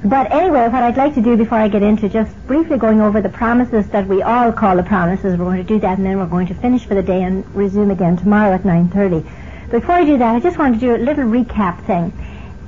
but 0.06 0.32
anyway, 0.32 0.70
what 0.70 0.84
I'd 0.84 0.96
like 0.96 1.16
to 1.16 1.22
do 1.22 1.36
before 1.36 1.58
I 1.58 1.68
get 1.68 1.82
into 1.82 2.08
just 2.08 2.32
briefly 2.46 2.78
going 2.78 3.02
over 3.02 3.20
the 3.20 3.30
promises 3.30 3.90
that 3.90 4.08
we 4.08 4.22
all 4.22 4.54
call 4.54 4.78
the 4.78 4.84
promises, 4.84 5.38
we're 5.38 5.46
going 5.46 5.58
to 5.58 5.64
do 5.64 5.80
that 5.80 5.98
and 5.98 6.06
then 6.06 6.20
we're 6.20 6.28
going 6.28 6.46
to 6.48 6.54
finish 6.54 6.86
for 6.86 6.94
the 6.94 7.02
day 7.02 7.24
and 7.24 7.44
resume 7.56 7.90
again 7.90 8.16
tomorrow 8.16 8.54
at 8.54 8.62
9.30. 8.62 9.72
Before 9.72 9.96
I 9.96 10.06
do 10.06 10.20
that, 10.20 10.36
I 10.36 10.40
just 10.40 10.60
want 10.60 10.76
to 10.76 10.80
do 10.80 10.96
a 10.96 11.02
little 11.04 11.26
recap 11.26 11.84
thing. 11.86 12.14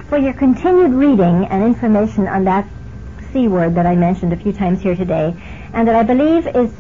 For 0.10 0.18
your 0.18 0.34
continued 0.34 0.92
reading 0.92 1.46
and 1.46 1.64
information 1.64 2.28
on 2.28 2.46
that 2.46 2.68
C 3.32 3.48
word 3.48 3.76
that 3.76 3.86
I 3.86 3.96
mentioned 3.96 4.34
a 4.34 4.38
few 4.38 4.52
times 4.52 4.82
here 4.82 4.96
today, 4.96 5.36
and 5.72 5.88
that 5.88 5.96
I 5.96 6.02
believe 6.02 6.48
is 6.48 6.74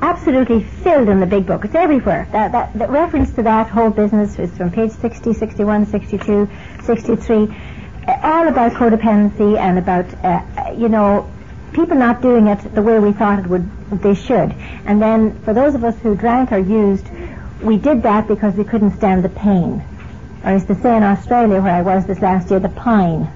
absolutely 0.00 0.62
filled 0.62 1.08
in 1.08 1.20
the 1.20 1.26
big 1.26 1.46
book. 1.46 1.64
It's 1.64 1.74
everywhere. 1.74 2.28
That, 2.32 2.52
that, 2.52 2.90
reference 2.90 3.32
to 3.34 3.42
that 3.42 3.68
whole 3.68 3.90
business 3.90 4.38
is 4.38 4.50
from 4.56 4.70
page 4.70 4.92
60, 4.92 5.32
61, 5.32 5.86
62, 5.86 6.48
63, 6.82 7.36
all 8.22 8.48
about 8.48 8.72
codependency 8.72 9.58
and 9.58 9.78
about, 9.78 10.06
uh, 10.24 10.72
you 10.76 10.88
know, 10.88 11.30
people 11.72 11.96
not 11.96 12.22
doing 12.22 12.46
it 12.46 12.74
the 12.74 12.82
way 12.82 12.98
we 12.98 13.12
thought 13.12 13.38
it 13.38 13.46
would, 13.46 13.68
they 14.02 14.14
should. 14.14 14.54
And 14.86 15.00
then 15.00 15.38
for 15.40 15.52
those 15.52 15.74
of 15.74 15.84
us 15.84 15.98
who 16.00 16.14
drank 16.14 16.52
or 16.52 16.58
used, 16.58 17.06
we 17.62 17.76
did 17.76 18.02
that 18.02 18.28
because 18.28 18.54
we 18.54 18.64
couldn't 18.64 18.96
stand 18.96 19.24
the 19.24 19.28
pain. 19.28 19.82
Or 20.44 20.50
as 20.50 20.66
to 20.66 20.74
say 20.74 20.96
in 20.96 21.02
Australia 21.02 21.60
where 21.60 21.74
I 21.74 21.82
was 21.82 22.06
this 22.06 22.20
last 22.20 22.50
year, 22.50 22.60
the 22.60 22.68
pine. 22.68 23.28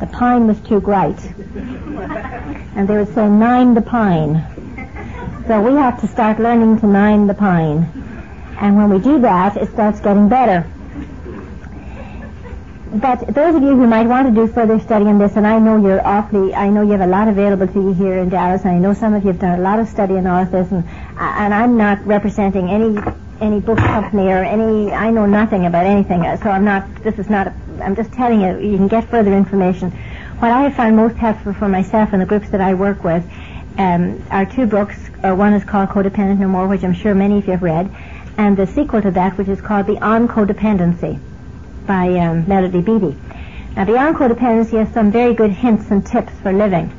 The 0.00 0.06
pine 0.06 0.46
was 0.46 0.60
too 0.60 0.80
great. 0.80 1.18
And 2.74 2.88
they 2.88 2.96
would 2.96 3.14
say, 3.14 3.28
nine 3.28 3.74
the 3.74 3.82
pine. 3.82 4.44
So 5.48 5.62
we 5.62 5.72
have 5.76 5.98
to 6.02 6.06
start 6.06 6.38
learning 6.38 6.80
to 6.80 6.86
nine 6.86 7.26
the 7.26 7.32
pine. 7.32 7.90
And 8.60 8.76
when 8.76 8.90
we 8.90 8.98
do 8.98 9.18
that, 9.20 9.56
it 9.56 9.70
starts 9.70 9.98
getting 9.98 10.28
better. 10.28 10.68
But 12.92 13.34
those 13.34 13.54
of 13.54 13.62
you 13.62 13.74
who 13.74 13.86
might 13.86 14.06
want 14.06 14.28
to 14.28 14.34
do 14.34 14.46
further 14.52 14.78
study 14.78 15.06
on 15.06 15.18
this, 15.18 15.36
and 15.36 15.46
I 15.46 15.58
know 15.58 15.76
you're 15.82 16.06
awfully, 16.06 16.54
I 16.54 16.68
know 16.68 16.82
you 16.82 16.92
have 16.92 17.00
a 17.00 17.06
lot 17.06 17.28
available 17.28 17.66
to 17.66 17.80
you 17.80 17.94
here 17.94 18.18
in 18.18 18.28
Dallas, 18.28 18.60
and 18.66 18.72
I 18.72 18.78
know 18.78 18.92
some 18.92 19.14
of 19.14 19.22
you 19.24 19.28
have 19.28 19.40
done 19.40 19.58
a 19.58 19.62
lot 19.62 19.78
of 19.78 19.88
study 19.88 20.18
on 20.18 20.26
all 20.26 20.42
of 20.42 20.50
this, 20.50 20.70
and, 20.70 20.84
and 21.18 21.54
I'm 21.54 21.78
not 21.78 22.06
representing 22.06 22.68
any 22.68 22.98
any 23.40 23.60
book 23.60 23.78
company 23.78 24.26
or 24.28 24.42
any, 24.42 24.92
I 24.92 25.10
know 25.10 25.24
nothing 25.24 25.64
about 25.64 25.86
anything, 25.86 26.24
so 26.42 26.50
I'm 26.50 26.64
not, 26.64 26.92
this 27.04 27.18
is 27.18 27.30
not, 27.30 27.46
a, 27.46 27.54
I'm 27.80 27.96
just 27.96 28.12
telling 28.12 28.40
you, 28.42 28.58
you 28.58 28.76
can 28.76 28.88
get 28.88 29.08
further 29.08 29.32
information. 29.32 29.92
What 30.40 30.50
I 30.50 30.62
have 30.64 30.74
found 30.74 30.96
most 30.96 31.16
helpful 31.16 31.54
for 31.54 31.68
myself 31.68 32.10
and 32.12 32.20
the 32.20 32.26
groups 32.26 32.50
that 32.50 32.60
I 32.60 32.74
work 32.74 33.04
with 33.04 33.24
um, 33.78 34.22
are 34.30 34.44
two 34.44 34.66
books. 34.66 35.07
Uh, 35.22 35.34
one 35.34 35.52
is 35.52 35.64
called 35.64 35.88
Codependent 35.88 36.38
No 36.38 36.46
More, 36.46 36.68
which 36.68 36.84
I'm 36.84 36.94
sure 36.94 37.12
many 37.12 37.38
of 37.38 37.46
you 37.46 37.52
have 37.52 37.62
read, 37.62 37.90
and 38.36 38.56
the 38.56 38.68
sequel 38.68 39.02
to 39.02 39.10
that, 39.10 39.36
which 39.36 39.48
is 39.48 39.60
called 39.60 39.86
Beyond 39.86 40.28
Codependency 40.28 41.18
by 41.86 42.08
um, 42.18 42.46
Melody 42.46 42.80
Beattie. 42.80 43.16
Now, 43.74 43.84
Beyond 43.84 44.16
Codependency 44.16 44.78
has 44.84 44.92
some 44.94 45.10
very 45.10 45.34
good 45.34 45.50
hints 45.50 45.90
and 45.90 46.06
tips 46.06 46.32
for 46.40 46.52
living, 46.52 46.92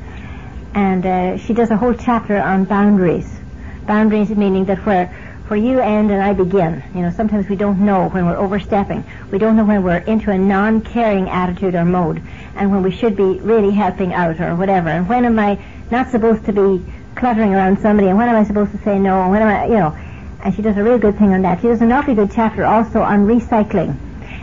and 0.74 1.06
uh, 1.06 1.38
she 1.38 1.54
does 1.54 1.70
a 1.70 1.78
whole 1.78 1.94
chapter 1.94 2.36
on 2.36 2.66
boundaries. 2.66 3.40
Boundaries 3.86 4.28
meaning 4.28 4.66
that 4.66 4.84
where 4.84 5.06
where 5.48 5.58
you 5.58 5.80
end 5.80 6.12
and 6.12 6.22
I 6.22 6.32
begin. 6.32 6.80
You 6.94 7.00
know, 7.00 7.10
sometimes 7.10 7.48
we 7.48 7.56
don't 7.56 7.80
know 7.80 8.08
when 8.10 8.24
we're 8.24 8.36
overstepping. 8.36 9.02
We 9.32 9.38
don't 9.38 9.56
know 9.56 9.64
when 9.64 9.82
we're 9.82 9.96
into 9.96 10.30
a 10.30 10.38
non-caring 10.38 11.28
attitude 11.28 11.74
or 11.74 11.84
mode, 11.84 12.22
and 12.54 12.70
when 12.70 12.84
we 12.84 12.92
should 12.92 13.16
be 13.16 13.40
really 13.40 13.72
helping 13.72 14.12
out 14.12 14.40
or 14.40 14.54
whatever. 14.54 14.90
And 14.90 15.08
when 15.08 15.24
am 15.24 15.38
I 15.40 15.58
not 15.90 16.10
supposed 16.10 16.44
to 16.44 16.52
be 16.52 16.84
cluttering 17.20 17.54
around 17.54 17.78
somebody? 17.78 18.08
And 18.08 18.18
when 18.18 18.28
am 18.28 18.34
I 18.34 18.44
supposed 18.44 18.72
to 18.72 18.78
say 18.78 18.98
no? 18.98 19.22
And 19.22 19.30
when 19.30 19.42
am 19.42 19.48
I, 19.48 19.66
you 19.66 19.78
know? 19.78 19.96
And 20.42 20.54
she 20.54 20.62
does 20.62 20.76
a 20.76 20.82
real 20.82 20.98
good 20.98 21.18
thing 21.18 21.34
on 21.34 21.42
that. 21.42 21.60
She 21.60 21.68
does 21.68 21.82
an 21.82 21.92
awfully 21.92 22.14
good 22.14 22.32
chapter 22.32 22.64
also 22.64 23.02
on 23.02 23.26
recycling, 23.26 23.94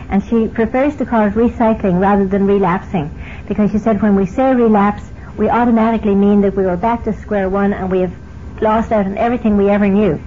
and 0.08 0.24
she 0.24 0.46
prefers 0.46 0.96
to 0.96 1.04
call 1.04 1.26
it 1.26 1.34
recycling 1.34 2.00
rather 2.00 2.24
than 2.24 2.46
relapsing, 2.46 3.10
because 3.48 3.72
she 3.72 3.78
said 3.78 4.00
when 4.00 4.14
we 4.14 4.24
say 4.24 4.54
relapse, 4.54 5.02
we 5.36 5.48
automatically 5.48 6.14
mean 6.14 6.40
that 6.42 6.56
we 6.56 6.64
were 6.64 6.76
back 6.76 7.04
to 7.04 7.12
square 7.12 7.48
one 7.48 7.72
and 7.72 7.90
we 7.90 8.00
have 8.00 8.14
lost 8.62 8.92
out 8.92 9.06
on 9.06 9.18
everything 9.18 9.56
we 9.56 9.68
ever 9.68 9.88
knew. 9.88 10.20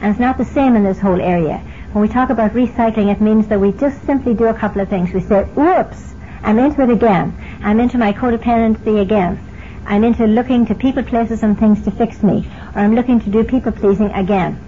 And 0.00 0.10
it's 0.10 0.20
not 0.20 0.38
the 0.38 0.44
same 0.44 0.76
in 0.76 0.84
this 0.84 0.98
whole 0.98 1.20
area. 1.20 1.58
When 1.92 2.02
we 2.02 2.08
talk 2.08 2.30
about 2.30 2.52
recycling, 2.52 3.10
it 3.12 3.20
means 3.20 3.48
that 3.48 3.60
we 3.60 3.72
just 3.72 4.04
simply 4.04 4.34
do 4.34 4.46
a 4.46 4.54
couple 4.54 4.80
of 4.80 4.88
things. 4.88 5.12
We 5.12 5.20
say, 5.20 5.44
whoops, 5.44 6.14
I'm 6.42 6.58
into 6.58 6.82
it 6.82 6.90
again. 6.90 7.32
I'm 7.62 7.80
into 7.80 7.96
my 7.96 8.12
codependency 8.12 9.00
again. 9.00 9.40
I'm 9.86 10.04
into 10.04 10.26
looking 10.26 10.66
to 10.66 10.74
people, 10.74 11.02
places, 11.02 11.42
and 11.42 11.58
things 11.58 11.82
to 11.84 11.90
fix 11.90 12.22
me. 12.22 12.46
Or 12.74 12.80
I'm 12.80 12.94
looking 12.94 13.20
to 13.20 13.30
do 13.30 13.44
people 13.44 13.72
pleasing 13.72 14.10
again. 14.10 14.60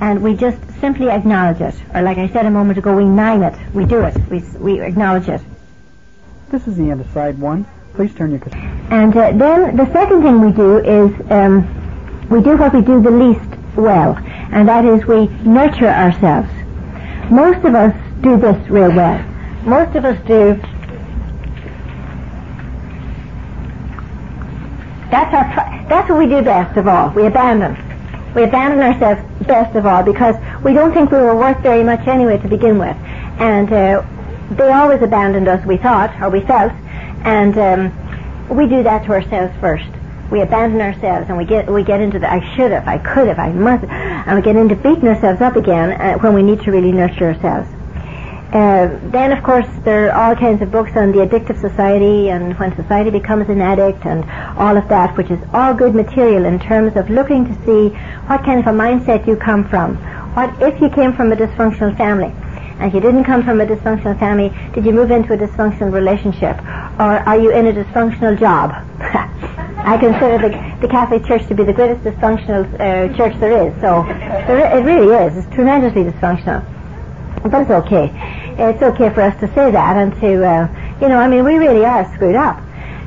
And 0.00 0.22
we 0.22 0.34
just 0.34 0.58
simply 0.80 1.08
acknowledge 1.08 1.60
it. 1.60 1.74
Or 1.94 2.02
like 2.02 2.18
I 2.18 2.28
said 2.28 2.46
a 2.46 2.50
moment 2.50 2.78
ago, 2.78 2.94
we 2.94 3.04
name 3.04 3.42
it. 3.42 3.54
We 3.74 3.84
do 3.84 4.02
it. 4.02 4.16
We, 4.30 4.40
we 4.58 4.80
acknowledge 4.80 5.28
it. 5.28 5.40
This 6.50 6.66
is 6.68 6.76
the 6.76 6.90
end 6.90 7.00
of 7.00 7.10
side 7.12 7.38
one. 7.38 7.66
Please 7.94 8.14
turn 8.14 8.30
your... 8.30 8.40
And 8.90 9.16
uh, 9.16 9.32
then 9.32 9.76
the 9.76 9.90
second 9.92 10.22
thing 10.22 10.40
we 10.40 10.52
do 10.52 10.78
is 10.78 11.30
um, 11.30 12.28
we 12.28 12.42
do 12.42 12.56
what 12.56 12.74
we 12.74 12.82
do 12.82 13.00
the 13.00 13.10
least 13.10 13.40
well 13.76 14.16
and 14.52 14.68
that 14.68 14.84
is 14.84 15.04
we 15.06 15.26
nurture 15.44 15.88
ourselves. 15.88 16.48
Most 17.30 17.64
of 17.64 17.74
us 17.74 17.94
do 18.22 18.36
this 18.38 18.56
real 18.70 18.94
well. 18.94 19.22
Most 19.64 19.96
of 19.96 20.04
us 20.04 20.18
do. 20.26 20.60
That's 25.10 25.32
our. 25.34 25.88
That's 25.88 26.08
what 26.08 26.18
we 26.18 26.26
do 26.26 26.42
best 26.42 26.76
of 26.76 26.88
all. 26.88 27.10
We 27.10 27.26
abandon. 27.26 27.76
We 28.34 28.42
abandon 28.42 28.80
ourselves 28.80 29.22
best 29.46 29.76
of 29.76 29.86
all 29.86 30.02
because 30.02 30.36
we 30.62 30.72
don't 30.72 30.92
think 30.92 31.10
we 31.10 31.18
were 31.18 31.36
worth 31.36 31.58
very 31.62 31.84
much 31.84 32.06
anyway 32.06 32.38
to 32.38 32.48
begin 32.48 32.78
with, 32.78 32.96
and 33.38 33.72
uh, 33.72 34.04
they 34.50 34.70
always 34.70 35.02
abandoned 35.02 35.48
us. 35.48 35.64
We 35.64 35.76
thought 35.76 36.20
or 36.20 36.30
we 36.30 36.40
felt, 36.40 36.72
and 37.24 37.56
um, 37.56 38.56
we 38.56 38.68
do 38.68 38.82
that 38.82 39.04
to 39.06 39.12
ourselves 39.12 39.54
first 39.60 39.86
we 40.30 40.40
abandon 40.40 40.80
ourselves 40.80 41.28
and 41.28 41.38
we 41.38 41.44
get 41.44 41.70
we 41.70 41.84
get 41.84 42.00
into 42.00 42.18
the 42.18 42.30
I 42.30 42.40
should 42.56 42.72
have, 42.72 42.88
I 42.88 42.98
could 42.98 43.28
have, 43.28 43.38
I 43.38 43.52
must, 43.52 43.84
and 43.84 44.36
we 44.36 44.42
get 44.42 44.56
into 44.56 44.74
beating 44.74 45.08
ourselves 45.08 45.40
up 45.40 45.56
again 45.56 45.92
uh, 46.00 46.18
when 46.18 46.34
we 46.34 46.42
need 46.42 46.62
to 46.62 46.72
really 46.72 46.92
nurture 46.92 47.32
ourselves. 47.32 47.68
Uh, 48.52 48.98
then, 49.10 49.32
of 49.32 49.42
course, 49.42 49.66
there 49.84 50.12
are 50.12 50.30
all 50.30 50.36
kinds 50.36 50.62
of 50.62 50.70
books 50.70 50.92
on 50.96 51.10
the 51.10 51.18
addictive 51.18 51.60
society 51.60 52.30
and 52.30 52.56
when 52.58 52.74
society 52.76 53.10
becomes 53.10 53.48
an 53.48 53.60
addict 53.60 54.06
and 54.06 54.24
all 54.56 54.76
of 54.76 54.88
that, 54.88 55.16
which 55.16 55.30
is 55.30 55.38
all 55.52 55.74
good 55.74 55.94
material 55.94 56.44
in 56.44 56.58
terms 56.60 56.96
of 56.96 57.10
looking 57.10 57.44
to 57.44 57.54
see 57.66 57.88
what 58.28 58.44
kind 58.44 58.60
of 58.60 58.66
a 58.68 58.70
mindset 58.70 59.26
you 59.26 59.36
come 59.36 59.68
from. 59.68 59.96
What 60.34 60.50
if 60.62 60.80
you 60.80 60.88
came 60.90 61.12
from 61.12 61.32
a 61.32 61.36
dysfunctional 61.36 61.96
family? 61.96 62.32
and 62.78 62.92
you 62.92 63.00
didn't 63.00 63.24
come 63.24 63.42
from 63.42 63.58
a 63.60 63.66
dysfunctional 63.66 64.18
family, 64.18 64.52
did 64.74 64.84
you 64.84 64.92
move 64.92 65.10
into 65.10 65.32
a 65.32 65.36
dysfunctional 65.36 65.90
relationship? 65.90 66.58
Or 67.00 67.24
are 67.24 67.38
you 67.38 67.50
in 67.50 67.66
a 67.66 67.72
dysfunctional 67.72 68.38
job? 68.38 68.70
I 69.78 69.96
consider 69.98 70.36
the, 70.36 70.86
the 70.86 70.88
Catholic 70.88 71.24
Church 71.24 71.46
to 71.48 71.54
be 71.54 71.64
the 71.64 71.72
greatest 71.72 72.02
dysfunctional 72.02 72.66
uh, 72.74 73.16
church 73.16 73.38
there 73.40 73.66
is. 73.66 73.74
So 73.80 74.02
there, 74.46 74.76
it 74.76 74.82
really 74.82 75.14
is. 75.24 75.36
It's 75.38 75.54
tremendously 75.54 76.04
dysfunctional. 76.04 76.75
But 77.48 77.62
it's 77.62 77.70
okay. 77.70 78.10
It's 78.58 78.82
okay 78.82 79.10
for 79.12 79.22
us 79.22 79.38
to 79.40 79.48
say 79.54 79.70
that 79.70 79.96
and 79.96 80.12
to, 80.20 80.44
uh, 80.44 80.98
you 81.00 81.08
know, 81.08 81.18
I 81.18 81.28
mean, 81.28 81.44
we 81.44 81.56
really 81.56 81.84
are 81.84 82.04
screwed 82.14 82.36
up. 82.36 82.60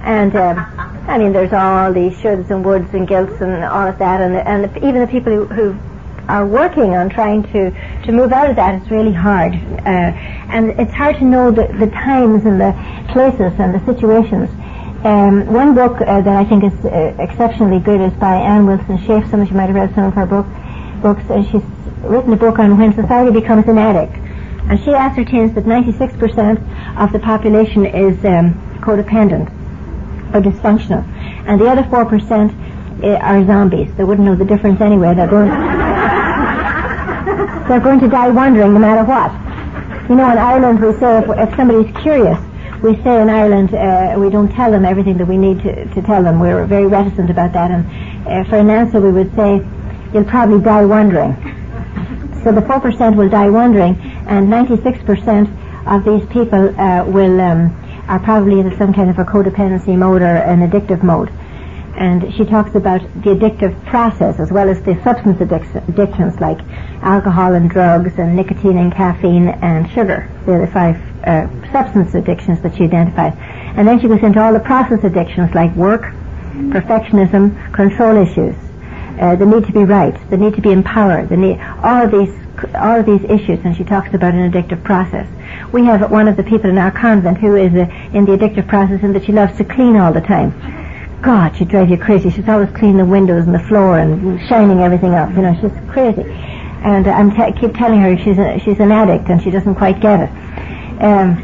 And, 0.03 0.35
um, 0.35 0.57
I 1.07 1.17
mean, 1.17 1.33
there's 1.33 1.53
all 1.53 1.91
these 1.91 2.13
shoulds 2.13 2.49
and 2.49 2.63
woods 2.63 2.93
and 2.93 3.07
guilts 3.07 3.41
and 3.41 3.63
all 3.63 3.87
of 3.87 3.97
that, 3.99 4.21
and, 4.21 4.35
and 4.35 4.77
even 4.77 5.01
the 5.01 5.07
people 5.07 5.33
who, 5.33 5.45
who 5.45 5.77
are 6.29 6.45
working 6.45 6.95
on 6.95 7.09
trying 7.09 7.43
to, 7.51 7.71
to 8.05 8.11
move 8.11 8.31
out 8.31 8.49
of 8.49 8.55
that, 8.55 8.81
it's 8.81 8.91
really 8.91 9.11
hard. 9.11 9.53
Uh, 9.53 10.13
and 10.53 10.69
it's 10.79 10.93
hard 10.93 11.17
to 11.17 11.25
know 11.25 11.51
the, 11.51 11.67
the 11.79 11.87
times 11.87 12.45
and 12.45 12.61
the 12.61 12.71
places 13.11 13.51
and 13.59 13.73
the 13.73 13.83
situations. 13.91 14.49
Um, 15.03 15.51
one 15.51 15.75
book 15.75 15.99
uh, 16.01 16.21
that 16.21 16.27
I 16.27 16.45
think 16.45 16.63
is 16.63 16.85
uh, 16.85 17.15
exceptionally 17.19 17.79
good 17.79 18.01
is 18.01 18.13
by 18.19 18.35
Anne 18.35 18.67
Wilson 18.67 18.97
Schaef. 18.99 19.29
Some 19.31 19.41
of 19.41 19.49
you 19.49 19.55
might 19.55 19.67
have 19.67 19.75
read 19.75 19.95
some 19.95 20.05
of 20.05 20.13
her 20.13 20.25
book, 20.25 20.45
books. 21.01 21.23
Uh, 21.29 21.41
she's 21.43 21.63
written 22.03 22.31
a 22.33 22.35
book 22.35 22.59
on 22.59 22.77
when 22.77 22.93
society 22.93 23.31
becomes 23.31 23.67
an 23.67 23.77
addict. 23.77 24.28
And 24.69 24.79
she 24.83 24.91
ascertains 24.91 25.55
that 25.55 25.65
96% 25.65 26.97
of 26.97 27.11
the 27.11 27.19
population 27.19 27.87
is 27.87 28.23
um, 28.23 28.53
codependent 28.81 29.49
or 30.33 30.41
dysfunctional. 30.41 31.03
And 31.47 31.59
the 31.59 31.65
other 31.65 31.81
4% 31.83 33.03
uh, 33.03 33.07
are 33.17 33.45
zombies. 33.45 33.91
They 33.95 34.03
wouldn't 34.03 34.27
know 34.27 34.35
the 34.35 34.45
difference 34.45 34.79
anyway. 34.79 35.15
They're 35.15 35.27
going... 35.27 35.49
They're 37.67 37.79
going 37.79 37.99
to 37.99 38.07
die 38.07 38.29
wondering 38.29 38.73
no 38.73 38.79
matter 38.79 39.03
what. 39.03 39.31
You 40.09 40.15
know, 40.15 40.31
in 40.31 40.37
Ireland 40.37 40.81
we 40.81 40.91
say 40.99 41.19
if, 41.19 41.29
if 41.29 41.55
somebody's 41.55 41.95
curious, 42.01 42.39
we 42.81 42.95
say 43.03 43.21
in 43.21 43.29
Ireland 43.29 43.73
uh, 43.75 44.15
we 44.17 44.31
don't 44.31 44.51
tell 44.51 44.71
them 44.71 44.85
everything 44.85 45.17
that 45.17 45.27
we 45.27 45.37
need 45.37 45.61
to, 45.61 45.85
to 45.93 46.01
tell 46.01 46.23
them. 46.23 46.39
We're 46.39 46.65
very 46.65 46.87
reticent 46.87 47.29
about 47.29 47.53
that. 47.53 47.69
And 47.69 47.85
uh, 48.27 48.49
for 48.49 48.57
an 48.57 48.71
answer 48.71 48.99
we 48.99 49.11
would 49.11 49.35
say, 49.35 49.63
you'll 50.13 50.25
probably 50.25 50.61
die 50.61 50.85
wondering. 50.85 51.58
So 52.43 52.51
the 52.51 52.61
4% 52.61 53.15
will 53.15 53.29
die 53.29 53.49
wondering, 53.49 53.95
and 54.27 54.47
96% 54.47 55.87
of 55.87 56.05
these 56.05 56.27
people 56.29 56.79
uh, 56.79 57.05
will 57.05 57.39
um, 57.41 57.75
are 58.07 58.19
probably 58.19 58.59
in 58.59 58.75
some 58.77 58.93
kind 58.93 59.09
of 59.09 59.19
a 59.19 59.25
codependency 59.25 59.97
mode 59.97 60.21
or 60.21 60.37
an 60.37 60.67
addictive 60.67 61.03
mode 61.03 61.29
and 61.99 62.33
she 62.35 62.45
talks 62.45 62.75
about 62.75 63.01
the 63.23 63.35
addictive 63.35 63.85
process 63.85 64.39
as 64.39 64.51
well 64.51 64.69
as 64.69 64.81
the 64.83 64.95
substance 65.03 65.41
addictions 65.41 66.39
like 66.39 66.59
alcohol 67.01 67.53
and 67.53 67.69
drugs 67.69 68.17
and 68.17 68.35
nicotine 68.37 68.77
and 68.77 68.93
caffeine 68.93 69.49
and 69.49 69.89
sugar. 69.91 70.29
They're 70.45 70.65
the 70.65 70.71
five 70.71 70.95
uh, 71.27 71.71
substance 71.73 72.15
addictions 72.15 72.61
that 72.61 72.75
she 72.75 72.85
identifies. 72.85 73.33
And 73.75 73.85
then 73.85 73.99
she 73.99 74.07
goes 74.07 74.23
into 74.23 74.41
all 74.41 74.53
the 74.53 74.61
process 74.61 75.03
addictions 75.03 75.53
like 75.53 75.75
work, 75.75 76.03
perfectionism, 76.71 77.73
control 77.73 78.15
issues, 78.15 78.55
uh, 79.19 79.35
the 79.35 79.45
need 79.45 79.65
to 79.65 79.71
be 79.71 79.83
right, 79.83 80.15
the 80.29 80.37
need 80.37 80.55
to 80.55 80.61
be 80.61 80.71
empowered, 80.71 81.29
the 81.29 81.37
need, 81.37 81.59
all 81.83 82.03
of 82.03 82.11
these 82.11 82.33
all 82.75 82.99
of 82.99 83.05
these 83.05 83.23
issues, 83.23 83.63
and 83.63 83.75
she 83.75 83.85
talks 83.85 84.13
about 84.13 84.33
an 84.33 84.51
addictive 84.51 84.83
process. 84.83 85.27
We 85.71 85.85
have 85.85 86.11
one 86.11 86.27
of 86.27 86.35
the 86.35 86.43
people 86.43 86.69
in 86.69 86.77
our 86.77 86.91
convent 86.91 87.37
who 87.37 87.55
is 87.55 87.73
uh, 87.73 87.87
in 88.13 88.25
the 88.25 88.33
addictive 88.33 88.67
process 88.67 89.01
in 89.01 89.13
that 89.13 89.23
she 89.23 89.31
loves 89.31 89.57
to 89.57 89.63
clean 89.63 89.95
all 89.95 90.11
the 90.11 90.21
time. 90.21 90.51
God, 91.21 91.55
she 91.55 91.65
drives 91.65 91.91
you 91.91 91.97
crazy. 91.97 92.29
She's 92.29 92.47
always 92.47 92.69
cleaning 92.71 92.97
the 92.97 93.05
windows 93.05 93.45
and 93.45 93.53
the 93.53 93.59
floor 93.59 93.99
and 93.99 94.39
shining 94.47 94.79
everything 94.79 95.13
up. 95.13 95.29
You 95.31 95.41
know, 95.41 95.57
she's 95.59 95.71
crazy. 95.89 96.23
And 96.83 97.07
I 97.07 97.51
keep 97.51 97.75
telling 97.75 97.99
her 97.99 98.17
she's 98.17 98.37
a, 98.37 98.57
she's 98.59 98.79
an 98.79 98.91
addict 98.91 99.29
and 99.29 99.41
she 99.41 99.51
doesn't 99.51 99.75
quite 99.75 99.99
get 99.99 100.21
it. 100.21 100.29
Um, 101.01 101.37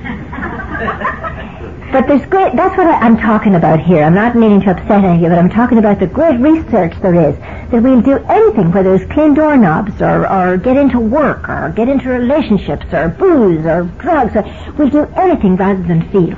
but 1.96 2.08
there's 2.08 2.26
great, 2.26 2.54
that's 2.58 2.76
what 2.78 2.88
I, 2.88 3.08
am 3.08 3.16
talking 3.16 3.56
about 3.56 3.80
here. 3.80 4.04
I'm 4.04 4.14
not 4.14 4.36
meaning 4.36 4.60
to 4.64 4.72
upset 4.72 5.06
any 5.06 5.16
of 5.16 5.22
you, 5.22 5.30
but 5.30 5.40
I'm 5.40 5.50
talking 5.50 5.78
about 5.78 5.98
the 5.98 6.08
great 6.08 6.38
research 6.42 6.94
there 7.02 7.16
is 7.30 7.38
that 7.40 7.82
we'll 7.82 8.02
do 8.02 8.18
anything, 8.28 8.70
whether 8.74 8.94
it's 8.96 9.10
clean 9.14 9.34
doorknobs 9.34 10.02
or, 10.02 10.30
or 10.30 10.58
get 10.58 10.76
into 10.76 11.00
work 11.00 11.48
or 11.48 11.72
get 11.74 11.88
into 11.88 12.10
relationships 12.10 12.86
or 12.92 13.08
booze 13.08 13.66
or 13.66 13.84
drugs. 13.98 14.36
Or, 14.36 14.44
we'll 14.78 14.90
do 14.90 15.06
anything 15.16 15.56
rather 15.56 15.82
than 15.84 16.12
feel. 16.12 16.38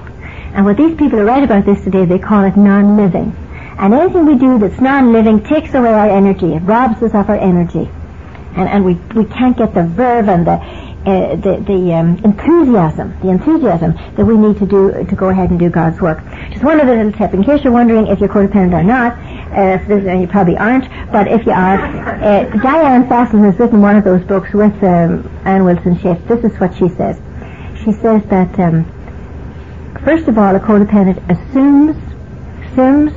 And 0.54 0.64
what 0.64 0.78
these 0.78 0.96
people 0.96 1.20
are 1.20 1.26
right 1.26 1.42
about 1.42 1.66
this 1.66 1.84
today, 1.84 2.06
they 2.06 2.20
call 2.20 2.44
it 2.44 2.56
non-living. 2.56 3.36
And 3.80 3.96
anything 3.96 4.28
we 4.28 4.36
do 4.36 4.60
that's 4.60 4.80
non-living 4.80 5.44
takes 5.46 5.74
away 5.74 5.92
our 5.92 6.12
energy. 6.12 6.54
It 6.54 6.60
robs 6.60 7.02
us 7.02 7.16
of 7.16 7.32
our 7.32 7.36
energy. 7.36 7.90
And, 8.56 8.70
and 8.70 8.86
we, 8.86 8.94
we 9.20 9.26
can't 9.26 9.58
get 9.58 9.74
the 9.74 9.86
verve 9.86 10.30
and 10.30 10.46
the, 10.46 10.87
uh, 11.08 11.36
the, 11.38 11.64
the 11.66 11.94
um, 11.94 12.18
enthusiasm, 12.24 13.18
the 13.22 13.30
enthusiasm 13.30 13.94
that 14.16 14.26
we 14.26 14.38
need 14.38 14.58
to 14.60 14.66
do 14.66 14.92
to 15.06 15.16
go 15.16 15.30
ahead 15.30 15.50
and 15.50 15.58
do 15.58 15.70
God's 15.70 16.02
work. 16.02 16.22
Just 16.52 16.64
one 16.64 16.80
other 16.82 16.96
little 16.96 17.14
tip, 17.14 17.34
in 17.34 17.44
case 17.44 17.64
you're 17.64 17.74
wondering 17.74 18.08
if 18.08 18.20
you're 18.20 18.30
codependent 18.30 18.74
or 18.74 18.84
not, 18.84 19.14
uh, 19.54 19.80
and 19.90 20.22
you 20.22 20.28
probably 20.28 20.58
aren't, 20.58 20.86
but 21.12 21.28
if 21.28 21.46
you 21.46 21.54
are, 21.54 21.78
uh, 21.78 22.44
Diane 22.62 23.08
Fassel 23.08 23.44
has 23.46 23.58
written 23.58 23.82
one 23.82 23.96
of 23.96 24.04
those 24.04 24.24
books 24.26 24.54
with 24.54 24.74
um, 24.84 25.26
Anne 25.46 25.64
Wilson 25.64 25.96
Schaef. 25.96 26.28
This 26.28 26.44
is 26.44 26.60
what 26.60 26.76
she 26.76 26.90
says. 26.90 27.18
She 27.84 27.94
says 27.94 28.22
that 28.26 28.60
um, 28.60 28.86
First 30.04 30.28
of 30.28 30.38
all, 30.38 30.56
a 30.56 30.60
codependent 30.60 31.18
assumes, 31.30 31.98
assumes 32.72 33.12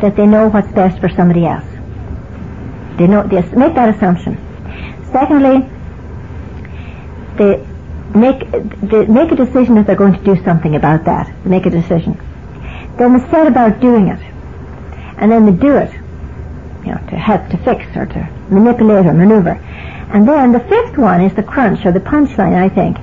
that 0.00 0.16
they 0.16 0.26
know 0.26 0.48
what's 0.48 0.72
best 0.72 0.98
for 0.98 1.08
somebody 1.10 1.44
else. 1.44 1.66
They 2.96 3.06
know, 3.06 3.26
they 3.26 3.42
make 3.56 3.74
that 3.74 3.94
assumption. 3.94 4.38
Secondly, 5.12 5.68
they 7.40 7.66
make, 8.14 8.40
make 9.08 9.32
a 9.32 9.36
decision 9.36 9.76
that 9.76 9.86
they're 9.86 9.96
going 9.96 10.12
to 10.12 10.24
do 10.24 10.36
something 10.44 10.76
about 10.76 11.04
that. 11.06 11.34
Make 11.46 11.64
a 11.64 11.70
decision. 11.70 12.20
Then 12.98 13.18
they 13.18 13.30
set 13.30 13.46
about 13.46 13.80
doing 13.80 14.08
it. 14.08 14.20
And 15.16 15.32
then 15.32 15.46
they 15.46 15.52
do 15.52 15.76
it. 15.76 15.90
you 16.84 16.92
know, 16.92 17.00
to 17.08 17.16
help 17.16 17.48
to 17.50 17.56
fix 17.58 17.84
or 17.96 18.06
to 18.06 18.28
manipulate 18.50 19.06
or 19.06 19.14
maneuver. 19.14 19.52
And 20.12 20.28
then 20.28 20.52
the 20.52 20.60
fifth 20.60 20.98
one 20.98 21.20
is 21.22 21.34
the 21.34 21.42
crunch 21.42 21.86
or 21.86 21.92
the 21.92 22.00
punchline, 22.00 22.54
I 22.54 22.68
think. 22.68 22.98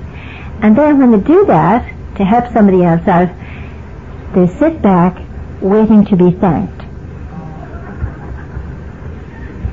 And 0.62 0.76
then 0.76 0.98
when 0.98 1.10
they 1.10 1.20
do 1.20 1.46
that, 1.46 1.94
to 2.16 2.24
help 2.24 2.52
somebody 2.52 2.84
else 2.84 3.06
out, 3.06 3.28
they 4.34 4.46
sit 4.46 4.82
back 4.82 5.20
waiting 5.60 6.04
to 6.06 6.16
be 6.16 6.30
thanked. 6.32 6.78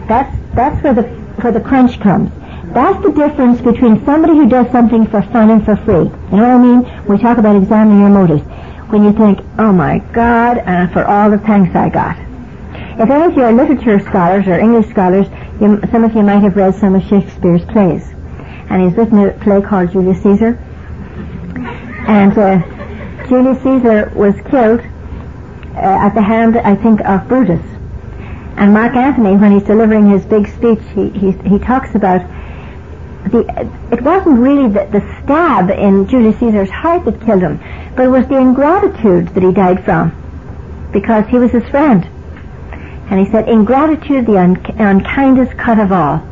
That's, 0.07 0.35
that's 0.53 0.83
where 0.83 0.93
the, 0.93 1.03
where 1.41 1.51
the 1.51 1.59
crunch 1.59 1.99
comes. 1.99 2.31
That's 2.75 3.01
the 3.05 3.11
difference 3.13 3.61
between 3.61 4.03
somebody 4.03 4.33
who 4.33 4.49
does 4.49 4.69
something 4.69 5.07
for 5.07 5.21
fun 5.21 5.49
and 5.49 5.63
for 5.63 5.77
free. 5.77 5.93
You 5.95 6.37
know 6.37 6.43
what 6.43 6.43
I 6.43 6.57
mean? 6.57 7.05
We 7.07 7.17
talk 7.17 7.37
about 7.37 7.55
examining 7.55 8.01
your 8.01 8.09
motives. 8.09 8.43
When 8.91 9.05
you 9.05 9.13
think, 9.13 9.39
oh 9.57 9.71
my 9.71 9.99
God, 10.11 10.57
and 10.57 10.91
for 10.91 11.05
all 11.05 11.31
the 11.31 11.37
thanks 11.37 11.73
I 11.73 11.87
got. 11.87 12.17
If 12.99 13.09
any 13.09 13.31
of 13.31 13.37
you 13.37 13.43
are 13.43 13.53
literature 13.53 14.01
scholars 14.01 14.45
or 14.47 14.59
English 14.59 14.89
scholars, 14.89 15.25
you, 15.61 15.79
some 15.89 16.03
of 16.03 16.13
you 16.15 16.21
might 16.21 16.39
have 16.39 16.57
read 16.57 16.75
some 16.75 16.95
of 16.95 17.03
Shakespeare's 17.03 17.63
plays. 17.63 18.03
And 18.69 18.83
he's 18.83 18.97
written 18.97 19.19
a 19.19 19.31
play 19.31 19.61
called 19.61 19.93
Julius 19.93 20.21
Caesar. 20.23 20.59
And 22.09 22.37
uh, 22.37 22.59
Julius 23.29 23.63
Caesar 23.63 24.11
was 24.13 24.35
killed 24.51 24.81
uh, 24.81 25.79
at 25.79 26.09
the 26.09 26.21
hand, 26.21 26.57
I 26.57 26.75
think, 26.75 26.99
of 27.05 27.25
Brutus. 27.29 27.63
And 28.57 28.73
Mark 28.73 28.97
Antony, 28.97 29.37
when 29.37 29.53
he's 29.53 29.63
delivering 29.63 30.09
his 30.09 30.25
big 30.25 30.49
speech, 30.49 30.83
he, 30.93 31.09
he, 31.11 31.31
he 31.47 31.57
talks 31.57 31.95
about 31.95 32.19
the, 33.31 33.69
it 33.91 34.01
wasn't 34.01 34.39
really 34.39 34.69
the, 34.69 34.85
the 34.91 35.01
stab 35.23 35.69
in 35.69 36.07
Julius 36.07 36.39
Caesar's 36.39 36.69
heart 36.69 37.05
that 37.05 37.21
killed 37.21 37.41
him, 37.41 37.59
but 37.95 38.05
it 38.05 38.09
was 38.09 38.27
the 38.27 38.37
ingratitude 38.37 39.29
that 39.29 39.43
he 39.43 39.51
died 39.51 39.83
from, 39.83 40.11
because 40.91 41.27
he 41.27 41.37
was 41.37 41.51
his 41.51 41.67
friend. 41.69 42.05
And 43.09 43.19
he 43.19 43.31
said, 43.31 43.47
ingratitude, 43.47 44.25
the 44.25 44.37
un- 44.37 44.65
unkindest 44.79 45.57
cut 45.57 45.79
of 45.79 45.91
all. 45.91 46.23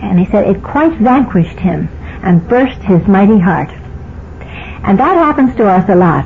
And 0.00 0.18
he 0.18 0.26
said, 0.26 0.46
it 0.46 0.62
quite 0.62 0.96
vanquished 0.98 1.58
him 1.58 1.88
and 2.22 2.46
burst 2.48 2.80
his 2.82 3.06
mighty 3.08 3.38
heart. 3.38 3.70
And 4.84 4.98
that 4.98 5.16
happens 5.16 5.56
to 5.56 5.66
us 5.66 5.88
a 5.88 5.96
lot. 5.96 6.24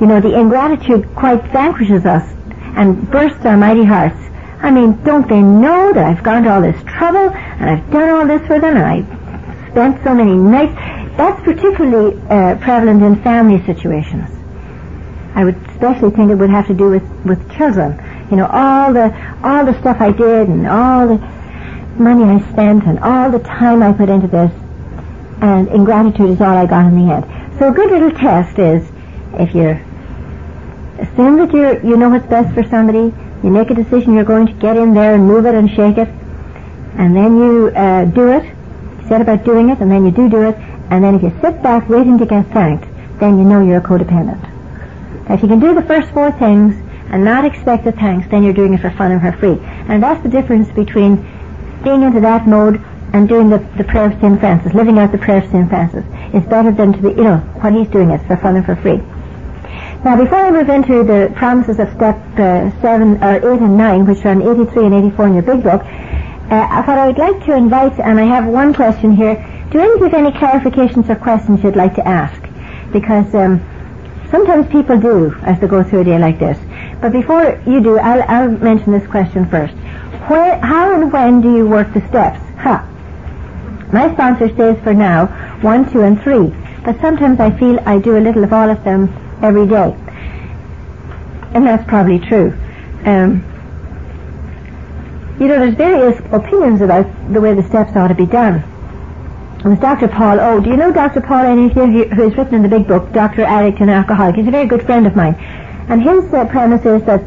You 0.00 0.06
know, 0.06 0.20
the 0.20 0.38
ingratitude 0.38 1.14
quite 1.14 1.42
vanquishes 1.44 2.04
us 2.04 2.30
and 2.76 3.10
bursts 3.10 3.44
our 3.46 3.56
mighty 3.56 3.84
hearts. 3.84 4.18
I 4.60 4.70
mean, 4.70 5.02
don't 5.04 5.28
they 5.28 5.40
know 5.40 5.92
that 5.92 6.04
I've 6.04 6.22
gone 6.22 6.44
to 6.44 6.54
all 6.54 6.62
this 6.62 6.82
trouble 6.84 7.30
and 7.30 7.70
I've 7.70 7.90
done 7.90 8.08
all 8.08 8.26
this 8.26 8.46
for 8.46 8.58
them 8.58 8.76
and 8.76 8.84
I 8.84 9.70
spent 9.70 10.02
so 10.02 10.14
many 10.14 10.34
nights? 10.34 10.74
That's 11.16 11.42
particularly 11.42 12.18
uh, 12.28 12.56
prevalent 12.56 13.02
in 13.02 13.22
family 13.22 13.64
situations. 13.64 14.30
I 15.34 15.44
would 15.44 15.56
especially 15.68 16.10
think 16.10 16.30
it 16.30 16.36
would 16.36 16.50
have 16.50 16.66
to 16.68 16.74
do 16.74 16.90
with, 16.90 17.04
with 17.24 17.52
children. 17.56 18.02
You 18.30 18.38
know, 18.38 18.46
all 18.46 18.92
the 18.92 19.14
all 19.44 19.64
the 19.64 19.78
stuff 19.80 20.00
I 20.00 20.10
did 20.10 20.48
and 20.48 20.66
all 20.66 21.06
the 21.06 21.18
money 21.98 22.24
I 22.24 22.40
spent 22.52 22.84
and 22.84 22.98
all 23.00 23.30
the 23.30 23.38
time 23.40 23.82
I 23.82 23.92
put 23.92 24.08
into 24.08 24.26
this 24.26 24.50
and 25.40 25.68
ingratitude 25.68 26.30
is 26.30 26.40
all 26.40 26.56
I 26.56 26.66
got 26.66 26.86
in 26.86 27.06
the 27.06 27.12
end. 27.12 27.58
So 27.58 27.68
a 27.68 27.72
good 27.72 27.90
little 27.90 28.10
test 28.10 28.58
is 28.58 28.88
if 29.34 29.54
you 29.54 29.78
assume 30.98 31.36
that 31.36 31.52
you 31.52 31.88
you 31.88 31.96
know 31.96 32.08
what's 32.08 32.26
best 32.26 32.54
for 32.54 32.64
somebody, 32.64 33.14
you 33.42 33.50
make 33.50 33.70
a 33.70 33.74
decision 33.74 34.14
you're 34.14 34.24
going 34.24 34.46
to 34.46 34.52
get 34.54 34.76
in 34.76 34.94
there 34.94 35.14
and 35.14 35.26
move 35.26 35.46
it 35.46 35.54
and 35.54 35.68
shake 35.70 35.98
it, 35.98 36.08
and 36.98 37.14
then 37.14 37.36
you 37.36 37.68
uh, 37.68 38.04
do 38.06 38.32
it, 38.32 38.44
You 38.44 39.08
set 39.08 39.20
about 39.20 39.44
doing 39.44 39.70
it, 39.70 39.80
and 39.80 39.90
then 39.90 40.04
you 40.04 40.10
do 40.10 40.28
do 40.28 40.42
it, 40.42 40.56
and 40.90 41.04
then 41.04 41.14
if 41.14 41.22
you 41.22 41.30
sit 41.40 41.62
back 41.62 41.88
waiting 41.88 42.18
to 42.18 42.26
get 42.26 42.46
thanked, 42.52 42.86
then 43.20 43.38
you 43.38 43.44
know 43.44 43.62
you're 43.62 43.78
a 43.78 43.80
codependent. 43.80 44.42
If 45.30 45.42
you 45.42 45.48
can 45.48 45.60
do 45.60 45.74
the 45.74 45.82
first 45.82 46.10
four 46.12 46.30
things 46.32 46.74
and 47.10 47.24
not 47.24 47.44
expect 47.44 47.84
the 47.84 47.92
thanks, 47.92 48.28
then 48.30 48.42
you're 48.42 48.52
doing 48.52 48.74
it 48.74 48.80
for 48.80 48.90
fun 48.90 49.12
and 49.12 49.20
for 49.20 49.32
free. 49.32 49.58
And 49.88 50.02
that's 50.02 50.22
the 50.22 50.28
difference 50.28 50.70
between 50.70 51.16
being 51.82 52.02
into 52.02 52.20
that 52.20 52.46
mode 52.46 52.80
and 53.12 53.28
doing 53.28 53.48
the, 53.48 53.58
the 53.76 53.84
prayer 53.84 54.06
of 54.06 54.20
St. 54.20 54.38
Francis, 54.38 54.74
living 54.74 54.98
out 54.98 55.12
the 55.12 55.18
prayer 55.18 55.42
of 55.42 55.50
St. 55.50 55.68
Francis. 55.68 56.04
It's 56.34 56.46
better 56.46 56.70
than 56.72 56.92
to 56.92 56.98
be, 56.98 57.08
you 57.10 57.24
know, 57.24 57.38
what 57.60 57.72
he's 57.72 57.88
doing 57.88 58.10
is 58.10 58.24
for 58.26 58.36
fun 58.36 58.56
and 58.56 58.64
for 58.64 58.76
free. 58.76 59.00
Now, 60.04 60.16
before 60.16 60.38
I 60.38 60.50
move 60.50 60.68
into 60.68 61.02
the 61.02 61.32
promises 61.34 61.80
of 61.80 61.88
step 61.94 62.16
uh, 62.38 62.70
7, 62.80 63.22
or 63.22 63.54
8 63.54 63.60
and 63.60 63.76
9, 63.76 64.06
which 64.06 64.24
are 64.24 64.32
in 64.32 64.42
83 64.42 64.86
and 64.86 64.94
84 64.94 65.26
in 65.26 65.34
your 65.34 65.42
big 65.42 65.62
book, 65.62 65.82
uh, 65.82 66.82
what 66.84 66.98
I 66.98 67.06
would 67.08 67.18
like 67.18 67.44
to 67.46 67.56
invite, 67.56 67.98
and 67.98 68.20
I 68.20 68.24
have 68.24 68.46
one 68.46 68.72
question 68.72 69.16
here, 69.16 69.34
do 69.70 69.80
any 69.80 70.00
have 70.04 70.14
any 70.14 70.30
clarifications 70.30 71.08
or 71.08 71.16
questions 71.16 71.64
you'd 71.64 71.74
like 71.74 71.94
to 71.96 72.06
ask? 72.06 72.40
Because 72.92 73.34
um, 73.34 73.58
sometimes 74.30 74.70
people 74.70 74.96
do 74.96 75.34
as 75.42 75.58
they 75.60 75.66
go 75.66 75.82
through 75.82 76.02
a 76.02 76.04
day 76.04 76.18
like 76.18 76.38
this. 76.38 76.56
But 77.00 77.10
before 77.10 77.60
you 77.66 77.80
do, 77.80 77.98
I'll, 77.98 78.22
I'll 78.22 78.50
mention 78.50 78.92
this 78.92 79.06
question 79.08 79.48
first. 79.50 79.74
Where, 80.28 80.58
how 80.60 80.94
and 80.94 81.12
when 81.12 81.40
do 81.40 81.56
you 81.56 81.66
work 81.66 81.92
the 81.92 82.06
steps? 82.08 82.40
Huh. 82.58 82.84
My 83.92 84.12
sponsor 84.12 84.54
says 84.56 84.78
for 84.84 84.94
now, 84.94 85.26
1, 85.62 85.92
2, 85.92 86.00
and 86.02 86.22
3. 86.22 86.54
But 86.84 87.00
sometimes 87.00 87.40
I 87.40 87.50
feel 87.58 87.80
I 87.86 87.98
do 87.98 88.16
a 88.16 88.20
little 88.20 88.44
of 88.44 88.52
all 88.52 88.70
of 88.70 88.84
them 88.84 89.08
every 89.42 89.66
day. 89.66 89.94
And 91.54 91.66
that's 91.66 91.86
probably 91.88 92.18
true. 92.18 92.56
Um, 93.04 93.44
you 95.40 95.48
know, 95.48 95.58
there's 95.58 95.74
various 95.74 96.18
opinions 96.32 96.80
about 96.80 97.06
the 97.32 97.40
way 97.40 97.54
the 97.54 97.62
steps 97.62 97.94
ought 97.96 98.08
to 98.08 98.14
be 98.14 98.26
done. 98.26 98.64
There's 99.62 99.78
Dr. 99.78 100.08
Paul 100.08 100.38
Oh, 100.40 100.60
Do 100.60 100.70
you 100.70 100.76
know 100.76 100.92
Dr. 100.92 101.20
Paul 101.20 101.44
Any 101.44 101.68
who 101.68 102.04
has 102.08 102.36
written 102.36 102.54
in 102.54 102.62
the 102.62 102.68
big 102.68 102.86
book, 102.86 103.12
Dr. 103.12 103.42
Addict 103.42 103.80
and 103.80 103.90
Alcoholic? 103.90 104.36
He's 104.36 104.46
a 104.46 104.50
very 104.50 104.66
good 104.66 104.84
friend 104.84 105.06
of 105.06 105.16
mine. 105.16 105.34
And 105.88 106.02
his 106.02 106.32
uh, 106.32 106.44
premise 106.46 106.84
is 106.86 107.02
that, 107.04 107.22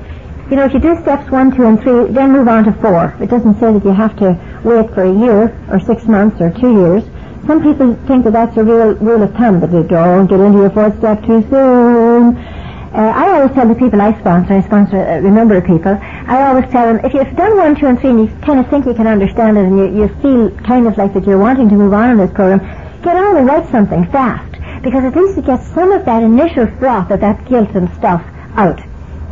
you 0.49 0.55
know, 0.55 0.65
if 0.65 0.73
you 0.73 0.79
do 0.79 0.95
steps 1.01 1.29
one, 1.31 1.55
two, 1.55 1.65
and 1.65 1.79
three, 1.81 2.05
then 2.11 2.31
move 2.31 2.47
on 2.47 2.63
to 2.65 2.73
four. 2.73 3.15
It 3.19 3.29
doesn't 3.29 3.59
say 3.59 3.73
that 3.73 3.83
you 3.83 3.91
have 3.91 4.15
to 4.17 4.37
wait 4.63 4.89
for 4.93 5.03
a 5.03 5.11
year 5.11 5.55
or 5.69 5.79
six 5.79 6.05
months 6.05 6.41
or 6.41 6.49
two 6.51 6.73
years. 6.73 7.03
Some 7.47 7.63
people 7.63 7.95
think 8.07 8.25
that 8.25 8.33
that's 8.33 8.55
a 8.57 8.63
real 8.63 8.93
rule 8.95 9.23
of 9.23 9.33
thumb, 9.33 9.59
that 9.61 9.71
you 9.71 9.83
don't 9.83 10.27
get 10.27 10.39
into 10.39 10.59
your 10.59 10.69
fourth 10.69 10.97
step 10.99 11.25
too 11.25 11.41
soon. 11.49 12.37
Uh, 12.37 13.13
I 13.15 13.29
always 13.29 13.51
tell 13.53 13.67
the 13.67 13.75
people 13.75 14.01
I 14.01 14.17
sponsor, 14.19 14.53
I 14.53 14.61
sponsor 14.61 14.97
a, 14.97 15.21
number 15.21 15.55
of 15.55 15.65
people, 15.65 15.97
I 16.01 16.47
always 16.47 16.69
tell 16.71 16.91
them, 16.91 17.05
if 17.05 17.13
you've 17.13 17.35
done 17.35 17.55
one, 17.57 17.75
two, 17.75 17.85
and 17.85 17.99
three, 17.99 18.09
and 18.09 18.19
you 18.21 18.27
kind 18.41 18.59
of 18.59 18.67
think 18.69 18.85
you 18.85 18.93
can 18.93 19.07
understand 19.07 19.57
it, 19.57 19.65
and 19.65 19.77
you, 19.77 20.01
you 20.01 20.07
feel 20.21 20.49
kind 20.65 20.87
of 20.87 20.97
like 20.97 21.13
that 21.13 21.25
you're 21.25 21.37
wanting 21.37 21.69
to 21.69 21.75
move 21.75 21.93
on 21.93 22.11
in 22.11 22.17
this 22.17 22.31
program, 22.33 22.59
get 23.03 23.15
on 23.15 23.37
and 23.37 23.47
write 23.47 23.69
something 23.69 24.05
fast, 24.11 24.51
because 24.83 25.03
at 25.03 25.15
least 25.15 25.37
you 25.37 25.43
get 25.43 25.63
some 25.63 25.91
of 25.91 26.03
that 26.05 26.23
initial 26.23 26.67
froth 26.77 27.11
of 27.11 27.19
that 27.21 27.47
guilt 27.47 27.69
and 27.75 27.89
stuff 27.93 28.23
out. 28.55 28.79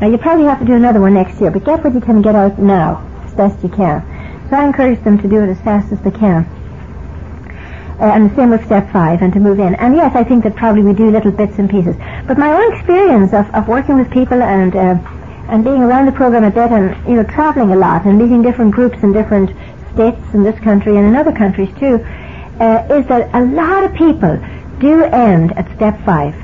Now, 0.01 0.07
you 0.07 0.17
probably 0.17 0.45
have 0.45 0.59
to 0.59 0.65
do 0.65 0.73
another 0.73 1.01
one 1.01 1.15
next 1.15 1.41
year, 1.41 1.49
but 1.49 1.65
get 1.65 1.83
what 1.83 1.93
you 1.93 2.01
can 2.01 2.21
get 2.21 2.35
out 2.35 2.59
now, 2.59 3.01
as 3.25 3.33
best 3.33 3.61
you 3.63 3.69
can. 3.69 4.01
So 4.49 4.55
I 4.55 4.65
encourage 4.65 5.03
them 5.03 5.17
to 5.17 5.27
do 5.27 5.41
it 5.41 5.49
as 5.49 5.59
fast 5.61 5.91
as 5.91 5.99
they 6.01 6.11
can 6.11 6.45
uh, 6.45 6.56
and 7.99 8.29
the 8.29 8.35
same 8.35 8.49
with 8.49 8.65
step 8.65 8.91
five, 8.91 9.21
and 9.21 9.33
to 9.33 9.39
move 9.39 9.59
in. 9.59 9.75
And 9.75 9.95
yes, 9.95 10.15
I 10.15 10.23
think 10.23 10.43
that 10.43 10.55
probably 10.55 10.83
we 10.83 10.93
do 10.93 11.09
little 11.09 11.31
bits 11.31 11.57
and 11.57 11.69
pieces. 11.69 11.95
But 12.27 12.37
my 12.37 12.53
own 12.53 12.73
experience 12.73 13.33
of, 13.33 13.49
of 13.53 13.67
working 13.67 13.97
with 13.97 14.11
people 14.11 14.41
and 14.41 14.75
uh, 14.75 14.97
and 15.49 15.63
being 15.63 15.81
around 15.81 16.05
the 16.05 16.11
program 16.11 16.43
a 16.43 16.51
bit, 16.51 16.71
and 16.71 16.95
you 17.07 17.15
know, 17.15 17.23
traveling 17.23 17.71
a 17.71 17.75
lot 17.75 18.05
and 18.05 18.17
meeting 18.17 18.41
different 18.41 18.71
groups 18.71 19.01
in 19.01 19.13
different 19.13 19.49
states 19.93 20.21
in 20.33 20.43
this 20.43 20.59
country 20.59 20.97
and 20.97 21.05
in 21.07 21.15
other 21.15 21.31
countries 21.31 21.69
too, 21.79 21.95
uh, 22.59 22.85
is 22.91 23.07
that 23.07 23.33
a 23.33 23.43
lot 23.45 23.83
of 23.83 23.93
people 23.95 24.37
do 24.79 25.03
end 25.03 25.53
at 25.53 25.73
step 25.75 25.99
five. 26.05 26.35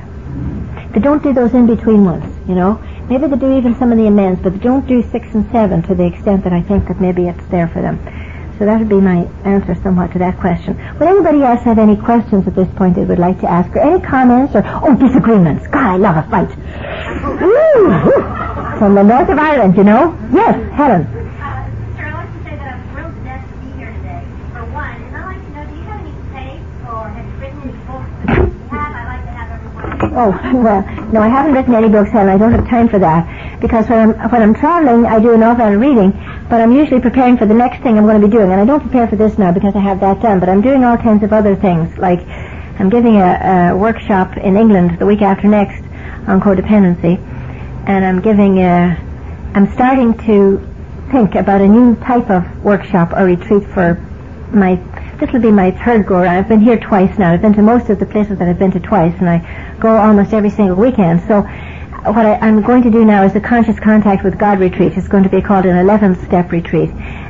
They 0.93 0.99
don't 0.99 1.21
do 1.21 1.33
those 1.33 1.53
in 1.53 1.67
between 1.67 2.05
ones, 2.05 2.25
you 2.47 2.55
know. 2.55 2.81
Maybe 3.09 3.27
they 3.27 3.35
do 3.35 3.57
even 3.57 3.75
some 3.75 3.91
of 3.91 3.97
the 3.97 4.07
amends, 4.07 4.41
but 4.41 4.53
they 4.53 4.59
don't 4.59 4.87
do 4.87 5.03
six 5.11 5.27
and 5.33 5.49
seven 5.51 5.83
to 5.83 5.95
the 5.95 6.05
extent 6.05 6.43
that 6.45 6.53
I 6.53 6.61
think 6.61 6.87
that 6.87 7.01
maybe 7.01 7.27
it's 7.27 7.45
there 7.47 7.67
for 7.67 7.81
them. 7.81 7.99
So 8.59 8.65
that 8.65 8.79
would 8.79 8.89
be 8.89 9.01
my 9.01 9.27
answer 9.45 9.75
somewhat 9.81 10.11
to 10.13 10.19
that 10.19 10.37
question. 10.39 10.77
Would 10.99 11.09
anybody 11.09 11.41
else 11.41 11.61
have 11.63 11.79
any 11.79 11.97
questions 11.97 12.47
at 12.47 12.55
this 12.55 12.67
point 12.75 12.95
they 12.95 13.03
would 13.03 13.19
like 13.19 13.39
to 13.41 13.49
ask, 13.49 13.69
or 13.75 13.79
any 13.79 13.99
comments, 14.01 14.53
or 14.55 14.61
oh, 14.65 14.95
disagreements? 14.95 15.65
God, 15.67 15.83
I 15.83 15.97
love 15.97 16.17
a 16.17 16.23
fight. 16.29 16.49
From 18.77 18.95
the 18.95 19.03
north 19.03 19.29
of 19.29 19.37
Ireland, 19.39 19.75
you 19.75 19.83
know. 19.83 20.17
Yes, 20.31 20.55
Helen. 20.73 21.05
Sir, 21.05 22.05
I'd 22.05 22.13
like 22.13 22.31
to 22.31 22.43
say 22.43 22.55
that 22.55 22.73
I'm 22.73 22.81
thrilled 22.93 23.15
to 23.15 23.29
ask 23.29 23.47
you 23.63 23.71
here 23.73 23.91
today. 23.93 24.21
For 24.53 24.65
one, 24.69 25.01
and 25.01 25.15
I'd 25.17 25.25
like 25.25 25.41
to 25.41 25.49
know 25.53 25.65
do 25.65 25.75
you 25.75 25.83
have 25.83 25.99
any 26.01 26.13
tapes 26.31 26.63
or 26.87 27.09
have 27.09 27.25
you 27.25 27.33
written 27.41 27.61
any 27.63 27.73
books 27.89 28.09
that 28.27 28.37
you 28.37 28.53
have? 28.69 28.91
I 28.93 29.03
like 29.17 29.23
to 29.25 29.31
have 29.33 29.49
everyone. 29.49 30.13
Oh, 30.13 30.61
well, 30.61 30.81
no, 31.11 31.21
I 31.21 31.27
haven't 31.27 31.53
written 31.53 31.73
any 31.73 31.89
books, 31.89 32.11
Helen. 32.11 32.29
I 32.29 32.37
don't 32.37 32.51
have 32.51 32.67
time 32.69 32.87
for 32.87 32.99
that. 32.99 33.25
Because 33.61 33.89
when 33.89 33.99
I'm, 33.99 34.29
when 34.29 34.41
I'm 34.41 34.53
traveling, 34.53 35.05
I 35.05 35.19
do 35.19 35.33
an 35.33 35.41
awful 35.41 35.65
lot 35.65 35.73
of 35.73 35.79
reading, 35.79 36.11
but 36.49 36.61
I'm 36.61 36.71
usually 36.71 37.01
preparing 37.01 37.37
for 37.37 37.45
the 37.45 37.53
next 37.53 37.81
thing 37.81 37.97
I'm 37.97 38.05
going 38.05 38.19
to 38.19 38.27
be 38.27 38.31
doing. 38.31 38.51
And 38.51 38.59
I 38.59 38.65
don't 38.65 38.81
prepare 38.81 39.07
for 39.07 39.15
this 39.15 39.37
now 39.37 39.51
because 39.51 39.75
I 39.75 39.79
have 39.79 39.99
that 40.01 40.21
done, 40.21 40.39
but 40.39 40.49
I'm 40.49 40.61
doing 40.61 40.83
all 40.83 40.97
kinds 40.97 41.23
of 41.23 41.33
other 41.33 41.55
things. 41.55 41.97
Like, 41.97 42.19
I'm 42.79 42.89
giving 42.89 43.17
a, 43.17 43.71
a 43.71 43.77
workshop 43.77 44.37
in 44.37 44.57
England 44.57 44.99
the 44.99 45.05
week 45.05 45.21
after 45.21 45.47
next 45.47 45.83
on 46.27 46.41
codependency. 46.41 47.17
And 47.87 48.05
I'm 48.05 48.21
giving 48.21 48.59
a, 48.59 48.97
I'm 49.55 49.71
starting 49.73 50.17
to 50.25 50.59
think 51.11 51.35
about 51.35 51.61
a 51.61 51.67
new 51.67 51.95
type 51.97 52.29
of 52.29 52.63
workshop 52.63 53.13
or 53.13 53.25
retreat 53.25 53.63
for 53.69 53.95
my 54.51 54.75
this 55.19 55.31
will 55.31 55.41
be 55.41 55.51
my 55.51 55.71
third 55.71 56.05
go 56.05 56.15
around. 56.15 56.35
I've 56.35 56.49
been 56.49 56.59
here 56.59 56.77
twice 56.77 57.17
now. 57.17 57.31
I've 57.31 57.41
been 57.41 57.53
to 57.53 57.61
most 57.61 57.89
of 57.89 57.99
the 57.99 58.05
places 58.05 58.39
that 58.39 58.49
I've 58.49 58.59
been 58.59 58.71
to 58.71 58.79
twice, 58.79 59.13
and 59.19 59.29
I 59.29 59.77
go 59.79 59.95
almost 59.95 60.33
every 60.33 60.49
single 60.49 60.75
weekend. 60.75 61.21
So 61.27 61.47
what 62.11 62.25
I, 62.25 62.47
am 62.47 62.61
going 62.61 62.83
to 62.83 62.91
do 62.91 63.05
now 63.05 63.23
is 63.23 63.31
the 63.31 63.39
Conscious 63.39 63.79
Contact 63.79 64.25
with 64.25 64.37
God 64.37 64.59
retreat. 64.59 64.97
It's 64.97 65.07
going 65.07 65.23
to 65.23 65.29
be 65.29 65.41
called 65.41 65.65
an 65.65 65.77
11th 65.85 66.25
step 66.25 66.51
retreat. 66.51 66.89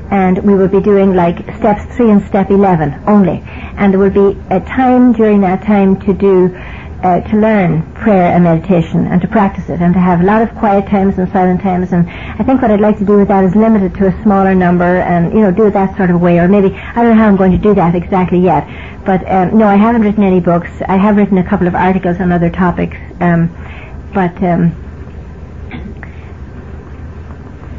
And 0.10 0.40
we 0.44 0.56
will 0.56 0.68
be 0.68 0.82
doing 0.82 1.14
like 1.14 1.38
steps 1.58 1.84
3 1.96 2.10
and 2.10 2.24
step 2.26 2.50
11 2.50 3.04
only. 3.06 3.44
And 3.78 3.94
there 3.94 4.00
will 4.00 4.10
be 4.10 4.40
a 4.50 4.60
time 4.60 5.14
during 5.14 5.42
that 5.42 5.64
time 5.64 6.00
to 6.02 6.14
do 6.14 6.56
uh, 7.04 7.20
to 7.30 7.36
learn 7.38 7.84
prayer 7.94 8.34
and 8.34 8.46
meditation 8.46 9.06
and 9.08 9.22
to 9.22 9.28
practice 9.28 9.70
it 9.70 9.82
and 9.82 9.94
to 9.94 10.00
have 10.00 10.22
a 10.22 10.24
lot 10.24 10.42
of 10.42 10.50
quiet 10.56 10.88
times 10.88 11.18
and 11.20 11.30
silent 11.34 11.62
times 11.62 11.92
and 11.92 12.10
I 12.10 12.44
think 12.46 12.62
what 12.62 12.72
I'd 12.72 12.80
like 12.80 12.98
to 13.00 13.06
do 13.06 13.18
with 13.18 13.28
that 13.28 13.44
is 13.44 13.58
limit 13.58 13.84
it 13.84 13.94
to 13.96 14.08
a 14.08 14.24
smaller 14.24 14.56
number 14.56 15.02
and 15.02 15.34
you 15.34 15.42
know 15.42 15.52
do 15.52 15.66
it 15.66 15.72
that 15.72 15.98
sort 15.98 16.12
of 16.12 16.22
way 16.22 16.40
or 16.40 16.48
maybe 16.48 16.74
I 16.74 17.04
don't 17.04 17.10
know 17.10 17.16
how 17.16 17.28
I'm 17.28 17.36
going 17.36 17.52
to 17.52 17.58
do 17.58 17.74
that 17.74 17.94
exactly 17.94 18.40
yet 18.40 18.66
but 19.06 19.30
um, 19.30 19.58
no 19.58 19.68
I 19.68 19.76
haven't 19.76 20.04
written 20.04 20.24
any 20.24 20.40
books 20.40 20.70
I 20.88 20.96
have 20.96 21.18
written 21.18 21.38
a 21.40 21.44
couple 21.44 21.68
of 21.68 21.76
articles 21.76 22.22
on 22.22 22.32
other 22.32 22.50
topics 22.50 22.96
um, 23.20 23.50
but 24.14 24.36
um, 24.44 24.72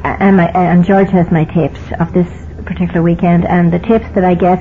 and, 0.04 0.36
my, 0.36 0.48
and 0.50 0.84
George 0.84 1.08
has 1.10 1.30
my 1.30 1.44
tapes 1.44 1.80
of 1.98 2.12
this 2.12 2.28
particular 2.64 3.02
weekend 3.02 3.44
and 3.46 3.72
the 3.72 3.78
tapes 3.78 4.06
that 4.14 4.24
I 4.24 4.34
get 4.34 4.58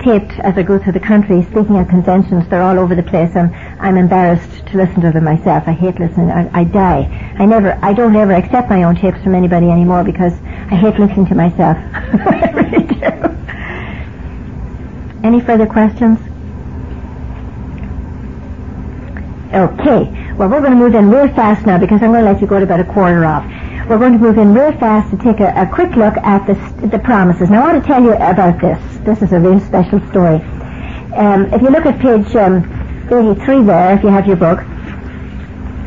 taped 0.00 0.38
as 0.40 0.56
I 0.58 0.62
go 0.62 0.78
through 0.78 0.92
the 0.92 1.00
country 1.00 1.42
speaking 1.44 1.76
at 1.76 1.88
conventions. 1.88 2.46
They're 2.48 2.62
all 2.62 2.78
over 2.78 2.94
the 2.94 3.02
place, 3.02 3.34
and 3.34 3.54
I'm 3.80 3.96
embarrassed 3.96 4.66
to 4.68 4.76
listen 4.76 5.00
to 5.02 5.10
them 5.12 5.24
myself. 5.24 5.64
I 5.66 5.72
hate 5.72 5.98
listening. 5.98 6.30
I, 6.30 6.50
I 6.52 6.64
die. 6.64 7.34
I 7.38 7.46
never. 7.46 7.78
I 7.82 7.92
don't 7.92 8.14
ever 8.14 8.32
accept 8.32 8.68
my 8.68 8.82
own 8.82 8.96
tapes 8.96 9.22
from 9.22 9.34
anybody 9.34 9.70
anymore 9.70 10.04
because 10.04 10.32
I 10.70 10.76
hate 10.76 10.98
listening 10.98 11.26
to 11.26 11.34
myself. 11.34 11.76
I 11.94 12.50
really 12.54 12.86
do. 12.86 13.06
Any 15.26 15.40
further 15.40 15.66
questions? 15.66 16.18
Okay. 19.54 20.25
Well, 20.36 20.50
we're 20.50 20.60
going 20.60 20.72
to 20.72 20.76
move 20.76 20.94
in 20.94 21.08
real 21.08 21.28
fast 21.28 21.64
now 21.64 21.78
because 21.78 22.02
I'm 22.02 22.12
going 22.12 22.22
to 22.22 22.30
let 22.30 22.42
you 22.42 22.46
go 22.46 22.58
to 22.58 22.64
about 22.64 22.80
a 22.80 22.84
quarter 22.84 23.24
off. 23.24 23.42
We're 23.88 23.96
going 23.96 24.12
to 24.12 24.18
move 24.18 24.36
in 24.36 24.52
real 24.52 24.70
fast 24.72 25.10
to 25.10 25.16
take 25.16 25.40
a, 25.40 25.48
a 25.56 25.66
quick 25.66 25.96
look 25.96 26.14
at 26.18 26.44
the, 26.46 26.88
the 26.88 26.98
promises. 26.98 27.48
Now, 27.48 27.64
I 27.64 27.72
want 27.72 27.82
to 27.82 27.88
tell 27.88 28.02
you 28.02 28.12
about 28.12 28.60
this. 28.60 28.76
This 28.98 29.22
is 29.22 29.32
a 29.32 29.40
real 29.40 29.58
special 29.60 29.98
story. 30.10 30.36
Um, 31.16 31.46
if 31.54 31.62
you 31.62 31.70
look 31.70 31.86
at 31.86 31.98
page 31.98 32.36
um, 32.36 32.68
83 33.08 33.64
there, 33.64 33.96
if 33.96 34.02
you 34.02 34.10
have 34.10 34.26
your 34.26 34.36
book, 34.36 34.60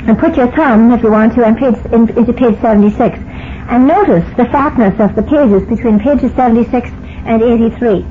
and 0.10 0.18
put 0.18 0.36
your 0.36 0.50
thumb, 0.56 0.94
if 0.94 1.04
you 1.04 1.12
want 1.12 1.36
to, 1.36 1.46
on 1.46 1.56
page, 1.56 1.78
in, 1.94 2.10
into 2.18 2.34
page 2.34 2.60
76, 2.60 3.20
and 3.70 3.86
notice 3.86 4.26
the 4.36 4.46
fatness 4.46 5.00
of 5.00 5.16
the 5.16 5.22
pages 5.22 5.62
between 5.70 6.00
pages 6.00 6.34
76 6.34 6.90
and 6.90 7.44
83. 7.44 8.04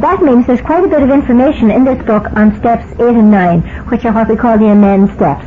That 0.00 0.22
means 0.22 0.46
there's 0.46 0.62
quite 0.62 0.82
a 0.82 0.88
bit 0.88 1.02
of 1.02 1.10
information 1.10 1.70
in 1.70 1.84
this 1.84 2.02
book 2.06 2.24
on 2.32 2.58
steps 2.58 2.90
8 2.92 3.00
and 3.00 3.30
9, 3.30 3.60
which 3.90 4.06
are 4.06 4.12
what 4.14 4.30
we 4.30 4.36
call 4.36 4.56
the 4.56 4.68
amend 4.68 5.10
steps. 5.12 5.44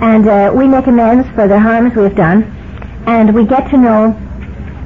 And 0.00 0.26
uh, 0.26 0.52
we 0.56 0.66
make 0.66 0.86
amends 0.86 1.28
for 1.34 1.46
the 1.46 1.60
harms 1.60 1.94
we've 1.94 2.16
done, 2.16 2.44
and 3.06 3.34
we 3.34 3.44
get 3.44 3.68
to 3.68 3.76
know, 3.76 4.16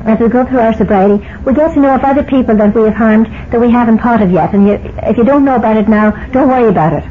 as 0.05 0.19
we 0.19 0.29
go 0.29 0.45
through 0.45 0.59
our 0.59 0.75
sobriety, 0.75 1.25
we 1.45 1.55
get 1.55 1.75
to 1.75 1.81
know 1.81 1.95
of 1.95 2.03
other 2.03 2.25
people 2.25 2.57
that 2.57 2.75
we 2.75 2.83
have 2.83 2.95
harmed 2.95 3.27
that 3.53 3.61
we 3.61 3.71
haven't 3.71 3.99
thought 3.99 4.21
of 4.21 4.33
yet. 4.33 4.53
And 4.53 4.67
you, 4.67 4.73
if 5.05 5.17
you 5.17 5.23
don't 5.23 5.45
know 5.45 5.55
about 5.55 5.77
it 5.77 5.89
now, 5.89 6.11
don't 6.33 6.49
worry 6.49 6.69
about 6.69 6.93
it. 6.93 7.05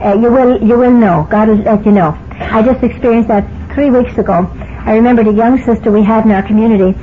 Uh, 0.00 0.14
you 0.14 0.30
will, 0.30 0.62
you 0.62 0.78
will 0.78 0.92
know. 0.92 1.26
God 1.28 1.48
will 1.48 1.56
let 1.56 1.84
you 1.84 1.90
know. 1.90 2.16
I 2.30 2.62
just 2.62 2.80
experienced 2.84 3.26
that 3.26 3.44
three 3.74 3.90
weeks 3.90 4.16
ago. 4.18 4.48
I 4.86 4.94
remembered 4.94 5.26
a 5.26 5.32
young 5.32 5.60
sister 5.64 5.90
we 5.90 6.04
had 6.04 6.26
in 6.26 6.30
our 6.30 6.44
community 6.44 6.96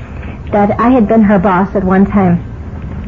that 0.52 0.80
I 0.80 0.90
had 0.90 1.10
been 1.10 1.24
her 1.24 1.38
boss 1.38 1.76
at 1.76 1.84
one 1.84 2.06
time. 2.06 2.49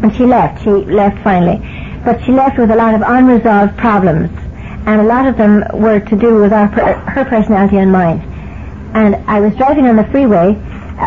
And 0.04 0.16
she 0.16 0.26
left. 0.26 0.64
She 0.64 0.70
left 0.70 1.24
finally. 1.24 1.58
But 2.04 2.24
she 2.26 2.32
left 2.32 2.58
with 2.58 2.72
a 2.72 2.76
lot 2.76 2.96
of 2.96 3.02
unresolved 3.06 3.78
problems 3.78 4.30
and 4.86 5.00
a 5.00 5.04
lot 5.04 5.28
of 5.28 5.38
them 5.38 5.64
were 5.74 6.00
to 6.00 6.16
do 6.16 6.42
with 6.42 6.52
our, 6.52 6.68
her 6.68 7.26
personality 7.26 7.78
and 7.78 7.92
mine. 7.92 8.20
And 8.94 9.16
I 9.28 9.40
was 9.40 9.56
driving 9.56 9.86
on 9.86 9.96
the 9.96 10.06
freeway, 10.06 10.56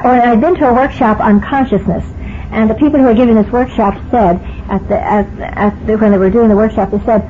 or 0.05 0.11
I'd 0.11 0.41
been 0.41 0.55
to 0.57 0.69
a 0.69 0.75
workshop 0.75 1.21
on 1.21 1.41
consciousness, 1.41 2.05
and 2.53 2.71
the 2.71 2.75
people 2.75 3.01
who 3.01 3.07
were 3.07 3.15
giving 3.15 3.35
this 3.35 3.51
workshop 3.51 3.95
said, 4.11 4.41
at 4.71 4.87
the, 4.89 5.01
at, 5.01 5.27
at 5.41 5.87
the, 5.87 5.99
when 5.99 6.13
they 6.13 6.19
were 6.19 6.31
doing 6.31 6.49
the 6.49 6.57
workshop, 6.57 6.93
they 6.93 7.05
said, 7.05 7.29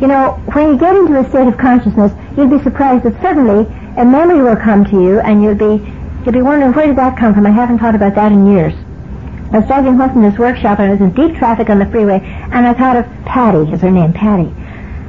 you 0.00 0.08
know, 0.08 0.32
when 0.52 0.72
you 0.72 0.78
get 0.78 0.94
into 0.96 1.18
a 1.18 1.28
state 1.30 1.46
of 1.46 1.56
consciousness, 1.56 2.12
you'll 2.36 2.50
be 2.50 2.62
surprised 2.62 3.04
that 3.04 3.20
suddenly 3.22 3.64
a 3.96 4.04
memory 4.04 4.42
will 4.42 4.56
come 4.56 4.84
to 4.84 5.00
you, 5.00 5.20
and 5.20 5.42
you'll 5.42 5.54
be 5.54 5.82
you'll 6.24 6.34
be 6.34 6.42
wondering 6.42 6.72
where 6.72 6.88
did 6.88 6.96
that 6.96 7.16
come 7.16 7.32
from. 7.32 7.46
I 7.46 7.50
haven't 7.50 7.78
thought 7.78 7.94
about 7.94 8.16
that 8.16 8.32
in 8.32 8.46
years. 8.46 8.74
I 9.52 9.58
was 9.60 9.66
driving 9.66 9.94
home 9.94 10.10
from 10.10 10.22
this 10.22 10.38
workshop, 10.38 10.80
and 10.80 10.88
I 10.88 10.90
was 10.90 11.00
in 11.00 11.12
deep 11.12 11.38
traffic 11.38 11.70
on 11.70 11.78
the 11.78 11.86
freeway, 11.86 12.20
and 12.20 12.66
I 12.66 12.74
thought 12.74 12.96
of 12.96 13.06
Patty, 13.24 13.70
is 13.72 13.80
her 13.80 13.90
name, 13.90 14.12
Patty. 14.12 14.52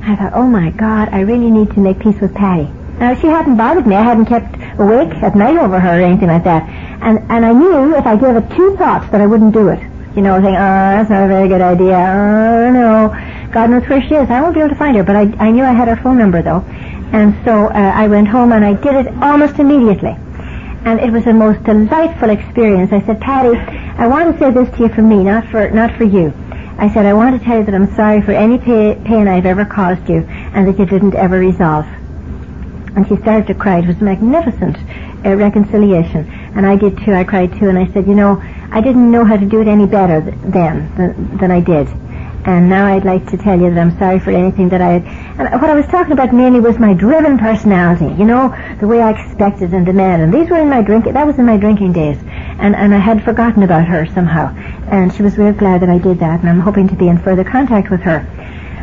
I 0.04 0.16
thought, 0.16 0.34
oh 0.34 0.48
my 0.48 0.72
God, 0.72 1.10
I 1.12 1.22
really 1.22 1.50
need 1.50 1.72
to 1.72 1.80
make 1.80 2.00
peace 2.00 2.20
with 2.22 2.34
Patty. 2.34 2.72
Now, 3.00 3.14
she 3.14 3.28
hadn't 3.28 3.58
bothered 3.58 3.86
me. 3.86 3.96
I 3.96 4.02
hadn't 4.02 4.26
kept 4.26 4.56
awake 4.80 5.14
at 5.22 5.36
night 5.36 5.58
over 5.58 5.80
her 5.80 6.00
or 6.00 6.04
anything 6.04 6.30
like 6.30 6.44
that. 6.46 6.64
And, 7.02 7.20
and 7.30 7.46
I 7.46 7.52
knew 7.52 7.96
if 7.96 8.06
I 8.06 8.16
gave 8.16 8.36
it 8.36 8.56
two 8.56 8.76
thoughts 8.78 9.10
that 9.12 9.22
I 9.22 9.28
wouldn't 9.28 9.54
do 9.54 9.68
it. 9.70 9.80
You 10.16 10.24
know, 10.24 10.42
saying, 10.42 10.56
oh, 10.56 10.58
that's 10.58 11.10
not 11.10 11.26
a 11.26 11.28
very 11.28 11.48
good 11.48 11.62
idea. 11.62 11.96
Oh, 11.96 12.72
no. 12.72 13.52
God 13.52 13.70
knows 13.70 13.88
where 13.88 14.02
she 14.02 14.16
is. 14.16 14.30
I 14.30 14.42
won't 14.42 14.56
be 14.56 14.62
able 14.62 14.70
to 14.70 14.76
find 14.76 14.98
her. 14.98 15.04
But 15.04 15.16
I, 15.16 15.22
I 15.38 15.52
knew 15.52 15.64
I 15.64 15.74
had 15.74 15.88
her 15.88 15.96
phone 15.98 16.18
number, 16.18 16.42
though. 16.42 16.64
And 17.14 17.36
so 17.46 17.68
uh, 17.68 17.72
I 17.72 18.08
went 18.08 18.28
home 18.28 18.52
and 18.52 18.66
I 18.66 18.74
did 18.74 18.96
it 18.96 19.14
almost 19.22 19.60
immediately. 19.60 20.18
And 20.88 21.02
it 21.02 21.12
was 21.12 21.26
the 21.26 21.34
most 21.34 21.62
delightful 21.66 22.30
experience. 22.30 22.94
I 22.94 23.02
said, 23.06 23.20
Patty, 23.20 23.58
I 23.98 24.08
want 24.08 24.32
to 24.32 24.40
say 24.40 24.52
this 24.52 24.70
to 24.78 24.84
you 24.84 24.90
for 24.90 25.02
me, 25.02 25.22
not 25.22 25.46
for, 25.52 25.70
not 25.72 25.94
for 25.98 26.06
you. 26.06 26.34
I 26.78 26.90
said, 26.94 27.06
I 27.06 27.12
want 27.14 27.38
to 27.38 27.46
tell 27.46 27.58
you 27.60 27.66
that 27.66 27.76
I'm 27.76 27.94
sorry 27.94 28.22
for 28.22 28.32
any 28.32 28.58
pain 28.58 29.28
I've 29.28 29.46
ever 29.46 29.66
caused 29.66 30.08
you 30.08 30.24
and 30.54 30.66
that 30.66 30.80
you 30.80 30.86
didn't 30.86 31.14
ever 31.14 31.40
resolve. 31.40 31.86
And 32.96 33.06
she 33.06 33.18
started 33.18 33.48
to 33.48 33.54
cry. 33.54 33.80
It 33.80 33.88
was 33.88 33.98
a 34.00 34.04
magnificent 34.06 34.78
uh, 35.26 35.36
reconciliation. 35.36 36.26
And 36.56 36.66
I 36.66 36.78
did 36.78 36.98
too. 37.00 37.14
I 37.14 37.26
cried 37.26 37.52
too. 37.60 37.68
And 37.68 37.78
I 37.78 37.92
said, 37.92 38.08
you 38.08 38.16
know, 38.16 38.42
I 38.72 38.80
didn't 38.80 39.12
know 39.12 39.26
how 39.26 39.36
to 39.36 39.46
do 39.46 39.60
it 39.60 39.68
any 39.68 39.88
better 39.88 40.22
th- 40.22 40.36
then 40.42 40.96
than, 40.96 41.38
than 41.38 41.52
I 41.52 41.60
did. 41.60 41.90
And 42.48 42.70
now 42.70 42.86
I'd 42.86 43.04
like 43.04 43.30
to 43.32 43.38
tell 43.38 43.60
you 43.60 43.70
that 43.70 43.78
I'm 43.78 44.00
sorry 44.00 44.22
for 44.22 44.32
anything 44.32 44.70
that 44.70 44.80
I 44.80 45.00
had. 45.00 45.04
And 45.38 45.62
what 45.62 45.70
I 45.70 45.74
was 45.74 45.86
talking 45.88 46.14
about 46.14 46.34
mainly 46.34 46.62
was 46.62 46.80
my 46.80 46.94
driven 46.94 47.38
personality, 47.38 48.06
you 48.18 48.24
know, 48.24 48.56
the 48.80 48.88
way 48.88 49.02
I 49.02 49.12
expected 49.12 49.74
and 49.74 49.86
demanded. 49.86 50.24
And 50.24 50.34
these 50.34 50.50
were 50.50 50.58
in 50.58 50.70
my 50.70 50.82
drinking, 50.82 51.12
that 51.12 51.28
was 51.28 51.38
in 51.38 51.46
my 51.46 51.58
drinking 51.58 51.92
days. 51.92 52.18
And, 52.60 52.74
and 52.74 52.96
I 52.96 53.00
had 53.00 53.22
forgotten 53.26 53.64
about 53.64 53.86
her 53.88 54.06
somehow. 54.14 54.56
And 54.90 55.14
she 55.14 55.24
was 55.24 55.38
real 55.38 55.52
glad 55.52 55.82
that 55.82 55.90
I 55.90 55.98
did 55.98 56.20
that, 56.20 56.40
and 56.40 56.50
I'm 56.50 56.62
hoping 56.62 56.88
to 56.88 56.96
be 56.96 57.10
in 57.10 57.18
further 57.18 57.44
contact 57.44 57.92
with 57.92 58.00
her. 58.04 58.20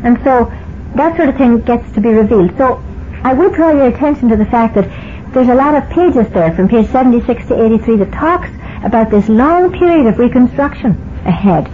And 0.04 0.22
so 0.22 0.52
that 0.96 1.16
sort 1.16 1.30
of 1.30 1.38
thing 1.38 1.60
gets 1.60 1.90
to 1.92 2.02
be 2.02 2.10
revealed. 2.10 2.54
So 2.58 2.84
I 3.22 3.32
would 3.32 3.54
draw 3.54 3.70
your 3.70 3.86
attention 3.86 4.28
to 4.28 4.36
the 4.36 4.44
fact 4.44 4.74
that 4.74 5.32
there's 5.32 5.48
a 5.48 5.54
lot 5.54 5.74
of 5.74 5.88
pages 5.88 6.28
there 6.34 6.54
from 6.54 6.68
page 6.68 6.88
76 6.88 7.48
to 7.48 7.64
83 7.64 7.96
that 7.96 8.12
talks 8.12 8.50
about 8.84 9.10
this 9.10 9.26
long 9.30 9.72
period 9.72 10.06
of 10.06 10.18
reconstruction 10.18 10.90
ahead 11.24 11.66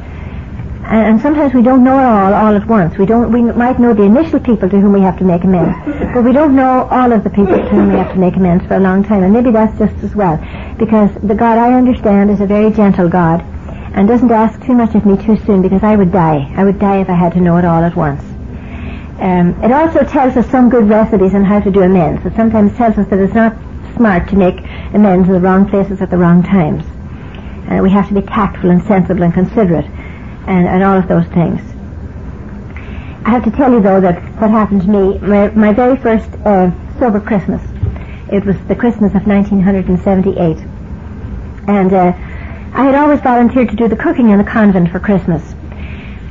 and, 0.90 1.20
sometimes 1.20 1.54
we 1.54 1.62
don't 1.62 1.84
know 1.84 1.98
it 1.98 2.02
all 2.02 2.34
all 2.34 2.54
at 2.56 2.66
once. 2.66 2.98
We 2.98 3.06
don't. 3.06 3.30
We 3.30 3.42
might 3.42 3.78
know 3.78 3.94
the 3.94 4.02
initial 4.02 4.40
people 4.40 4.68
to 4.68 4.80
whom 4.80 4.92
we 4.92 5.00
have 5.02 5.18
to 5.18 5.24
make 5.24 5.44
amends, 5.44 5.78
but 6.12 6.24
we 6.24 6.32
don't 6.32 6.56
know 6.56 6.88
all 6.90 7.12
of 7.12 7.22
the 7.22 7.30
people 7.30 7.56
to 7.56 7.68
whom 7.68 7.92
we 7.92 7.98
have 7.98 8.12
to 8.12 8.18
make 8.18 8.36
amends 8.36 8.66
for 8.66 8.74
a 8.74 8.80
long 8.80 9.04
time. 9.04 9.22
And 9.22 9.32
maybe 9.32 9.50
that's 9.52 9.78
just 9.78 9.96
as 10.02 10.14
well, 10.14 10.36
because 10.78 11.10
the 11.22 11.34
God 11.34 11.58
I 11.58 11.74
understand 11.74 12.30
is 12.30 12.40
a 12.40 12.46
very 12.46 12.70
gentle 12.72 13.08
God, 13.08 13.40
and 13.94 14.08
doesn't 14.08 14.30
ask 14.30 14.60
too 14.66 14.74
much 14.74 14.94
of 14.94 15.06
me 15.06 15.16
too 15.16 15.36
soon, 15.46 15.62
because 15.62 15.82
I 15.82 15.94
would 15.94 16.10
die. 16.10 16.52
I 16.56 16.64
would 16.64 16.78
die 16.80 17.00
if 17.00 17.08
I 17.08 17.14
had 17.14 17.32
to 17.34 17.40
know 17.40 17.56
it 17.56 17.64
all 17.64 17.84
at 17.84 17.94
once. 17.94 18.22
Um, 19.20 19.62
it 19.62 19.70
also 19.70 20.02
tells 20.02 20.36
us 20.36 20.50
some 20.50 20.70
good 20.70 20.88
recipes 20.88 21.34
on 21.34 21.44
how 21.44 21.60
to 21.60 21.70
do 21.70 21.82
amends. 21.82 22.24
It 22.24 22.34
sometimes 22.34 22.74
tells 22.76 22.98
us 22.98 23.06
that 23.08 23.18
it's 23.18 23.34
not 23.34 23.54
smart 23.94 24.28
to 24.30 24.36
make 24.36 24.58
amends 24.94 25.28
in 25.28 25.34
the 25.34 25.40
wrong 25.40 25.68
places 25.68 26.00
at 26.00 26.10
the 26.10 26.16
wrong 26.16 26.42
times. 26.42 26.84
Uh, 27.70 27.82
we 27.82 27.90
have 27.90 28.08
to 28.08 28.14
be 28.14 28.22
tactful 28.22 28.70
and 28.70 28.82
sensible 28.84 29.22
and 29.22 29.34
considerate 29.34 29.84
and, 30.50 30.66
and 30.66 30.82
all 30.82 30.98
of 30.98 31.06
those 31.06 31.26
things. 31.26 31.60
I 33.24 33.30
have 33.30 33.44
to 33.44 33.50
tell 33.52 33.72
you 33.72 33.80
though 33.80 34.00
that 34.00 34.20
what 34.40 34.50
happened 34.50 34.82
to 34.82 34.88
me, 34.88 35.18
my, 35.18 35.48
my 35.50 35.72
very 35.72 35.96
first 35.96 36.28
uh, 36.44 36.70
sober 36.98 37.20
Christmas, 37.20 37.62
it 38.32 38.44
was 38.44 38.56
the 38.66 38.74
Christmas 38.74 39.14
of 39.14 39.26
1978. 39.26 40.56
And 41.68 41.92
uh, 41.92 42.12
I 42.74 42.84
had 42.84 42.94
always 42.96 43.20
volunteered 43.20 43.68
to 43.70 43.76
do 43.76 43.86
the 43.86 43.96
cooking 43.96 44.30
in 44.30 44.38
the 44.38 44.44
convent 44.44 44.90
for 44.90 44.98
Christmas. 44.98 45.42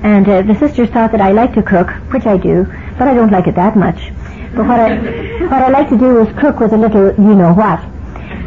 And 0.03 0.27
uh, 0.27 0.41
the 0.41 0.55
sisters 0.59 0.89
thought 0.89 1.11
that 1.11 1.21
I 1.21 1.31
like 1.31 1.53
to 1.53 1.63
cook, 1.63 1.89
which 2.11 2.25
I 2.25 2.37
do, 2.37 2.65
but 2.97 3.07
I 3.07 3.13
don't 3.13 3.31
like 3.31 3.47
it 3.47 3.55
that 3.55 3.77
much. 3.77 4.11
But 4.55 4.65
what 4.67 4.79
I, 4.79 4.97
what 5.51 5.63
I 5.63 5.69
like 5.69 5.89
to 5.89 5.97
do 5.97 6.19
is 6.19 6.39
cook 6.39 6.59
with 6.59 6.73
a 6.73 6.77
little 6.77 7.07
you 7.15 7.35
know 7.35 7.53
what. 7.53 7.79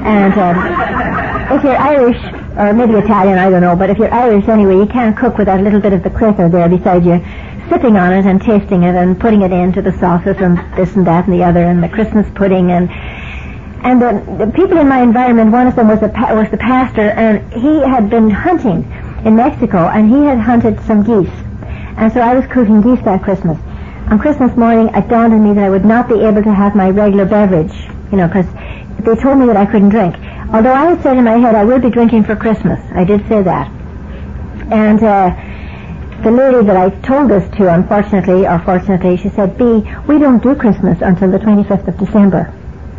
And 0.05 0.35
um, 0.35 1.57
if 1.57 1.65
you're 1.65 1.77
Irish, 1.77 2.19
or 2.57 2.73
maybe 2.73 2.95
Italian, 2.95 3.39
I 3.39 3.51
don't 3.51 3.61
know, 3.63 3.77
but 3.77 3.91
if 3.91 3.99
you're 3.99 4.13
Irish 4.13 4.49
anyway, 4.49 4.77
you 4.77 4.87
can't 4.87 5.17
cook 5.17 5.39
without 5.39 5.61
a 5.61 5.63
little 5.63 5.81
bit 5.81 5.93
of 5.93 6.03
the 6.03 6.11
cracker 6.11 6.49
there 6.49 6.69
beside 6.69 7.05
you, 7.05 7.25
sipping 7.69 7.97
on 7.97 8.13
it 8.13 8.27
and 8.27 8.43
tasting 8.43 8.83
it 8.83 8.95
and 8.95 9.19
putting 9.19 9.43
it 9.43 9.53
into 9.53 9.81
the 9.81 9.93
sauces 9.99 10.37
and 10.39 10.59
this 10.77 10.95
and 10.97 11.07
that 11.07 11.27
and 11.27 11.33
the 11.33 11.45
other 11.45 11.63
and 11.63 11.83
the 11.83 11.89
Christmas 11.89 12.27
pudding 12.35 12.73
and 12.73 12.91
and 13.85 14.01
the, 14.01 14.45
the 14.45 14.53
people 14.53 14.79
in 14.79 14.87
my 14.87 15.03
environment, 15.03 15.51
one 15.51 15.67
of 15.67 15.75
them 15.75 15.89
was 15.89 16.01
a 16.03 16.09
was 16.35 16.49
the 16.51 16.57
pastor, 16.57 17.11
and 17.11 17.53
he 17.53 17.81
had 17.81 18.09
been 18.09 18.31
hunting 18.31 18.85
in 19.25 19.35
Mexico, 19.35 19.89
and 19.89 20.09
he 20.09 20.25
had 20.25 20.39
hunted 20.39 20.81
some 20.87 21.03
geese, 21.03 21.35
and 21.97 22.13
so 22.13 22.21
I 22.21 22.35
was 22.35 22.47
cooking 22.47 22.81
geese 22.81 23.05
that 23.05 23.23
Christmas. 23.23 23.59
on 24.09 24.19
Christmas 24.21 24.57
morning, 24.57 24.89
it 24.95 25.09
dawned 25.09 25.33
on 25.33 25.43
me 25.43 25.53
that 25.55 25.65
I 25.65 25.71
would 25.71 25.85
not 25.85 26.09
be 26.09 26.21
able 26.21 26.43
to 26.45 26.55
have 26.55 26.77
my 26.77 26.91
regular 26.91 27.25
beverage, 27.25 27.75
you 28.13 28.19
know, 28.19 28.29
because 28.29 28.47
they 29.01 29.14
told 29.16 29.38
me 29.38 29.47
that 29.47 29.57
I 29.57 29.66
couldn't 29.66 29.90
drink. 29.90 30.16
Although 30.53 30.72
I 30.72 30.90
had 30.90 31.03
said 31.03 31.16
in 31.16 31.24
my 31.24 31.38
head 31.38 31.55
I 31.55 31.64
will 31.64 31.78
be 31.78 31.90
drinking 31.90 32.24
for 32.24 32.36
Christmas. 32.36 32.80
I 32.93 33.05
did 33.05 33.26
say 33.28 33.43
that. 33.43 33.70
And 34.70 35.03
uh, 35.03 36.22
the 36.22 36.30
lady 36.30 36.66
that 36.66 36.76
I 36.76 36.90
told 37.01 37.30
this 37.30 37.49
to, 37.57 37.72
unfortunately 37.72 38.47
or 38.47 38.59
fortunately, 38.61 39.16
she 39.16 39.28
said, 39.30 39.59
B, 39.59 39.82
we 40.07 40.18
don't 40.18 40.43
do 40.43 40.55
Christmas 40.55 41.01
until 41.03 41.30
the 41.30 41.38
25th 41.38 41.88
of 41.88 41.99
December. 41.99 42.53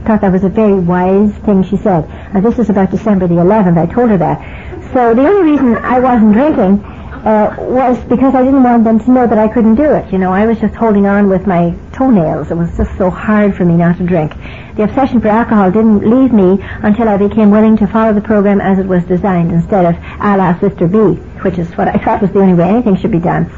Thought 0.06 0.22
that 0.22 0.32
was 0.32 0.44
a 0.44 0.50
very 0.50 0.74
wise 0.74 1.34
thing 1.46 1.64
she 1.64 1.78
said. 1.78 2.06
And 2.34 2.44
this 2.44 2.60
is 2.60 2.70
about 2.70 2.92
December 2.92 3.28
the 3.28 3.36
11th. 3.36 3.78
I 3.78 3.86
told 3.92 4.10
her 4.10 4.18
that. 4.18 4.94
So 4.94 5.16
the 5.16 5.26
only 5.26 5.52
reason 5.52 5.78
I 5.78 6.00
wasn't 6.00 6.34
drinking 6.34 6.84
uh, 7.26 7.56
was 7.60 7.98
because 8.06 8.36
I 8.36 8.44
didn't 8.44 8.64
want 8.64 8.84
them 8.84 9.00
to 9.00 9.12
know 9.12 9.28
that 9.28 9.38
I 9.38 9.48
couldn't 9.48 9.76
do 9.76 9.94
it. 9.94 10.12
You 10.12 10.18
know, 10.18 10.34
I 10.34 10.46
was 10.46 10.60
just 10.60 10.76
holding 10.76 11.06
on 11.06 11.30
with 11.30 11.48
my 11.48 11.76
toenails. 11.94 12.52
It 12.52 12.56
was 12.58 12.76
just 12.76 12.98
so 12.98 13.10
hard 13.10 13.56
for 13.56 13.66
me 13.66 13.76
not 13.76 13.98
to 13.98 14.06
drink. 14.06 14.34
The 14.76 14.84
obsession 14.84 15.22
for 15.22 15.28
alcohol 15.28 15.72
didn't 15.72 16.10
leave 16.10 16.34
me 16.34 16.58
until 16.82 17.08
I 17.08 17.18
became 17.18 17.52
willing 17.52 17.78
to 17.78 17.88
follow 17.88 18.14
the 18.14 18.22
program 18.22 18.60
as 18.60 18.80
it 18.80 18.86
was 18.88 19.04
designed 19.06 19.52
instead 19.52 19.86
of 19.86 19.96
a 20.20 20.38
la 20.38 20.60
Sister 20.60 20.88
B, 20.88 20.98
which 21.44 21.58
is 21.58 21.70
what 21.78 21.88
I 21.88 21.98
thought 22.04 22.22
was 22.22 22.32
the 22.32 22.40
only 22.40 22.56
way 22.56 22.70
anything 22.70 22.98
should 22.98 23.12
be 23.12 23.20
done. 23.20 23.50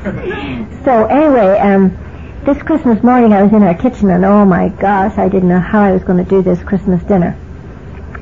So 0.84 1.06
anyway, 1.06 1.58
um, 1.60 1.98
this 2.46 2.62
Christmas 2.62 3.02
morning 3.02 3.34
I 3.34 3.42
was 3.42 3.54
in 3.54 3.64
our 3.64 3.74
kitchen 3.74 4.10
and 4.10 4.26
oh 4.26 4.46
my 4.46 4.70
gosh, 4.70 5.18
I 5.18 5.30
didn't 5.30 5.50
know 5.50 5.60
how 5.60 5.82
I 5.82 5.92
was 5.92 6.04
going 6.04 6.24
to 6.24 6.30
do 6.30 6.42
this 6.42 6.62
Christmas 6.62 7.02
dinner. 7.04 7.36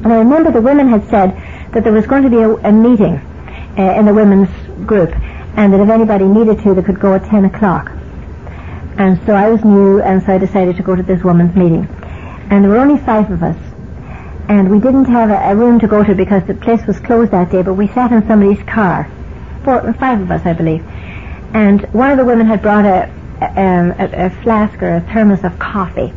And 0.03 0.13
I 0.13 0.17
remember 0.17 0.51
the 0.51 0.61
women 0.61 0.87
had 0.87 1.09
said 1.09 1.35
that 1.73 1.83
there 1.83 1.93
was 1.93 2.05
going 2.05 2.23
to 2.23 2.29
be 2.29 2.37
a, 2.37 2.53
a 2.55 2.71
meeting 2.71 3.21
uh, 3.77 3.99
in 3.99 4.05
the 4.05 4.13
women's 4.13 4.49
group 4.85 5.13
and 5.55 5.71
that 5.71 5.79
if 5.79 5.89
anybody 5.89 6.25
needed 6.25 6.63
to, 6.63 6.73
they 6.73 6.81
could 6.81 6.99
go 6.99 7.13
at 7.13 7.25
10 7.25 7.45
o'clock. 7.45 7.91
And 8.97 9.19
so 9.25 9.33
I 9.33 9.49
was 9.49 9.63
new, 9.63 10.01
and 10.01 10.21
so 10.23 10.33
I 10.33 10.37
decided 10.37 10.77
to 10.77 10.83
go 10.83 10.95
to 10.95 11.03
this 11.03 11.23
woman's 11.23 11.55
meeting. 11.55 11.87
And 12.49 12.63
there 12.63 12.71
were 12.71 12.77
only 12.77 13.03
five 13.03 13.29
of 13.31 13.43
us. 13.43 13.57
And 14.49 14.69
we 14.69 14.79
didn't 14.79 15.05
have 15.05 15.29
a, 15.29 15.51
a 15.51 15.55
room 15.55 15.79
to 15.79 15.87
go 15.87 16.03
to 16.03 16.15
because 16.15 16.45
the 16.45 16.55
place 16.55 16.85
was 16.85 16.99
closed 16.99 17.31
that 17.31 17.51
day, 17.51 17.61
but 17.61 17.75
we 17.75 17.87
sat 17.87 18.11
in 18.11 18.25
somebody's 18.27 18.63
car. 18.63 19.09
Four, 19.63 19.93
five 19.93 20.21
of 20.21 20.31
us, 20.31 20.45
I 20.45 20.53
believe. 20.53 20.83
And 21.53 21.81
one 21.93 22.11
of 22.11 22.17
the 22.17 22.25
women 22.25 22.47
had 22.47 22.61
brought 22.61 22.85
a, 22.85 23.09
um, 23.41 23.91
a, 23.99 24.25
a 24.25 24.29
flask 24.41 24.81
or 24.81 24.95
a 24.95 25.01
thermos 25.01 25.43
of 25.43 25.57
coffee. 25.59 26.11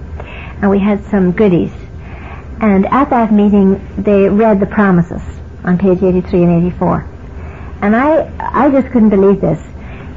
And 0.62 0.70
we 0.70 0.78
had 0.78 1.04
some 1.04 1.32
goodies. 1.32 1.72
And 2.60 2.86
at 2.86 3.10
that 3.10 3.32
meeting, 3.32 3.86
they 4.02 4.30
read 4.30 4.60
the 4.60 4.66
promises 4.66 5.22
on 5.62 5.76
page 5.76 6.02
83 6.02 6.42
and 6.42 6.66
84. 6.66 7.15
And 7.82 7.94
I, 7.94 8.30
I 8.38 8.70
just 8.70 8.88
couldn't 8.92 9.10
believe 9.10 9.40
this. 9.40 9.62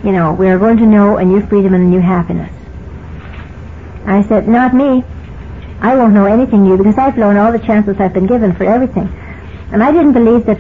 You 0.04 0.12
know, 0.12 0.34
we 0.34 0.48
are 0.50 0.58
going 0.58 0.78
to 0.78 0.86
know 0.86 1.18
a 1.18 1.26
new 1.26 1.46
freedom 1.48 1.74
and 1.74 1.84
a 1.84 1.88
new 1.88 2.00
happiness. 2.00 2.52
I 4.06 4.24
said, 4.24 4.48
not 4.48 4.74
me. 4.74 5.04
I 5.82 5.96
won't 5.96 6.14
know 6.14 6.26
anything 6.26 6.64
new 6.64 6.78
because 6.78 6.98
I've 6.98 7.16
blown 7.16 7.38
all 7.38 7.52
the 7.52 7.60
chances 7.60 8.00
I've 8.00 8.14
been 8.14 8.28
given 8.28 8.56
for 8.56 8.64
everything. 8.64 9.08
And 9.72 9.84
I 9.84 9.92
didn't 9.92 10.14
believe 10.14 10.46
that 10.46 10.60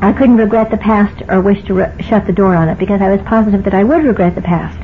I 0.00 0.12
couldn't 0.12 0.36
regret 0.36 0.70
the 0.70 0.78
past 0.78 1.22
or 1.28 1.40
wish 1.40 1.62
to 1.64 1.74
re- 1.74 1.92
shut 2.00 2.26
the 2.26 2.32
door 2.32 2.54
on 2.54 2.68
it 2.68 2.78
because 2.78 3.00
I 3.00 3.10
was 3.10 3.20
positive 3.22 3.64
that 3.64 3.74
I 3.74 3.84
would 3.84 4.04
regret 4.04 4.34
the 4.34 4.42
past. 4.42 4.78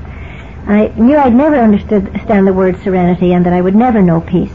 And 0.66 0.76
I 0.76 0.88
knew 1.00 1.16
I'd 1.16 1.34
never 1.34 1.56
understand 1.56 2.46
the 2.46 2.52
word 2.52 2.80
serenity 2.82 3.32
and 3.32 3.46
that 3.46 3.52
I 3.52 3.60
would 3.60 3.74
never 3.74 4.02
know 4.02 4.20
peace. 4.20 4.52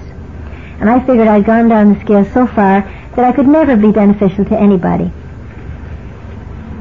And 0.79 0.89
I 0.89 0.99
figured 0.99 1.27
I'd 1.27 1.45
gone 1.45 1.69
down 1.69 1.93
the 1.93 1.99
scale 2.01 2.25
so 2.33 2.45
far 2.45 2.81
that 3.15 3.25
I 3.25 3.31
could 3.31 3.47
never 3.47 3.75
be 3.75 3.91
beneficial 3.91 4.45
to 4.45 4.57
anybody. 4.57 5.11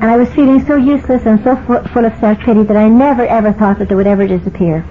And 0.02 0.10
I 0.10 0.16
was 0.16 0.28
feeling 0.30 0.66
so 0.66 0.74
useless 0.74 1.24
and 1.26 1.40
so 1.44 1.54
full 1.54 2.04
of 2.04 2.18
self-pity 2.18 2.64
that 2.64 2.76
I 2.76 2.88
never 2.88 3.24
ever 3.24 3.52
thought 3.52 3.78
that 3.78 3.88
they 3.88 3.94
would 3.94 4.08
ever 4.08 4.26
disappear. 4.26 4.84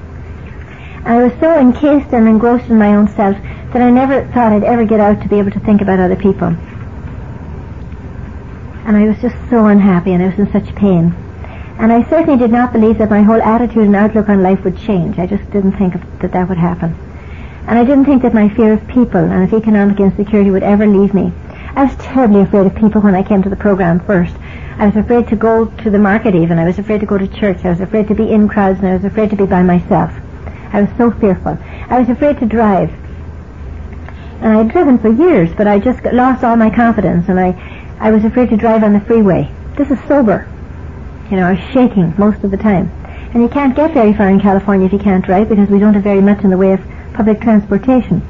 And 1.04 1.08
I 1.10 1.24
was 1.24 1.34
so 1.42 1.60
encased 1.60 2.14
and 2.14 2.30
engrossed 2.30 2.70
in 2.70 2.78
my 2.78 2.96
own 2.96 3.10
self 3.10 3.36
that 3.74 3.82
I 3.82 3.90
never 3.90 4.26
thought 4.32 4.54
I'd 4.54 4.64
ever 4.64 4.86
get 4.86 5.02
out 5.02 5.22
to 5.22 5.28
be 5.28 5.38
able 5.38 5.52
to 5.52 5.60
think 5.60 5.82
about 5.82 6.00
other 6.00 6.16
people. 6.16 6.56
And 8.88 8.96
I 8.96 9.06
was 9.06 9.20
just 9.20 9.36
so 9.50 9.66
unhappy 9.66 10.14
and 10.14 10.24
I 10.24 10.28
was 10.28 10.40
in 10.40 10.50
such 10.50 10.74
pain. 10.76 11.14
And 11.78 11.92
I 11.92 12.10
certainly 12.10 12.40
did 12.40 12.52
not 12.52 12.72
believe 12.72 12.98
that 13.00 13.10
my 13.10 13.22
whole 13.22 13.42
attitude 13.42 13.84
and 13.84 13.96
outlook 13.98 14.30
on 14.30 14.42
life 14.42 14.64
would 14.64 14.78
change. 14.78 15.20
I 15.20 15.28
just 15.28 15.44
didn't 15.52 15.74
think 15.74 15.96
that 16.22 16.32
that 16.32 16.48
would 16.48 16.58
happen. 16.58 16.96
And 17.68 17.78
I 17.78 17.84
didn't 17.84 18.06
think 18.06 18.22
that 18.22 18.34
my 18.34 18.48
fear 18.48 18.72
of 18.72 18.88
people 18.88 19.20
and 19.20 19.44
of 19.44 19.54
economic 19.54 20.00
insecurity 20.00 20.52
would 20.52 20.64
ever 20.64 20.88
leave 20.88 21.14
me. 21.14 21.34
I 21.76 21.84
was 21.84 21.96
terribly 21.98 22.42
afraid 22.42 22.66
of 22.66 22.76
people 22.76 23.02
when 23.02 23.16
I 23.16 23.24
came 23.24 23.44
to 23.44 23.50
the 23.50 23.56
program 23.56 24.00
first. 24.00 24.36
I 24.82 24.88
was 24.88 24.96
afraid 24.96 25.28
to 25.28 25.36
go 25.36 25.66
to 25.66 25.92
the 25.92 26.00
market 26.00 26.34
even. 26.34 26.58
I 26.58 26.66
was 26.66 26.80
afraid 26.80 27.02
to 27.02 27.06
go 27.06 27.16
to 27.16 27.28
church. 27.28 27.64
I 27.64 27.70
was 27.70 27.82
afraid 27.82 28.08
to 28.08 28.16
be 28.16 28.32
in 28.32 28.50
crowds 28.50 28.80
and 28.80 28.88
I 28.88 28.96
was 28.96 29.06
afraid 29.06 29.30
to 29.30 29.36
be 29.36 29.46
by 29.46 29.62
myself. 29.62 30.12
I 30.74 30.82
was 30.82 30.90
so 30.98 31.12
fearful. 31.12 31.56
I 31.88 32.00
was 32.00 32.10
afraid 32.10 32.40
to 32.40 32.48
drive. 32.48 32.90
And 34.42 34.48
I 34.48 34.58
had 34.58 34.72
driven 34.72 34.98
for 34.98 35.10
years, 35.10 35.52
but 35.56 35.68
I 35.68 35.78
just 35.78 36.04
lost 36.06 36.44
all 36.44 36.56
my 36.56 36.72
confidence 36.72 37.30
and 37.30 37.40
I, 37.40 37.54
I 38.00 38.10
was 38.10 38.26
afraid 38.26 38.50
to 38.50 38.58
drive 38.58 38.84
on 38.84 38.94
the 38.94 39.02
freeway. 39.02 39.54
This 39.78 39.92
is 39.92 40.00
sober. 40.08 40.50
You 41.30 41.38
know, 41.38 41.46
I 41.46 41.54
was 41.54 41.64
shaking 41.72 42.16
most 42.18 42.44
of 42.44 42.50
the 42.50 42.58
time. 42.58 42.90
And 43.36 43.44
you 43.44 43.50
can't 43.50 43.76
get 43.76 43.94
very 43.94 44.14
far 44.14 44.30
in 44.30 44.40
California 44.40 44.88
if 44.88 44.94
you 44.94 44.98
can't 44.98 45.24
drive 45.24 45.48
because 45.48 45.70
we 45.70 45.78
don't 45.78 45.94
have 45.94 46.04
very 46.04 46.22
much 46.22 46.44
in 46.44 46.50
the 46.50 46.58
way 46.58 46.74
of 46.74 46.82
public 47.14 47.40
transportation. 47.40 48.24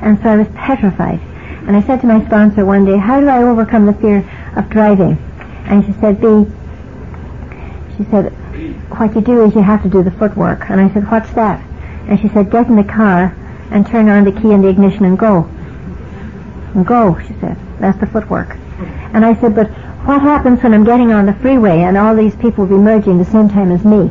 And 0.00 0.20
so 0.20 0.30
I 0.30 0.36
was 0.36 0.48
petrified. 0.56 1.20
And 1.68 1.76
I 1.76 1.82
said 1.82 2.00
to 2.00 2.08
my 2.08 2.26
sponsor 2.26 2.64
one 2.64 2.84
day, 2.84 2.96
how 2.96 3.20
do 3.20 3.28
I 3.28 3.44
overcome 3.44 3.86
the 3.86 3.94
fear 3.94 4.28
of 4.56 4.68
driving? 4.68 5.22
And 5.68 5.84
she 5.84 5.92
said, 6.00 6.20
B, 6.20 6.46
she 7.96 8.04
said, 8.10 8.32
what 8.98 9.14
you 9.14 9.20
do 9.20 9.44
is 9.44 9.54
you 9.54 9.62
have 9.62 9.82
to 9.82 9.88
do 9.88 10.02
the 10.02 10.10
footwork. 10.12 10.70
And 10.70 10.80
I 10.80 10.92
said, 10.92 11.10
what's 11.10 11.32
that? 11.32 11.60
And 12.08 12.20
she 12.20 12.28
said, 12.28 12.50
get 12.50 12.68
in 12.68 12.76
the 12.76 12.84
car 12.84 13.36
and 13.70 13.86
turn 13.86 14.08
on 14.08 14.24
the 14.24 14.32
key 14.32 14.52
in 14.52 14.62
the 14.62 14.68
ignition 14.68 15.04
and 15.04 15.18
go. 15.18 15.44
And 16.74 16.86
go, 16.86 17.18
she 17.26 17.34
said. 17.40 17.56
That's 17.80 17.98
the 17.98 18.06
footwork. 18.06 18.56
And 19.12 19.24
I 19.24 19.34
said, 19.40 19.54
but 19.54 19.68
what 20.06 20.22
happens 20.22 20.62
when 20.62 20.72
I'm 20.72 20.84
getting 20.84 21.12
on 21.12 21.26
the 21.26 21.34
freeway 21.34 21.80
and 21.80 21.96
all 21.96 22.14
these 22.14 22.36
people 22.36 22.66
will 22.66 22.78
be 22.78 22.82
merging 22.82 23.18
the 23.18 23.24
same 23.24 23.48
time 23.48 23.72
as 23.72 23.84
me? 23.84 24.10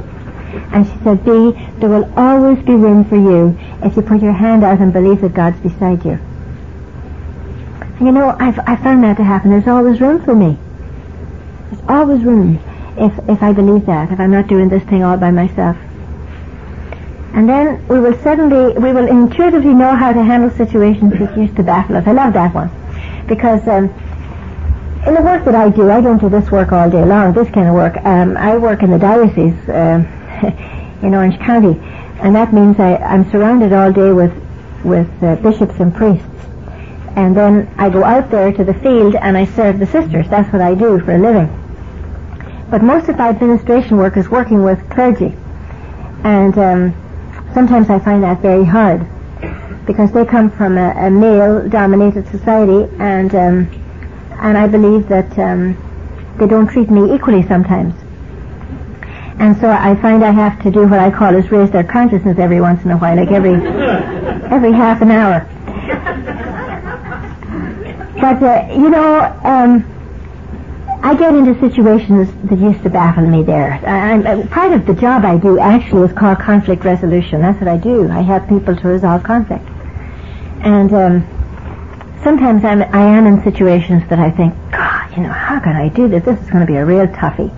And 0.73 0.85
she 0.85 0.97
said, 1.03 1.23
B, 1.23 1.51
there 1.79 1.89
will 1.89 2.11
always 2.17 2.57
be 2.65 2.73
room 2.73 3.05
for 3.05 3.15
you 3.15 3.57
if 3.81 3.95
you 3.95 4.01
put 4.01 4.21
your 4.21 4.33
hand 4.33 4.63
out 4.63 4.79
and 4.79 4.91
believe 4.91 5.21
that 5.21 5.33
God's 5.33 5.59
beside 5.59 6.03
you. 6.03 6.19
And 7.97 8.05
you 8.05 8.11
know, 8.11 8.35
I've, 8.39 8.59
I 8.59 8.75
found 8.75 9.03
that 9.03 9.17
to 9.17 9.23
happen. 9.23 9.51
There's 9.51 9.67
always 9.67 10.01
room 10.01 10.23
for 10.23 10.35
me. 10.35 10.57
There's 11.75 11.89
always 11.89 12.23
room 12.23 12.57
if, 12.97 13.29
if 13.29 13.43
I 13.43 13.51
believe 13.51 13.85
that, 13.87 14.11
if 14.11 14.19
I'm 14.19 14.31
not 14.31 14.47
doing 14.47 14.69
this 14.69 14.83
thing 14.83 15.03
all 15.03 15.17
by 15.17 15.31
myself. 15.31 15.75
And 17.33 17.49
then 17.49 17.85
we 17.89 17.99
will 17.99 18.17
suddenly, 18.19 18.73
we 18.79 18.93
will 18.93 19.07
intuitively 19.07 19.73
know 19.73 19.93
how 19.93 20.13
to 20.13 20.23
handle 20.23 20.49
situations 20.51 21.11
that 21.19 21.37
used 21.37 21.57
to 21.57 21.63
baffle 21.63 21.97
us. 21.97 22.07
I 22.07 22.13
love 22.13 22.33
that 22.33 22.55
one. 22.55 22.71
Because 23.27 23.67
um, 23.67 23.89
in 25.05 25.15
the 25.15 25.21
work 25.21 25.43
that 25.43 25.55
I 25.55 25.69
do, 25.69 25.91
I 25.91 25.99
don't 25.99 26.17
do 26.17 26.29
this 26.29 26.49
work 26.49 26.71
all 26.71 26.89
day 26.89 27.03
long, 27.03 27.33
this 27.33 27.49
kind 27.49 27.67
of 27.67 27.73
work. 27.73 27.97
Um, 28.05 28.37
I 28.37 28.57
work 28.57 28.81
in 28.81 28.91
the 28.91 28.99
diocese 28.99 29.57
um, 29.67 30.05
in 31.03 31.13
Orange 31.13 31.37
County. 31.39 31.77
And 32.21 32.33
that 32.35 32.53
means 32.53 32.79
I, 32.79 32.95
I'm 32.97 33.29
surrounded 33.31 33.73
all 33.73 33.91
day 33.91 34.13
with, 34.13 34.33
with 34.85 35.11
uh, 35.21 35.35
bishops 35.37 35.77
and 35.79 35.93
priests 35.93 36.25
and 37.17 37.33
then 37.33 37.73
I 37.77 37.89
go 37.89 38.03
out 38.03 38.29
there 38.29 38.51
to 38.51 38.63
the 38.65 38.73
field 38.73 39.15
and 39.15 39.37
I 39.37 39.45
serve 39.45 39.79
the 39.79 39.85
sisters. 39.85 40.27
That's 40.29 40.51
what 40.51 40.61
I 40.61 40.75
do 40.75 40.99
for 40.99 41.15
a 41.15 41.17
living. 41.17 41.64
But 42.69 42.81
most 42.83 43.09
of 43.09 43.17
my 43.17 43.29
administration 43.29 43.97
work 43.97 44.17
is 44.17 44.29
working 44.29 44.63
with 44.63 44.79
clergy, 44.89 45.35
and 46.23 46.57
um, 46.57 46.93
sometimes 47.53 47.89
I 47.89 47.99
find 47.99 48.23
that 48.23 48.41
very 48.41 48.65
hard 48.65 49.05
because 49.85 50.11
they 50.11 50.25
come 50.25 50.49
from 50.49 50.77
a, 50.77 50.91
a 50.97 51.09
male-dominated 51.09 52.27
society, 52.29 52.91
and 52.99 53.33
um, 53.35 53.69
and 54.41 54.57
I 54.57 54.67
believe 54.67 55.07
that 55.09 55.37
um, 55.37 55.77
they 56.37 56.47
don't 56.47 56.67
treat 56.67 56.89
me 56.89 57.13
equally 57.13 57.43
sometimes. 57.47 57.93
And 59.37 59.55
so 59.59 59.69
I 59.69 59.95
find 59.95 60.23
I 60.23 60.31
have 60.31 60.61
to 60.63 60.71
do 60.71 60.87
what 60.87 60.99
I 60.99 61.11
call 61.11 61.35
is 61.35 61.51
raise 61.51 61.69
their 61.69 61.83
consciousness 61.83 62.39
every 62.39 62.61
once 62.61 62.83
in 62.83 62.91
a 62.91 62.97
while, 62.97 63.15
like 63.15 63.31
every 63.31 63.53
every 64.49 64.71
half 64.71 65.01
an 65.01 65.11
hour. 65.11 65.45
But, 68.19 68.41
uh, 68.41 68.67
you 68.71 68.89
know, 68.89 69.39
um, 69.43 69.85
I 71.05 71.13
get 71.13 71.35
into 71.35 71.53
situations 71.59 72.33
that 72.49 72.57
used 72.57 72.81
to 72.81 72.89
baffle 72.89 73.27
me 73.27 73.43
there. 73.43 73.73
I, 73.85 74.17
uh, 74.17 74.47
part 74.47 74.73
of 74.73 74.87
the 74.87 74.95
job 74.95 75.23
I 75.23 75.37
do 75.37 75.59
actually 75.59 76.09
is 76.09 76.17
called 76.17 76.39
conflict 76.39 76.83
resolution. 76.83 77.41
That's 77.41 77.59
what 77.59 77.67
I 77.67 77.77
do. 77.77 78.09
I 78.09 78.21
help 78.21 78.49
people 78.49 78.75
to 78.75 78.87
resolve 78.87 79.21
conflict. 79.21 79.63
And 80.61 80.91
um, 80.91 81.21
sometimes 82.23 82.65
I'm, 82.65 82.81
I 82.81 83.03
am 83.03 83.27
in 83.27 83.43
situations 83.43 84.01
that 84.09 84.17
I 84.17 84.31
think, 84.31 84.55
God, 84.71 85.15
you 85.15 85.21
know, 85.21 85.29
how 85.29 85.59
can 85.59 85.75
I 85.75 85.89
do 85.89 86.07
this? 86.07 86.23
This 86.23 86.41
is 86.41 86.49
going 86.49 86.65
to 86.65 86.65
be 86.65 86.77
a 86.77 86.83
real 86.83 87.05
toughie. 87.05 87.53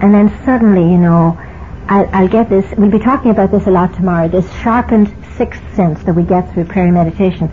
And 0.00 0.14
then 0.14 0.30
suddenly, 0.46 0.90
you 0.90 0.96
know, 0.96 1.38
I'll, 1.88 2.08
I'll 2.10 2.28
get 2.28 2.48
this. 2.48 2.64
We'll 2.78 2.90
be 2.90 2.98
talking 2.98 3.32
about 3.32 3.50
this 3.50 3.66
a 3.66 3.70
lot 3.70 3.92
tomorrow. 3.92 4.28
This 4.28 4.50
sharpened 4.62 5.14
sixth 5.36 5.60
sense 5.74 6.02
that 6.04 6.14
we 6.14 6.22
get 6.22 6.50
through 6.54 6.64
prayer 6.64 6.86
and 6.86 6.94
meditation 6.94 7.52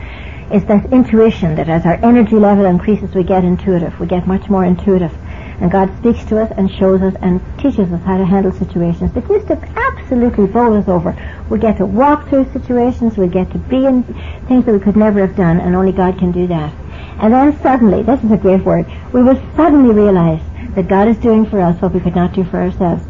is 0.52 0.66
this 0.66 0.84
intuition 0.92 1.56
that 1.56 1.70
as 1.70 1.86
our 1.86 1.96
energy 2.04 2.36
level 2.36 2.66
increases, 2.66 3.14
we 3.14 3.24
get 3.24 3.44
intuitive. 3.44 4.00
We 4.00 4.08
get 4.08 4.28
much 4.28 4.50
more 4.50 4.66
intuitive. 4.66 5.14
And 5.62 5.72
God 5.72 5.96
speaks 6.00 6.24
to 6.26 6.42
us 6.42 6.52
and 6.58 6.70
shows 6.72 7.02
us 7.02 7.16
and 7.22 7.40
teaches 7.58 7.92
us 7.92 8.02
how 8.04 8.18
to 8.18 8.26
handle 8.26 8.52
situations 8.52 9.14
that 9.14 9.30
used 9.30 9.48
to 9.48 9.58
absolutely 9.76 10.48
bowl 10.48 10.74
us 10.74 10.88
over. 10.88 11.16
We 11.50 11.60
get 11.60 11.78
to 11.78 11.86
walk 11.86 12.28
through 12.28 12.52
situations, 12.52 13.18
we 13.18 13.28
get 13.28 13.52
to 13.52 13.58
be 13.58 13.86
in 13.86 14.04
things 14.48 14.66
that 14.66 14.74
we 14.74 14.80
could 14.80 14.98
never 14.98 15.26
have 15.26 15.36
done, 15.36 15.60
and 15.60 15.76
only 15.76 15.92
God 15.92 16.18
can 16.18 16.32
do 16.32 16.48
that. 16.48 16.74
And 17.22 17.34
then 17.34 17.58
suddenly, 17.62 18.04
this 18.04 18.24
is 18.24 18.32
a 18.32 18.38
great 18.38 18.64
word, 18.66 18.86
we 19.14 19.24
will 19.24 19.42
suddenly 19.56 19.94
realize 19.94 20.42
that 20.76 20.88
God 20.88 21.08
is 21.08 21.18
doing 21.18 21.46
for 21.46 21.62
us 21.62 21.80
what 21.82 21.94
we 21.94 22.00
could 22.00 22.16
not 22.16 22.34
do 22.34 22.44
for 22.44 22.58
ourselves. 22.58 23.04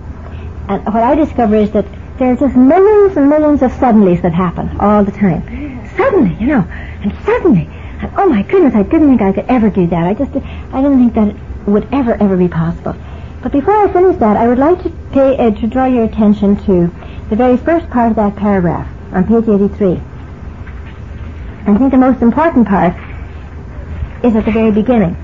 And 0.67 0.85
what 0.85 1.03
I 1.03 1.15
discover 1.15 1.55
is 1.55 1.71
that 1.71 1.85
there 2.17 2.33
are 2.33 2.35
just 2.35 2.55
millions 2.55 3.17
and 3.17 3.29
millions 3.29 3.61
of 3.61 3.71
suddenlies 3.71 4.21
that 4.21 4.33
happen 4.33 4.69
all 4.79 5.03
the 5.03 5.11
time. 5.11 5.41
Suddenly, 5.97 6.35
you 6.39 6.47
know, 6.47 6.67
and 7.03 7.13
suddenly. 7.25 7.69
Oh 8.17 8.27
my 8.27 8.43
goodness, 8.43 8.75
I 8.75 8.83
didn't 8.83 9.09
think 9.09 9.21
I 9.21 9.31
could 9.31 9.45
ever 9.49 9.69
do 9.69 9.87
that. 9.87 10.07
I 10.07 10.13
just, 10.13 10.35
I 10.35 10.81
didn't 10.81 10.99
think 10.99 11.13
that 11.13 11.67
would 11.67 11.87
ever, 11.93 12.15
ever 12.15 12.35
be 12.35 12.47
possible. 12.47 12.95
But 13.41 13.51
before 13.51 13.75
I 13.75 13.91
finish 13.91 14.17
that, 14.17 14.37
I 14.37 14.47
would 14.47 14.57
like 14.57 14.81
to 14.83 14.89
pay, 15.11 15.37
uh, 15.37 15.51
to 15.51 15.67
draw 15.67 15.85
your 15.85 16.05
attention 16.05 16.55
to 16.65 16.87
the 17.29 17.35
very 17.35 17.57
first 17.57 17.89
part 17.89 18.11
of 18.11 18.15
that 18.15 18.35
paragraph 18.35 18.87
on 19.13 19.25
page 19.25 19.47
83. 19.47 20.01
I 21.65 21.77
think 21.77 21.91
the 21.91 21.97
most 21.97 22.21
important 22.21 22.67
part 22.67 22.93
is 24.23 24.35
at 24.35 24.45
the 24.45 24.51
very 24.51 24.71
beginning. 24.71 25.15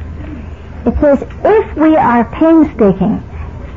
It 0.85 0.97
says, 0.99 1.23
if 1.43 1.75
we 1.75 1.95
are 1.95 2.23
painstaking 2.25 3.23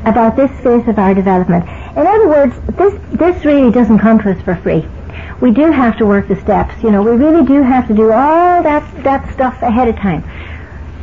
about 0.05 0.35
this 0.35 0.51
phase 0.61 0.87
of 0.87 0.97
our 0.97 1.13
development, 1.13 1.65
in 1.97 2.07
other 2.07 2.27
words, 2.27 2.55
this, 2.77 2.93
this 3.11 3.45
really 3.45 3.71
doesn't 3.71 3.99
come 3.99 4.19
to 4.19 4.31
us 4.31 4.41
for 4.43 4.55
free. 4.55 4.85
We 5.41 5.51
do 5.51 5.71
have 5.71 5.97
to 5.97 6.05
work 6.05 6.27
the 6.27 6.39
steps. 6.41 6.81
You 6.83 6.91
know, 6.91 7.01
we 7.01 7.11
really 7.11 7.45
do 7.45 7.61
have 7.61 7.87
to 7.87 7.93
do 7.93 8.11
all 8.11 8.63
that, 8.63 9.03
that 9.03 9.33
stuff 9.33 9.61
ahead 9.61 9.87
of 9.87 9.95
time 9.95 10.23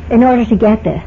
in 0.09 0.23
order 0.23 0.45
to 0.45 0.55
get 0.55 0.83
this. 0.83 1.03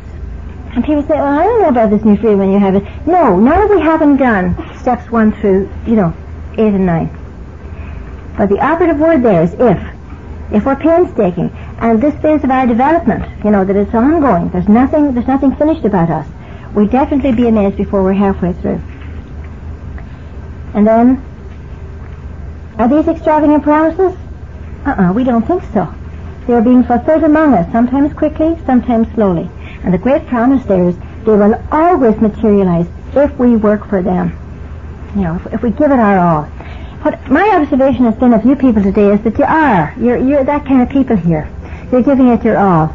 And 0.74 0.84
people 0.84 1.02
say, 1.02 1.14
well, 1.14 1.38
I 1.38 1.44
don't 1.44 1.62
know 1.62 1.68
about 1.68 1.90
this 1.90 2.04
new 2.04 2.16
free 2.16 2.34
when 2.34 2.50
you 2.50 2.58
have 2.58 2.74
it. 2.74 2.82
No, 3.06 3.38
now 3.38 3.66
we 3.66 3.80
haven't 3.80 4.16
done 4.16 4.56
steps 4.78 5.10
one 5.10 5.32
through, 5.40 5.70
you 5.86 5.94
know, 5.94 6.12
eight 6.54 6.74
and 6.74 6.86
nine. 6.86 7.08
But 8.36 8.48
the 8.48 8.58
operative 8.58 8.98
word 8.98 9.22
there 9.22 9.42
is 9.42 9.54
if. 9.54 9.94
If 10.52 10.66
we're 10.66 10.76
painstaking, 10.76 11.50
and 11.78 12.00
this 12.00 12.14
phase 12.20 12.44
of 12.44 12.50
our 12.50 12.66
development, 12.66 13.24
you 13.44 13.50
know, 13.50 13.64
that 13.64 13.76
it's 13.76 13.94
ongoing, 13.94 14.48
there's 14.50 14.68
nothing, 14.68 15.14
there's 15.14 15.26
nothing 15.26 15.54
finished 15.56 15.84
about 15.84 16.10
us, 16.10 16.26
we 16.74 16.86
definitely 16.86 17.32
be 17.32 17.48
amazed 17.48 17.76
before 17.76 18.02
we're 18.02 18.12
halfway 18.12 18.52
through. 18.52 18.80
And 20.74 20.86
then, 20.86 21.24
are 22.78 22.88
these 22.88 23.06
extravagant 23.08 23.62
promises? 23.62 24.16
Uh-uh, 24.84 25.12
we 25.12 25.24
don't 25.24 25.46
think 25.46 25.62
so. 25.72 25.92
They 26.46 26.54
are 26.54 26.62
being 26.62 26.84
fulfilled 26.84 27.24
among 27.24 27.54
us, 27.54 27.70
sometimes 27.72 28.12
quickly, 28.12 28.58
sometimes 28.66 29.08
slowly. 29.14 29.48
And 29.82 29.94
the 29.94 29.98
great 29.98 30.26
promise 30.26 30.64
there 30.66 30.88
is 30.88 30.96
they 31.24 31.32
will 31.32 31.62
always 31.70 32.20
materialize 32.20 32.86
if 33.14 33.38
we 33.38 33.56
work 33.56 33.86
for 33.88 34.02
them. 34.02 34.36
You 35.14 35.22
know, 35.22 35.36
if, 35.36 35.54
if 35.54 35.62
we 35.62 35.70
give 35.70 35.90
it 35.90 35.98
our 35.98 36.18
all. 36.18 36.44
What 37.02 37.30
my 37.30 37.48
observation 37.50 38.04
has 38.04 38.16
been 38.16 38.32
of 38.32 38.44
you 38.44 38.56
people 38.56 38.82
today 38.82 39.12
is 39.12 39.22
that 39.22 39.38
you 39.38 39.44
are. 39.44 39.94
You're, 39.98 40.18
you're 40.18 40.44
that 40.44 40.66
kind 40.66 40.82
of 40.82 40.90
people 40.90 41.16
here. 41.16 41.48
You're 41.92 42.02
giving 42.02 42.28
it 42.28 42.44
your 42.44 42.58
all. 42.58 42.94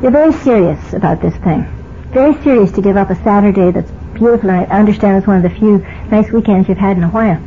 You're 0.00 0.10
very 0.10 0.32
serious 0.32 0.92
about 0.94 1.20
this 1.20 1.34
thing. 1.36 1.62
Very 2.10 2.34
serious 2.42 2.72
to 2.72 2.82
give 2.82 2.96
up 2.96 3.10
a 3.10 3.16
Saturday 3.22 3.70
that's 3.70 3.90
beautiful, 4.14 4.50
I 4.50 4.64
understand 4.64 5.18
it's 5.18 5.26
one 5.26 5.36
of 5.36 5.42
the 5.42 5.58
few 5.58 5.78
nice 6.10 6.30
weekends 6.30 6.68
you've 6.68 6.78
had 6.78 6.96
in 6.96 7.04
a 7.04 7.08
while. 7.08 7.40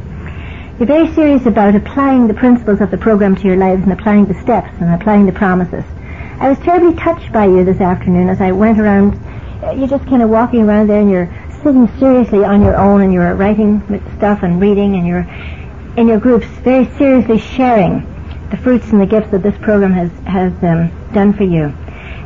You're 0.80 0.86
very 0.86 1.12
serious 1.16 1.44
about 1.48 1.74
applying 1.74 2.28
the 2.28 2.36
principles 2.36 2.82
of 2.82 2.92
the 2.92 3.00
program 3.00 3.36
to 3.38 3.48
your 3.48 3.58
lives 3.58 3.82
and 3.82 3.92
applying 3.92 4.26
the 4.26 4.40
steps 4.42 4.70
and 4.80 4.94
applying 4.94 5.26
the 5.26 5.32
promises. 5.32 5.84
I 6.40 6.50
was 6.50 6.60
terribly 6.60 6.94
touched 6.94 7.34
by 7.34 7.46
you 7.46 7.66
this 7.66 7.82
afternoon 7.82 8.30
as 8.30 8.42
I 8.42 8.52
went 8.52 8.80
around. 8.80 9.16
Uh, 9.64 9.72
you're 9.72 9.88
just 9.88 10.06
kind 10.06 10.22
of 10.22 10.30
walking 10.30 10.62
around 10.62 10.86
there 10.86 11.02
and 11.02 11.10
you're 11.10 11.34
sitting 11.64 11.88
seriously 11.98 12.44
on 12.44 12.62
your 12.62 12.76
own 12.76 13.02
and 13.02 13.12
you're 13.12 13.34
writing 13.34 13.82
stuff 14.18 14.44
and 14.44 14.62
reading 14.62 14.94
and 14.94 15.08
you're 15.08 15.28
in 15.98 16.08
your 16.08 16.20
groups 16.20 16.46
very 16.62 16.86
seriously 16.96 17.40
sharing 17.40 18.06
the 18.52 18.58
fruits 18.58 18.86
and 18.90 19.02
the 19.02 19.08
gifts 19.08 19.32
that 19.32 19.42
this 19.42 19.58
program 19.58 19.94
has, 19.94 20.12
has 20.28 20.54
um, 20.64 20.92
done 21.12 21.34
for 21.34 21.44
you. 21.44 21.74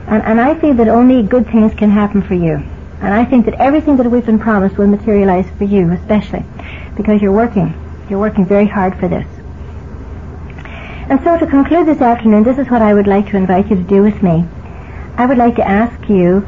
And, 0.08 0.22
and 0.24 0.42
I 0.42 0.60
feel 0.60 0.74
that 0.74 0.90
only 0.90 1.24
good 1.24 1.46
things 1.46 1.74
can 1.74 1.90
happen 1.90 2.22
for 2.22 2.34
you. 2.34 2.56
And 3.00 3.14
I 3.14 3.24
think 3.24 3.46
that 3.46 3.54
everything 3.62 3.96
that 3.96 4.12
we've 4.12 4.26
been 4.26 4.40
promised 4.40 4.78
will 4.78 4.88
materialize 4.88 5.50
for 5.58 5.64
you, 5.64 5.90
especially 5.94 6.44
because 6.98 7.22
you're 7.22 7.32
working. 7.32 7.81
You're 8.12 8.20
working 8.20 8.46
very 8.46 8.68
hard 8.68 9.00
for 9.00 9.08
this. 9.08 9.26
And 11.10 11.24
so 11.24 11.40
to 11.40 11.48
conclude 11.48 11.88
this 11.88 12.02
afternoon, 12.02 12.44
this 12.44 12.58
is 12.58 12.70
what 12.70 12.82
I 12.82 12.94
would 12.94 13.08
like 13.08 13.30
to 13.30 13.38
invite 13.38 13.70
you 13.70 13.78
to 13.78 13.84
do 13.84 14.04
with 14.04 14.22
me. 14.22 14.46
I 15.16 15.26
would 15.26 15.38
like 15.38 15.56
to 15.56 15.66
ask 15.66 16.10
you 16.10 16.46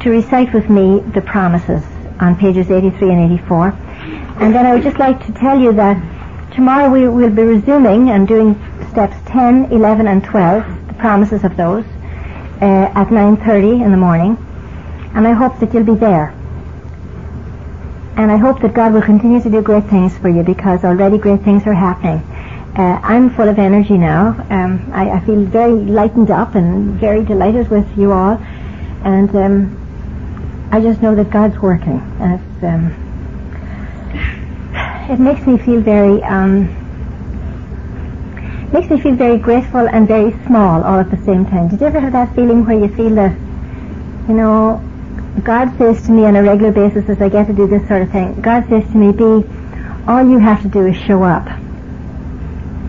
to 0.00 0.10
recite 0.10 0.52
with 0.52 0.68
me 0.68 0.98
the 1.14 1.20
promises 1.20 1.84
on 2.18 2.34
pages 2.34 2.72
83 2.72 3.10
and 3.12 3.32
84. 3.34 3.68
And 4.40 4.52
then 4.52 4.66
I 4.66 4.74
would 4.74 4.82
just 4.82 4.98
like 4.98 5.24
to 5.26 5.32
tell 5.32 5.56
you 5.56 5.72
that 5.74 5.96
tomorrow 6.52 6.90
we 6.90 7.06
will 7.06 7.30
be 7.30 7.42
resuming 7.42 8.10
and 8.10 8.26
doing 8.26 8.54
steps 8.90 9.16
10, 9.26 9.66
11, 9.70 10.08
and 10.08 10.24
12, 10.24 10.88
the 10.88 10.94
promises 10.94 11.44
of 11.44 11.56
those, 11.56 11.84
uh, 12.60 12.90
at 12.94 13.08
9.30 13.10 13.84
in 13.84 13.92
the 13.92 13.96
morning 13.96 14.36
and 15.14 15.26
I 15.26 15.32
hope 15.34 15.60
that 15.60 15.72
you'll 15.72 15.84
be 15.84 15.94
there. 15.94 16.34
And 18.16 18.32
I 18.32 18.36
hope 18.36 18.60
that 18.62 18.72
God 18.72 18.94
will 18.94 19.02
continue 19.02 19.42
to 19.42 19.50
do 19.50 19.60
great 19.60 19.84
things 19.84 20.16
for 20.18 20.28
you 20.28 20.42
because 20.42 20.84
already 20.84 21.18
great 21.18 21.42
things 21.42 21.66
are 21.66 21.74
happening. 21.74 22.18
Uh, 22.76 23.00
I'm 23.02 23.30
full 23.30 23.48
of 23.48 23.58
energy 23.58 23.96
now. 23.96 24.28
Um, 24.50 24.90
I, 24.92 25.10
I, 25.10 25.20
feel 25.20 25.44
very 25.44 25.72
lightened 25.72 26.30
up 26.30 26.54
and 26.54 27.00
very 27.00 27.24
delighted 27.24 27.70
with 27.70 27.86
you 27.96 28.12
all. 28.12 28.38
And 29.04 29.34
um, 29.34 30.68
I 30.72 30.80
just 30.80 31.00
know 31.00 31.14
that 31.14 31.30
God's 31.30 31.58
working. 31.58 32.00
Um, 32.20 33.02
it 35.08 35.20
makes 35.20 35.46
me 35.46 35.56
feel 35.58 35.80
very 35.80 36.22
um, 36.24 36.66
makes 38.72 38.90
me 38.90 39.00
feel 39.00 39.14
very 39.14 39.38
grateful 39.38 39.88
and 39.88 40.08
very 40.08 40.32
small 40.46 40.82
all 40.82 40.98
at 40.98 41.10
the 41.10 41.22
same 41.24 41.46
time. 41.46 41.68
Did 41.68 41.80
you 41.80 41.86
ever 41.86 42.00
have 42.00 42.12
that 42.12 42.34
feeling 42.34 42.66
where 42.66 42.78
you 42.78 42.88
feel 42.94 43.14
that, 43.14 43.32
you 44.28 44.34
know, 44.34 44.82
God 45.44 45.76
says 45.78 46.04
to 46.06 46.12
me 46.12 46.24
on 46.24 46.36
a 46.36 46.42
regular 46.42 46.72
basis 46.72 47.08
as 47.08 47.20
I 47.20 47.28
get 47.28 47.46
to 47.46 47.52
do 47.52 47.66
this 47.66 47.86
sort 47.88 48.02
of 48.02 48.10
thing, 48.10 48.40
God 48.40 48.68
says 48.68 48.84
to 48.90 48.96
me, 48.96 49.12
B, 49.12 49.46
all 50.06 50.28
you 50.28 50.38
have 50.38 50.62
to 50.62 50.68
do 50.68 50.86
is 50.86 50.96
show 50.96 51.22
up. 51.22 51.44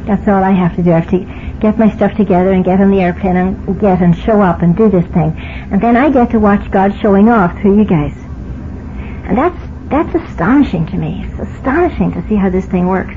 That's 0.06 0.28
all 0.28 0.44
I 0.44 0.52
have 0.52 0.76
to 0.76 0.84
do. 0.84 0.92
I 0.92 1.00
have 1.00 1.10
to 1.12 1.60
get 1.60 1.78
my 1.78 1.94
stuff 1.96 2.16
together 2.16 2.52
and 2.52 2.64
get 2.64 2.80
on 2.80 2.92
the 2.92 3.02
airplane 3.02 3.36
and 3.36 3.80
get 3.80 4.02
and 4.02 4.16
show 4.16 4.42
up 4.42 4.62
and 4.62 4.76
do 4.76 4.90
this 4.90 5.06
thing. 5.08 5.36
And 5.72 5.82
then 5.82 5.98
I 5.98 6.10
get 6.10 6.32
to 6.32 6.40
watch 6.40 6.70
God 6.72 6.98
showing 7.02 7.30
off 7.30 7.60
through 7.60 7.78
you 7.78 7.86
guys. 7.86 8.14
And 9.28 9.38
that's, 9.38 9.58
that's 9.90 10.30
astonishing 10.30 10.86
to 10.88 10.98
me. 10.98 11.26
It's 11.26 11.50
astonishing 11.50 12.14
to 12.14 12.28
see 12.30 12.36
how 12.36 12.50
this 12.50 12.66
thing 12.66 12.88
works. 12.88 13.14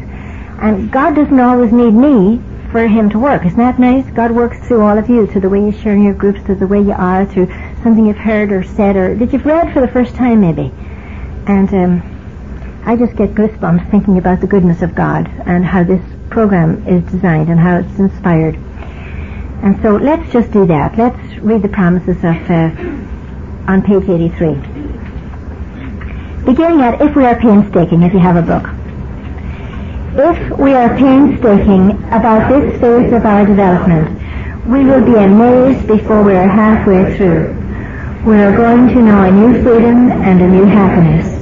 And 0.60 0.90
God 0.90 1.14
doesn't 1.14 1.38
always 1.38 1.72
need 1.72 1.92
me 1.92 2.42
for 2.72 2.86
him 2.86 3.10
to 3.10 3.18
work. 3.18 3.44
Isn't 3.44 3.58
that 3.58 3.78
nice? 3.78 4.08
God 4.12 4.30
works 4.30 4.58
through 4.66 4.82
all 4.82 4.98
of 4.98 5.08
you, 5.08 5.26
through 5.26 5.42
the 5.42 5.48
way 5.48 5.60
you 5.60 5.72
share 5.72 5.94
in 5.94 6.02
your 6.02 6.14
groups, 6.14 6.40
through 6.42 6.56
the 6.56 6.66
way 6.66 6.80
you 6.80 6.92
are, 6.92 7.26
through 7.26 7.46
something 7.82 8.06
you've 8.06 8.16
heard 8.16 8.52
or 8.52 8.62
said 8.62 8.96
or 8.96 9.14
that 9.14 9.32
you've 9.32 9.46
read 9.46 9.72
for 9.72 9.80
the 9.80 9.88
first 9.88 10.14
time 10.14 10.40
maybe. 10.40 10.72
And 11.46 11.68
um, 11.74 12.82
I 12.84 12.96
just 12.96 13.16
get 13.16 13.34
goosebumps 13.34 13.90
thinking 13.90 14.18
about 14.18 14.40
the 14.40 14.46
goodness 14.46 14.82
of 14.82 14.94
God 14.94 15.28
and 15.46 15.64
how 15.64 15.84
this 15.84 16.02
program 16.30 16.86
is 16.86 17.02
designed 17.10 17.48
and 17.48 17.58
how 17.58 17.78
it's 17.78 17.98
inspired. 17.98 18.56
And 19.62 19.80
so 19.82 19.96
let's 19.96 20.32
just 20.32 20.50
do 20.52 20.66
that. 20.66 20.96
Let's 20.96 21.38
read 21.38 21.62
the 21.62 21.68
promises 21.68 22.16
of 22.18 22.50
uh, 22.50 22.70
on 23.70 23.82
page 23.82 24.08
83. 24.08 24.54
Beginning 26.44 26.80
at 26.80 27.00
if 27.02 27.14
we 27.14 27.26
are 27.26 27.38
painstaking, 27.38 28.02
if 28.02 28.12
you 28.14 28.18
have 28.18 28.36
a 28.36 28.42
book. 28.42 28.64
If 30.16 30.58
we 30.58 30.72
are 30.72 30.96
painstaking 30.96 31.90
about 32.08 32.48
this 32.48 32.80
phase 32.80 33.12
of 33.12 33.24
our 33.26 33.46
development, 33.46 34.18
we 34.66 34.84
will 34.84 35.04
be 35.04 35.14
amazed 35.14 35.86
before 35.86 36.22
we 36.22 36.32
are 36.32 36.48
halfway 36.48 37.16
through. 37.16 37.59
We 38.26 38.36
are 38.36 38.54
going 38.54 38.88
to 38.88 39.00
know 39.00 39.22
a 39.22 39.30
new 39.30 39.62
freedom 39.62 40.12
and 40.12 40.42
a 40.42 40.46
new 40.46 40.66
happiness. 40.66 41.40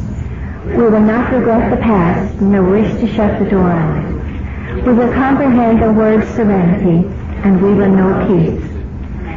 We 0.77 0.85
will 0.85 1.01
not 1.01 1.33
regret 1.33 1.73
the 1.73 1.77
past, 1.77 2.41
nor 2.41 2.63
wish 2.63 2.89
to 3.01 3.13
shut 3.15 3.41
the 3.41 3.51
door 3.51 3.69
on 3.69 3.99
it. 3.99 4.87
We 4.87 4.93
will 4.93 5.13
comprehend 5.13 5.83
the 5.83 5.93
word 5.93 6.25
serenity, 6.37 7.05
and 7.43 7.61
we 7.61 7.75
will 7.75 7.91
know 7.91 8.15
peace. 8.29 8.63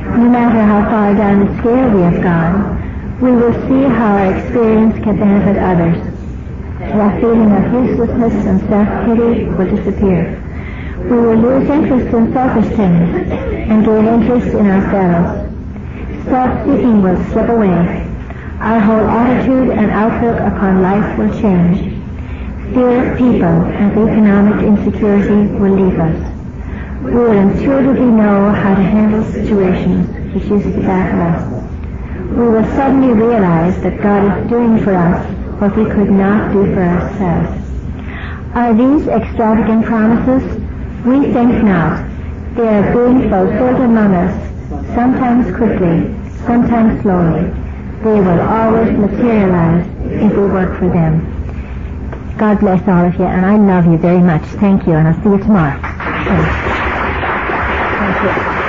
No 0.06 0.30
matter 0.30 0.62
how 0.62 0.88
far 0.92 1.16
down 1.16 1.48
the 1.48 1.58
scale 1.62 1.90
we 1.90 2.02
have 2.04 2.22
gone, 2.22 2.78
we 3.20 3.32
will 3.32 3.54
see 3.68 3.90
how 3.90 4.18
our 4.18 4.38
experience 4.38 5.04
can 5.04 5.18
benefit 5.18 5.58
others. 5.58 5.98
The 6.78 7.22
feeling 7.22 7.52
of 7.54 7.74
uselessness 7.74 8.46
and 8.46 8.60
self-pity 8.70 9.46
will 9.46 9.76
disappear. 9.76 10.38
We 11.10 11.18
will 11.18 11.38
lose 11.38 11.68
interest 11.68 12.14
in 12.14 12.34
things 12.34 13.32
and 13.66 13.84
gain 13.84 14.06
interest 14.06 14.54
in 14.54 14.68
ourselves. 14.68 15.51
Self-seeking 16.26 17.02
will 17.02 17.24
slip 17.32 17.50
away. 17.50 18.08
Our 18.60 18.80
whole 18.80 19.08
attitude 19.08 19.70
and 19.72 19.90
outlook 19.90 20.40
upon 20.40 20.82
life 20.82 21.18
will 21.18 21.32
change. 21.42 21.80
Fear 22.74 23.12
of 23.12 23.18
people 23.18 23.48
and 23.48 23.92
economic 23.92 24.64
insecurity 24.64 25.52
will 25.58 25.74
leave 25.74 26.00
us. 26.00 26.32
We 27.04 27.12
will 27.12 27.32
intuitively 27.32 28.06
know 28.06 28.52
how 28.52 28.76
to 28.76 28.84
handle 28.84 29.24
situations 29.32 30.08
which 30.34 30.46
used 30.46 30.76
to 30.76 30.82
baffle 30.82 31.22
us. 31.22 31.62
we 32.32 32.48
will 32.48 32.64
suddenly 32.76 33.14
realize 33.14 33.82
that 33.82 34.02
God 34.02 34.44
is 34.44 34.50
doing 34.50 34.82
for 34.84 34.96
us 34.96 35.26
what 35.60 35.76
we 35.76 35.86
could 35.86 36.12
not 36.12 36.54
do 36.54 36.66
for 36.74 36.82
ourselves. 36.82 37.62
Are 38.54 38.74
these 38.74 39.08
extravagant 39.08 39.86
promises? 39.86 40.44
We 41.04 41.34
think 41.34 41.64
not. 41.64 42.08
They 42.56 42.68
are 42.68 42.94
being 42.94 43.30
fulfilled 43.30 43.82
among 43.82 44.14
us, 44.14 44.51
sometimes 44.94 45.56
quickly, 45.56 46.04
sometimes 46.46 47.02
slowly. 47.02 47.44
They 48.04 48.20
will 48.20 48.42
always 48.42 48.98
materialize 48.98 49.88
if 50.06 50.32
we 50.36 50.46
work 50.48 50.78
for 50.80 50.90
them. 50.90 51.28
God 52.38 52.60
bless 52.60 52.88
all 52.88 53.06
of 53.06 53.16
you, 53.16 53.26
and 53.26 53.46
I 53.46 53.56
love 53.56 53.86
you 53.86 53.98
very 53.98 54.22
much. 54.22 54.44
Thank 54.60 54.88
you, 54.88 54.94
and 54.94 55.08
I'll 55.08 55.24
see 55.24 55.30
you 55.30 55.38
tomorrow. 55.38 55.80
Thank 58.00 58.56
you. 58.56 58.61